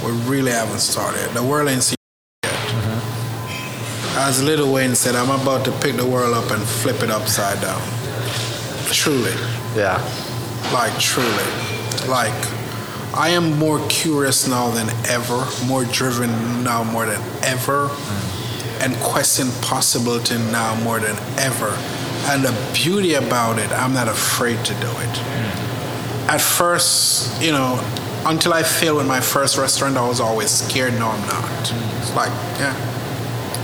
We 0.05 0.11
really 0.29 0.51
haven't 0.51 0.79
started. 0.79 1.29
The 1.31 1.43
world 1.43 1.69
ain't 1.69 1.83
seen 1.83 1.95
yet. 2.43 2.53
Mm-hmm. 2.53 4.17
As 4.19 4.41
Lil 4.43 4.71
Wayne 4.71 4.95
said, 4.95 5.15
I'm 5.15 5.29
about 5.41 5.65
to 5.65 5.71
pick 5.79 5.95
the 5.95 6.05
world 6.05 6.33
up 6.33 6.49
and 6.51 6.61
flip 6.63 7.01
it 7.03 7.09
upside 7.11 7.61
down. 7.61 7.81
Truly, 8.91 9.33
Yeah. 9.75 9.97
like 10.73 10.97
truly, 10.99 11.45
like 12.07 12.33
I 13.13 13.29
am 13.29 13.57
more 13.59 13.79
curious 13.87 14.47
now 14.47 14.69
than 14.71 14.89
ever, 15.07 15.45
more 15.67 15.83
driven 15.85 16.63
now 16.63 16.83
more 16.83 17.05
than 17.05 17.21
ever, 17.43 17.89
and 18.81 18.95
question 18.97 19.49
possibility 19.61 20.37
now 20.51 20.73
more 20.83 20.99
than 20.99 21.15
ever. 21.37 21.69
And 22.31 22.43
the 22.43 22.53
beauty 22.73 23.13
about 23.13 23.59
it, 23.59 23.71
I'm 23.71 23.93
not 23.93 24.07
afraid 24.07 24.63
to 24.65 24.73
do 24.75 24.89
it. 24.89 25.19
At 26.29 26.41
first, 26.41 27.41
you 27.41 27.51
know, 27.51 27.79
until 28.25 28.53
I 28.53 28.63
failed 28.63 29.01
in 29.01 29.07
my 29.07 29.19
first 29.19 29.57
restaurant, 29.57 29.97
I 29.97 30.07
was 30.07 30.19
always 30.19 30.49
scared. 30.51 30.93
No, 30.93 31.07
I'm 31.09 31.27
not. 31.27 31.71
It's 31.99 32.13
like, 32.15 32.31
yeah, 32.59 32.75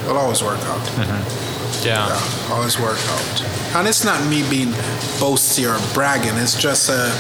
it'll 0.04 0.18
always 0.18 0.42
work 0.44 0.60
out. 0.60 0.82
Mm-hmm. 0.98 1.86
Yeah. 1.86 2.08
Yeah, 2.08 2.54
always 2.56 2.80
work 2.80 2.98
out. 3.10 3.42
And 3.76 3.88
it's 3.88 4.04
not 4.04 4.20
me 4.30 4.44
being 4.50 4.70
boasty 5.20 5.66
or 5.68 5.78
bragging. 5.94 6.36
It's 6.38 6.56
just 6.60 6.90
a, 6.90 7.12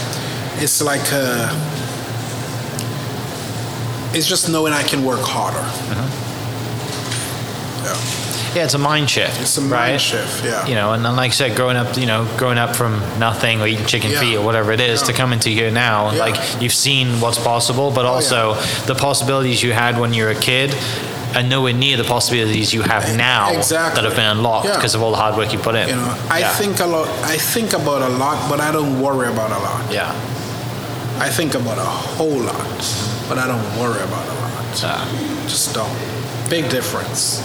it's 0.63 0.81
like 0.81 1.11
a, 1.11 1.49
it's 4.15 4.27
just 4.27 4.49
knowing 4.49 4.73
I 4.73 4.83
can 4.83 5.03
work 5.03 5.21
harder. 5.21 5.59
Mm-hmm. 5.59 6.09
Yeah, 7.85 7.99
Yeah, 8.55 8.63
it's 8.63 8.73
a 8.73 8.77
mind 8.79 9.09
shift. 9.09 9.41
it's 9.41 9.57
a 9.57 9.61
mind 9.61 9.71
right? 9.73 10.01
shift. 10.01 10.43
Yeah. 10.45 10.65
you 10.65 10.75
know, 10.75 10.93
and 10.93 11.03
then 11.03 11.15
like 11.15 11.31
I 11.31 11.33
said, 11.33 11.55
growing 11.55 11.75
up, 11.77 11.97
you 11.97 12.05
know, 12.05 12.25
growing 12.37 12.57
up 12.57 12.75
from 12.75 12.99
nothing 13.19 13.61
or 13.61 13.67
eating 13.67 13.85
chicken 13.85 14.11
Yeah. 14.11 14.19
feet 14.21 14.35
or 14.37 14.45
whatever 14.45 14.71
it 14.71 14.79
is 14.79 15.01
to 15.03 15.11
Yeah. 15.11 15.17
come 15.17 15.33
into 15.33 15.49
here 15.49 15.71
now, 15.71 16.11
Yeah. 16.11 16.15
Oh, 16.15 16.19
like 16.29 16.61
you've 16.61 16.73
seen 16.73 17.19
what's 17.19 17.37
possible, 17.37 17.91
but 17.91 18.05
oh, 18.05 18.13
also 18.15 18.55
the 18.85 18.95
possibilities 18.95 19.61
you 19.61 19.73
had 19.73 19.99
when 19.99 20.13
you 20.13 20.23
were 20.23 20.31
a 20.31 20.35
kid 20.35 20.73
are 21.35 21.43
nowhere 21.43 21.73
near 21.73 21.97
the 21.97 22.05
possibilities 22.05 22.73
you 22.73 22.81
have 22.81 23.13
now 23.17 23.49
Exactly. 23.51 23.95
that 24.01 24.07
have 24.07 24.15
been 24.15 24.37
unlocked 24.37 24.67
Yeah. 24.67 24.75
because 24.75 24.95
of 24.95 25.01
all 25.03 25.11
the 25.11 25.17
hard 25.17 25.35
work 25.35 25.51
you 25.51 25.59
put 25.59 25.75
in. 25.75 25.89
You 25.89 25.95
know, 25.97 26.15
I 26.29 26.39
Yeah. 26.39 26.49
think 26.53 26.79
a 26.79 26.85
lot. 26.85 27.09
I 27.25 27.37
think 27.37 27.73
about 27.73 28.01
a 28.01 28.07
lot, 28.09 28.37
but 28.49 28.61
I 28.61 28.71
don't 28.71 29.01
worry 29.01 29.27
about 29.27 29.51
a 29.51 29.59
lot. 29.59 29.81
Yeah. 29.91 30.11
I 31.19 31.29
think 31.29 31.55
about 31.55 31.77
a 31.77 31.81
whole 32.17 32.39
lot, 32.39 32.81
but 33.27 33.37
I 33.37 33.47
don't 33.47 33.67
worry 33.77 34.01
about 34.01 34.25
a 34.33 34.35
lot. 34.43 34.81
Yeah. 34.81 35.05
Just 35.47 35.73
don't. 35.73 35.89
Big 36.49 36.69
difference. 36.69 37.41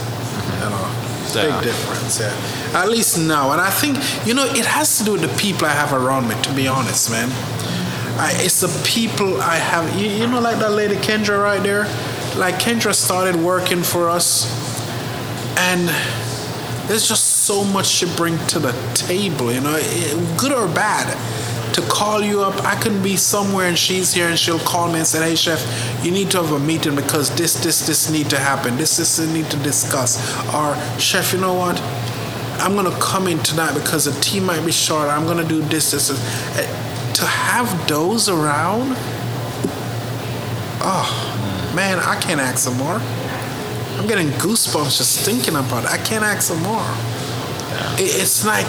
You 0.62 0.70
know. 0.70 1.06
Yeah. 1.34 1.60
Big 1.60 1.70
difference, 1.70 2.18
yeah. 2.18 2.80
At 2.80 2.88
least 2.88 3.16
now, 3.18 3.52
and 3.52 3.60
I 3.60 3.70
think 3.70 3.96
you 4.26 4.34
know 4.34 4.44
it 4.46 4.66
has 4.66 4.98
to 4.98 5.04
do 5.04 5.12
with 5.12 5.22
the 5.22 5.36
people 5.38 5.66
I 5.66 5.70
have 5.70 5.92
around 5.92 6.28
me. 6.28 6.34
To 6.42 6.52
be 6.54 6.66
honest, 6.66 7.10
man, 7.10 7.30
I, 8.18 8.32
it's 8.38 8.60
the 8.60 8.82
people 8.84 9.40
I 9.40 9.56
have. 9.56 9.94
You, 9.96 10.08
you 10.08 10.26
know, 10.26 10.40
like 10.40 10.58
that 10.58 10.72
lady 10.72 10.96
Kendra 10.96 11.40
right 11.40 11.62
there. 11.62 11.84
Like 12.36 12.56
Kendra 12.56 12.94
started 12.94 13.36
working 13.36 13.82
for 13.82 14.10
us, 14.10 14.46
and 15.56 15.88
there's 16.88 17.08
just 17.08 17.44
so 17.44 17.62
much 17.62 17.86
she 17.86 18.06
bring 18.16 18.36
to 18.48 18.58
the 18.58 18.72
table. 18.94 19.52
You 19.52 19.60
know, 19.60 19.76
it, 19.76 20.38
good 20.38 20.52
or 20.52 20.66
bad. 20.66 21.06
To 21.74 21.82
call 21.82 22.22
you 22.22 22.42
up, 22.42 22.64
I 22.64 22.74
can 22.74 23.02
be 23.02 23.16
somewhere 23.16 23.66
and 23.68 23.78
she's 23.78 24.12
here, 24.12 24.28
and 24.28 24.38
she'll 24.38 24.58
call 24.58 24.88
me 24.92 24.98
and 24.98 25.06
say, 25.06 25.22
"Hey, 25.30 25.36
chef, 25.36 25.60
you 26.04 26.10
need 26.10 26.30
to 26.32 26.42
have 26.42 26.52
a 26.52 26.58
meeting 26.58 26.96
because 26.96 27.30
this, 27.36 27.54
this, 27.62 27.86
this 27.86 28.10
need 28.10 28.28
to 28.30 28.38
happen. 28.38 28.76
This, 28.76 28.96
this, 28.96 29.18
need 29.20 29.48
to 29.50 29.56
discuss." 29.58 30.18
Or, 30.52 30.74
chef, 30.98 31.32
you 31.32 31.38
know 31.40 31.54
what? 31.54 31.80
I'm 32.60 32.74
gonna 32.74 32.96
come 32.98 33.28
in 33.28 33.38
tonight 33.38 33.74
because 33.74 34.04
the 34.04 34.20
team 34.20 34.44
might 34.44 34.64
be 34.66 34.72
short. 34.72 35.08
I'm 35.08 35.26
gonna 35.26 35.46
do 35.46 35.62
this, 35.62 35.92
this, 35.92 36.08
this. 36.08 36.20
Eh, 36.58 37.12
To 37.14 37.26
have 37.26 37.68
those 37.88 38.28
around, 38.28 38.96
oh 40.82 41.72
man, 41.74 41.98
I 41.98 42.16
can't 42.20 42.40
ask 42.40 42.68
for 42.68 42.74
more. 42.74 43.00
I'm 43.98 44.06
getting 44.08 44.28
goosebumps 44.40 44.96
just 44.96 45.20
thinking 45.20 45.56
about 45.56 45.84
it. 45.84 45.90
I 45.90 45.98
can't 45.98 46.24
ask 46.24 46.48
for 46.48 46.58
more. 46.58 46.84
It's 47.98 48.44
like, 48.46 48.66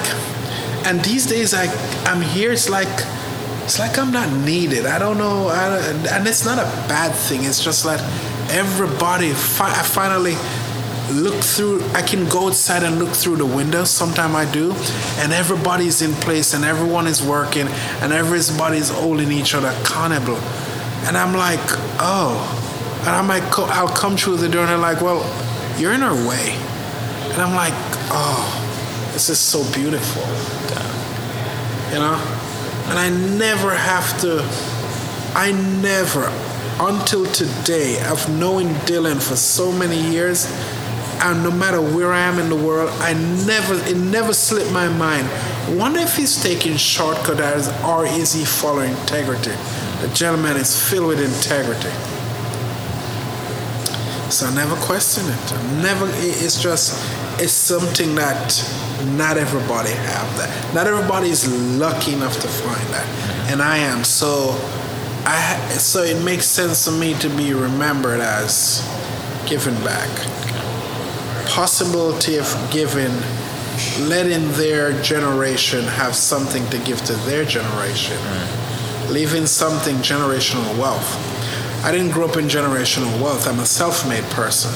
and 0.86 1.04
these 1.04 1.26
days 1.26 1.54
I, 1.54 1.66
I'm 2.06 2.22
here. 2.22 2.52
It's 2.52 2.70
like, 2.70 2.88
it's 3.64 3.80
like 3.80 3.98
I'm 3.98 4.12
not 4.12 4.32
needed. 4.46 4.86
I 4.86 5.00
don't 5.00 5.18
know, 5.18 5.48
I, 5.48 5.78
and 6.12 6.28
it's 6.28 6.46
not 6.46 6.58
a 6.58 6.66
bad 6.88 7.14
thing. 7.14 7.44
It's 7.44 7.64
just 7.64 7.86
like 7.86 8.00
everybody. 8.50 9.32
Fi- 9.32 9.72
I 9.72 9.84
finally 9.84 10.36
look 11.12 11.44
through 11.44 11.84
i 11.94 12.02
can 12.02 12.26
go 12.30 12.48
outside 12.48 12.84
and 12.84 12.98
look 12.98 13.10
through 13.10 13.36
the 13.36 13.46
window 13.46 13.84
sometime 13.84 14.34
i 14.34 14.50
do 14.54 14.72
and 15.18 15.34
everybody's 15.34 16.02
in 16.02 16.14
place 16.22 16.54
and 16.54 16.64
everyone 16.64 17.06
is 17.06 17.22
working 17.22 17.68
and 18.02 18.14
everybody's 18.14 18.90
holding 18.90 19.30
each 19.30 19.54
other 19.54 19.68
accountable 19.82 20.38
and 21.08 21.18
i'm 21.18 21.36
like 21.36 21.60
oh 22.00 22.40
and 23.02 23.10
i 23.10 23.22
might 23.22 23.44
co- 23.52 23.66
i'll 23.72 23.94
come 23.94 24.16
through 24.16 24.38
the 24.38 24.48
door 24.48 24.62
and 24.62 24.70
they're 24.70 24.78
like 24.78 25.02
well 25.02 25.20
you're 25.78 25.92
in 25.92 26.02
our 26.02 26.16
way 26.28 26.52
and 27.34 27.42
i'm 27.42 27.54
like 27.56 27.74
oh 28.14 28.61
this 29.22 29.30
is 29.30 29.40
so 29.40 29.64
beautiful 29.72 30.24
you 31.94 32.00
know 32.00 32.18
and 32.88 32.98
i 32.98 33.08
never 33.38 33.72
have 33.72 34.20
to 34.20 34.42
i 35.36 35.52
never 35.80 36.26
until 36.80 37.24
today 37.28 38.02
of 38.08 38.28
knowing 38.40 38.70
dylan 38.90 39.22
for 39.22 39.36
so 39.36 39.72
many 39.72 40.02
years 40.10 40.48
and 41.24 41.44
no 41.44 41.52
matter 41.52 41.80
where 41.80 42.12
I 42.12 42.22
am 42.22 42.40
in 42.40 42.50
the 42.50 42.56
world, 42.56 42.90
I 43.00 43.14
never 43.14 43.76
it 43.88 43.96
never 43.96 44.34
slipped 44.34 44.72
my 44.72 44.88
mind. 44.88 45.30
Wonder 45.78 46.00
if 46.00 46.16
he's 46.16 46.42
taking 46.42 46.76
shortcut 46.78 47.40
as 47.40 47.70
or 47.84 48.08
is 48.08 48.34
he 48.34 48.44
following 48.44 48.90
integrity? 48.90 49.52
The 50.02 50.10
gentleman 50.16 50.58
is 50.58 50.76
filled 50.76 51.10
with 51.10 51.22
integrity. 51.22 51.92
So 54.32 54.48
I 54.48 54.56
never 54.56 54.76
question 54.78 55.26
it. 55.28 55.54
I 55.54 55.82
never 55.84 56.08
it's 56.10 56.60
just 56.60 56.98
it's 57.40 57.54
something 57.54 58.16
that 58.16 58.58
not 59.18 59.38
everybody 59.38 59.92
have 59.92 60.38
that. 60.38 60.74
Not 60.74 60.88
everybody 60.88 61.30
is 61.30 61.48
lucky 61.78 62.14
enough 62.14 62.40
to 62.42 62.48
find 62.48 62.88
that. 62.94 63.08
And 63.52 63.62
I 63.62 63.78
am. 63.78 64.04
So 64.04 64.52
I 65.26 65.58
so 65.78 66.04
it 66.04 66.24
makes 66.24 66.46
sense 66.46 66.86
to 66.86 66.92
me 66.92 67.14
to 67.16 67.30
be 67.30 67.54
remembered 67.54 68.20
as 68.20 68.82
giving 69.48 69.76
back 69.84 70.10
possibility 71.52 72.38
of 72.38 72.48
giving, 72.72 73.12
letting 74.08 74.50
their 74.54 75.00
generation 75.02 75.84
have 75.84 76.16
something 76.16 76.66
to 76.70 76.78
give 76.80 77.02
to 77.04 77.14
their 77.28 77.44
generation, 77.44 78.18
leaving 79.10 79.46
something 79.46 79.98
generational 79.98 80.66
wealth. 80.80 81.10
I 81.84 81.92
didn't 81.92 82.12
grow 82.12 82.26
up 82.26 82.38
in 82.38 82.46
generational 82.46 83.12
wealth. 83.22 83.48
I'm 83.48 83.60
a 83.60 83.66
self-made 83.66 84.24
person. 84.32 84.72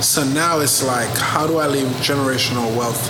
So 0.00 0.24
now 0.24 0.60
it's 0.60 0.82
like, 0.82 1.10
how 1.16 1.46
do 1.46 1.58
I 1.58 1.66
leave 1.66 1.88
generational 2.00 2.74
wealth 2.76 3.02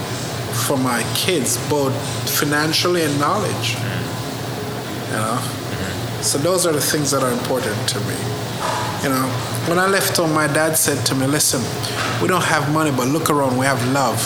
for 0.67 0.77
my 0.77 1.03
kids, 1.15 1.59
both 1.69 1.95
financially 2.29 3.03
and 3.05 3.21
knowledge? 3.21 3.77
You 5.07 5.17
know. 5.17 5.39
So 6.23 6.39
those 6.39 6.67
are 6.67 6.73
the 6.73 6.81
things 6.81 7.11
that 7.13 7.23
are 7.23 7.33
important 7.33 7.77
to 7.91 8.01
me. 8.01 8.17
You 9.03 9.11
know, 9.11 9.29
when 9.69 9.79
I 9.79 9.87
left 9.87 10.17
home, 10.17 10.33
my 10.35 10.49
dad 10.49 10.77
said 10.77 11.05
to 11.07 11.15
me, 11.15 11.27
"Listen, 11.27 11.63
we 12.21 12.27
don't 12.27 12.43
have 12.43 12.73
money, 12.73 12.91
but 12.91 13.07
look 13.07 13.31
around, 13.31 13.57
we 13.57 13.67
have 13.67 13.81
love." 13.93 14.19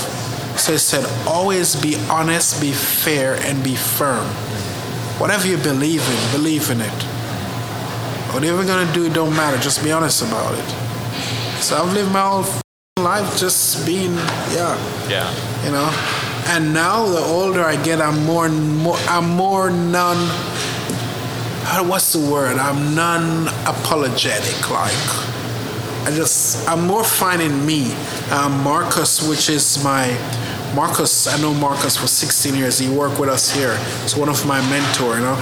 So 0.57 0.73
he 0.73 0.79
said, 0.79 1.05
"Always 1.27 1.77
be 1.77 1.97
honest, 2.09 2.61
be 2.61 2.73
fair, 2.73 3.35
and 3.43 3.63
be 3.63 3.77
firm. 3.77 4.25
Whatever 5.19 5.47
you 5.49 5.59
believe 5.59 6.03
in, 6.09 6.33
believe 6.33 6.71
in 6.71 6.81
it. 6.81 7.03
Whatever 8.33 8.63
you're 8.63 8.67
gonna 8.67 8.93
do, 8.93 9.05
it 9.05 9.13
don't 9.13 9.37
matter. 9.37 9.59
Just 9.59 9.83
be 9.85 9.93
honest 9.93 10.23
about 10.23 10.55
it." 10.55 10.82
So 11.63 11.77
I've 11.81 11.93
lived 11.95 12.11
my 12.11 12.21
whole 12.21 12.45
life 12.99 13.39
just 13.39 13.87
being, 13.87 14.15
yeah, 14.51 14.77
Yeah. 15.09 15.33
you 15.65 15.71
know. 15.71 15.89
And 16.49 16.75
now, 16.75 17.07
the 17.07 17.21
older 17.21 17.63
I 17.63 17.81
get, 17.85 18.01
I'm 18.01 18.25
more, 18.27 18.49
more 18.49 18.97
I'm 19.09 19.29
more 19.31 19.71
non. 19.71 20.17
What's 21.89 22.13
the 22.13 22.19
word? 22.19 22.59
I'm 22.59 22.97
non-apologetic. 22.97 24.69
Like, 24.71 24.93
I 26.05 26.11
just, 26.13 26.69
I'm 26.69 26.85
more 26.85 27.05
finding 27.05 27.65
me. 27.65 27.95
Um, 28.33 28.63
Marcus, 28.65 29.27
which 29.29 29.49
is 29.49 29.83
my 29.85 30.09
Marcus. 30.75 31.29
I 31.29 31.41
know 31.41 31.55
Marcus 31.55 31.97
for 31.97 32.09
16 32.09 32.57
years. 32.57 32.79
He 32.81 32.89
worked 32.89 33.21
with 33.21 33.29
us 33.29 33.55
here. 33.55 33.77
He's 34.03 34.17
one 34.17 34.29
of 34.29 34.45
my 34.45 34.61
mentor. 34.69 35.15
You 35.15 35.21
know, 35.23 35.37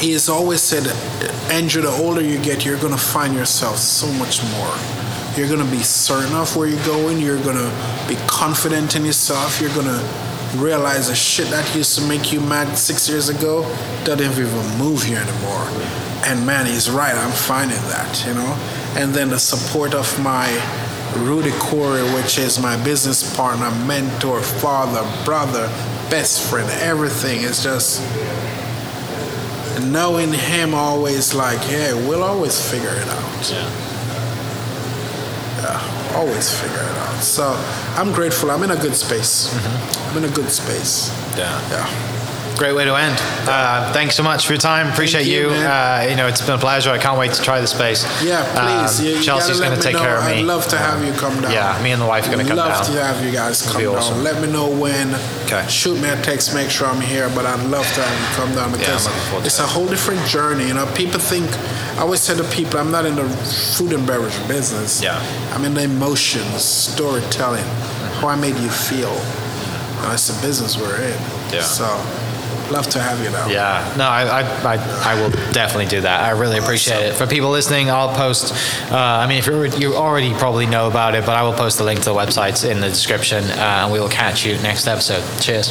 he 0.00 0.12
has 0.12 0.28
always 0.28 0.62
said, 0.62 0.86
Andrew, 1.52 1.82
the 1.82 1.90
older 1.90 2.22
you 2.22 2.40
get, 2.42 2.64
you're 2.64 2.80
gonna 2.80 2.96
find 2.96 3.34
yourself 3.34 3.76
so 3.76 4.10
much 4.14 4.42
more. 4.52 4.74
You're 5.36 5.48
gonna 5.48 5.70
be 5.70 5.82
certain 5.82 6.34
of 6.34 6.56
where 6.56 6.68
you're 6.68 6.84
going. 6.84 7.18
You're 7.18 7.42
gonna 7.42 7.70
be 8.08 8.16
confident 8.26 8.96
in 8.96 9.04
yourself. 9.04 9.60
You're 9.60 9.74
gonna 9.74 10.02
realize 10.56 11.08
the 11.08 11.14
shit 11.14 11.48
that 11.50 11.74
used 11.76 11.98
to 11.98 12.06
make 12.06 12.32
you 12.32 12.40
mad 12.40 12.76
six 12.76 13.08
years 13.08 13.28
ago 13.28 13.62
doesn't 14.04 14.32
even 14.32 14.78
move 14.78 15.06
you 15.06 15.16
anymore. 15.16 15.66
And 16.24 16.44
man, 16.44 16.66
he's 16.66 16.90
right. 16.90 17.14
I'm 17.14 17.32
finding 17.32 17.80
that, 17.88 18.24
you 18.26 18.34
know. 18.34 18.56
And 18.96 19.14
then 19.14 19.28
the 19.28 19.38
support 19.38 19.94
of 19.94 20.06
my 20.22 20.48
Rudy 21.18 21.52
Corey, 21.58 22.02
which 22.14 22.38
is 22.38 22.60
my 22.60 22.82
business 22.84 23.36
partner, 23.36 23.70
mentor, 23.86 24.40
father, 24.40 25.02
brother, 25.24 25.66
best 26.10 26.48
friend, 26.50 26.68
everything. 26.82 27.42
It's 27.42 27.62
just 27.62 28.00
knowing 29.80 30.32
him 30.32 30.74
always 30.74 31.34
like, 31.34 31.60
yeah, 31.70 31.92
we'll 32.08 32.22
always 32.22 32.60
figure 32.70 32.90
it 32.94 33.08
out. 33.08 33.50
Yeah, 35.62 36.14
always 36.16 36.50
figure 36.60 36.76
it 36.82 36.96
out. 36.98 37.22
So 37.22 37.52
I'm 37.96 38.12
grateful. 38.12 38.50
I'm 38.50 38.62
in 38.62 38.70
a 38.70 38.76
good 38.76 38.94
space. 38.94 39.52
Mm-hmm. 39.52 40.16
I'm 40.16 40.24
in 40.24 40.30
a 40.30 40.34
good 40.34 40.50
space. 40.50 41.10
Yeah. 41.36 41.60
Yeah. 41.70 42.19
Great 42.60 42.74
way 42.74 42.84
to 42.84 42.94
end. 42.94 43.16
Uh, 43.48 43.90
thanks 43.94 44.14
so 44.14 44.22
much 44.22 44.46
for 44.46 44.52
your 44.52 44.60
time. 44.60 44.92
Appreciate 44.92 45.26
you, 45.26 45.48
you. 45.48 45.48
Uh, 45.48 46.06
you 46.10 46.14
know, 46.14 46.26
it's 46.26 46.42
been 46.44 46.56
a 46.56 46.58
pleasure. 46.58 46.90
I 46.90 46.98
can't 46.98 47.18
wait 47.18 47.32
to 47.32 47.42
try 47.42 47.58
the 47.58 47.66
space. 47.66 48.04
Yeah, 48.22 48.44
please. 48.52 49.00
Um, 49.00 49.06
you, 49.06 49.12
you 49.12 49.22
Chelsea's 49.22 49.60
going 49.60 49.74
to 49.74 49.82
take 49.82 49.94
know. 49.94 50.00
care 50.00 50.18
of 50.18 50.26
me. 50.26 50.40
I'd 50.40 50.44
love 50.44 50.68
to 50.68 50.76
have 50.76 51.02
you 51.02 51.14
come 51.14 51.40
down. 51.40 51.52
Yeah, 51.52 51.82
me 51.82 51.92
and 51.92 52.02
the 52.02 52.04
wife 52.04 52.28
are 52.28 52.32
going 52.32 52.44
to 52.44 52.46
come 52.46 52.58
down. 52.58 52.68
love 52.68 52.84
to 52.84 53.02
have 53.02 53.24
you 53.24 53.32
guys 53.32 53.62
come 53.62 53.82
down. 53.82 53.96
awesome. 53.96 54.22
Let 54.22 54.42
me 54.42 54.52
know 54.52 54.68
when. 54.68 55.14
Okay. 55.46 55.66
Shoot 55.68 56.02
me 56.02 56.10
a 56.10 56.20
text, 56.20 56.54
make 56.54 56.68
sure 56.68 56.86
I'm 56.86 57.00
here. 57.00 57.30
But 57.30 57.46
I'd 57.46 57.64
love 57.70 57.86
to 57.94 58.02
have 58.02 58.20
you 58.20 58.36
come 58.36 58.54
down 58.54 58.72
because 58.72 59.06
to 59.06 59.38
it's 59.38 59.58
it. 59.58 59.64
a 59.64 59.66
whole 59.66 59.86
different 59.86 60.20
journey. 60.26 60.68
You 60.68 60.74
know, 60.74 60.84
people 60.94 61.18
think. 61.18 61.48
I 61.96 62.02
always 62.02 62.20
say 62.20 62.36
to 62.36 62.44
people, 62.44 62.78
I'm 62.78 62.90
not 62.90 63.06
in 63.06 63.16
the 63.16 63.26
food 63.74 63.94
and 63.94 64.06
beverage 64.06 64.36
business. 64.48 65.02
Yeah. 65.02 65.16
I'm 65.54 65.64
in 65.64 65.72
the 65.72 65.84
emotions, 65.84 66.62
storytelling, 66.62 67.64
how 68.20 68.28
I 68.28 68.36
made 68.36 68.58
you 68.58 68.68
feel. 68.68 69.16
And 70.04 70.12
it's 70.12 70.28
a 70.28 70.42
business 70.42 70.76
we're 70.76 71.00
in. 71.00 71.18
Yeah. 71.52 71.62
So, 71.62 71.86
love 72.70 72.86
to 72.88 73.00
have 73.00 73.18
you 73.22 73.30
down. 73.30 73.50
Yeah, 73.50 73.94
no, 73.96 74.04
I, 74.04 74.40
I, 74.40 74.74
I, 74.74 75.12
I 75.12 75.20
will 75.20 75.30
definitely 75.52 75.86
do 75.86 76.00
that. 76.02 76.22
I 76.22 76.30
really 76.30 76.58
appreciate 76.58 77.02
it. 77.02 77.14
For 77.14 77.26
people 77.26 77.50
listening, 77.50 77.90
I'll 77.90 78.14
post. 78.14 78.52
Uh, 78.90 78.96
I 78.96 79.26
mean, 79.26 79.38
if 79.38 79.46
you're 79.46 79.66
you 79.66 79.94
already 79.94 80.32
probably 80.34 80.66
know 80.66 80.88
about 80.88 81.14
it, 81.14 81.26
but 81.26 81.36
I 81.36 81.42
will 81.42 81.52
post 81.52 81.78
the 81.78 81.84
link 81.84 82.00
to 82.00 82.06
the 82.06 82.14
websites 82.14 82.68
in 82.68 82.80
the 82.80 82.88
description, 82.88 83.44
uh, 83.44 83.82
and 83.84 83.92
we 83.92 84.00
will 84.00 84.08
catch 84.08 84.44
you 84.44 84.54
next 84.58 84.86
episode. 84.86 85.22
Cheers. 85.40 85.70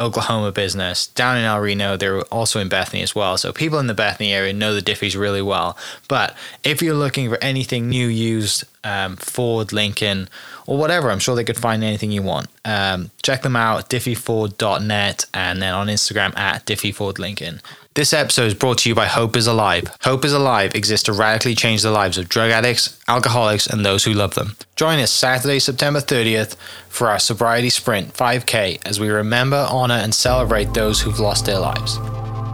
Oklahoma 0.00 0.50
business 0.50 1.08
down 1.08 1.36
in 1.36 1.44
El 1.44 1.60
Reno. 1.60 1.96
They're 1.96 2.22
also 2.22 2.58
in 2.58 2.68
Bethany 2.68 3.02
as 3.02 3.14
well. 3.14 3.36
So 3.36 3.52
people 3.52 3.78
in 3.78 3.86
the 3.86 3.94
Bethany 3.94 4.32
area 4.32 4.52
know 4.52 4.74
the 4.74 4.80
Diffees 4.80 5.18
really 5.18 5.42
well. 5.42 5.76
But 6.08 6.34
if 6.64 6.80
you're 6.80 6.94
looking 6.94 7.28
for 7.28 7.38
anything 7.42 7.88
new, 7.88 8.06
used, 8.08 8.64
um, 8.82 9.16
Ford, 9.16 9.72
Lincoln, 9.72 10.28
or 10.66 10.78
whatever, 10.78 11.10
I'm 11.10 11.18
sure 11.18 11.36
they 11.36 11.44
could 11.44 11.58
find 11.58 11.84
anything 11.84 12.10
you 12.10 12.22
want. 12.22 12.48
Um, 12.64 13.10
check 13.22 13.42
them 13.42 13.56
out, 13.56 13.90
diffeeford.net, 13.90 15.26
and 15.34 15.60
then 15.60 15.74
on 15.74 15.88
Instagram 15.88 16.36
at 16.36 16.64
diffeefordlincoln. 16.64 17.60
This 17.96 18.12
episode 18.12 18.44
is 18.44 18.54
brought 18.54 18.78
to 18.78 18.88
you 18.88 18.94
by 18.94 19.06
Hope 19.06 19.36
is 19.36 19.48
Alive. 19.48 19.82
Hope 20.02 20.24
is 20.24 20.32
Alive 20.32 20.76
exists 20.76 21.06
to 21.06 21.12
radically 21.12 21.56
change 21.56 21.82
the 21.82 21.90
lives 21.90 22.18
of 22.18 22.28
drug 22.28 22.52
addicts, 22.52 22.96
alcoholics, 23.08 23.66
and 23.66 23.84
those 23.84 24.04
who 24.04 24.12
love 24.12 24.36
them. 24.36 24.54
Join 24.76 25.00
us 25.00 25.10
Saturday, 25.10 25.58
September 25.58 25.98
30th 25.98 26.54
for 26.88 27.08
our 27.08 27.18
Sobriety 27.18 27.68
Sprint 27.68 28.14
5K 28.14 28.86
as 28.86 29.00
we 29.00 29.08
remember, 29.08 29.66
honor, 29.68 29.96
and 29.96 30.14
celebrate 30.14 30.72
those 30.72 31.00
who've 31.00 31.18
lost 31.18 31.46
their 31.46 31.58
lives. 31.58 31.98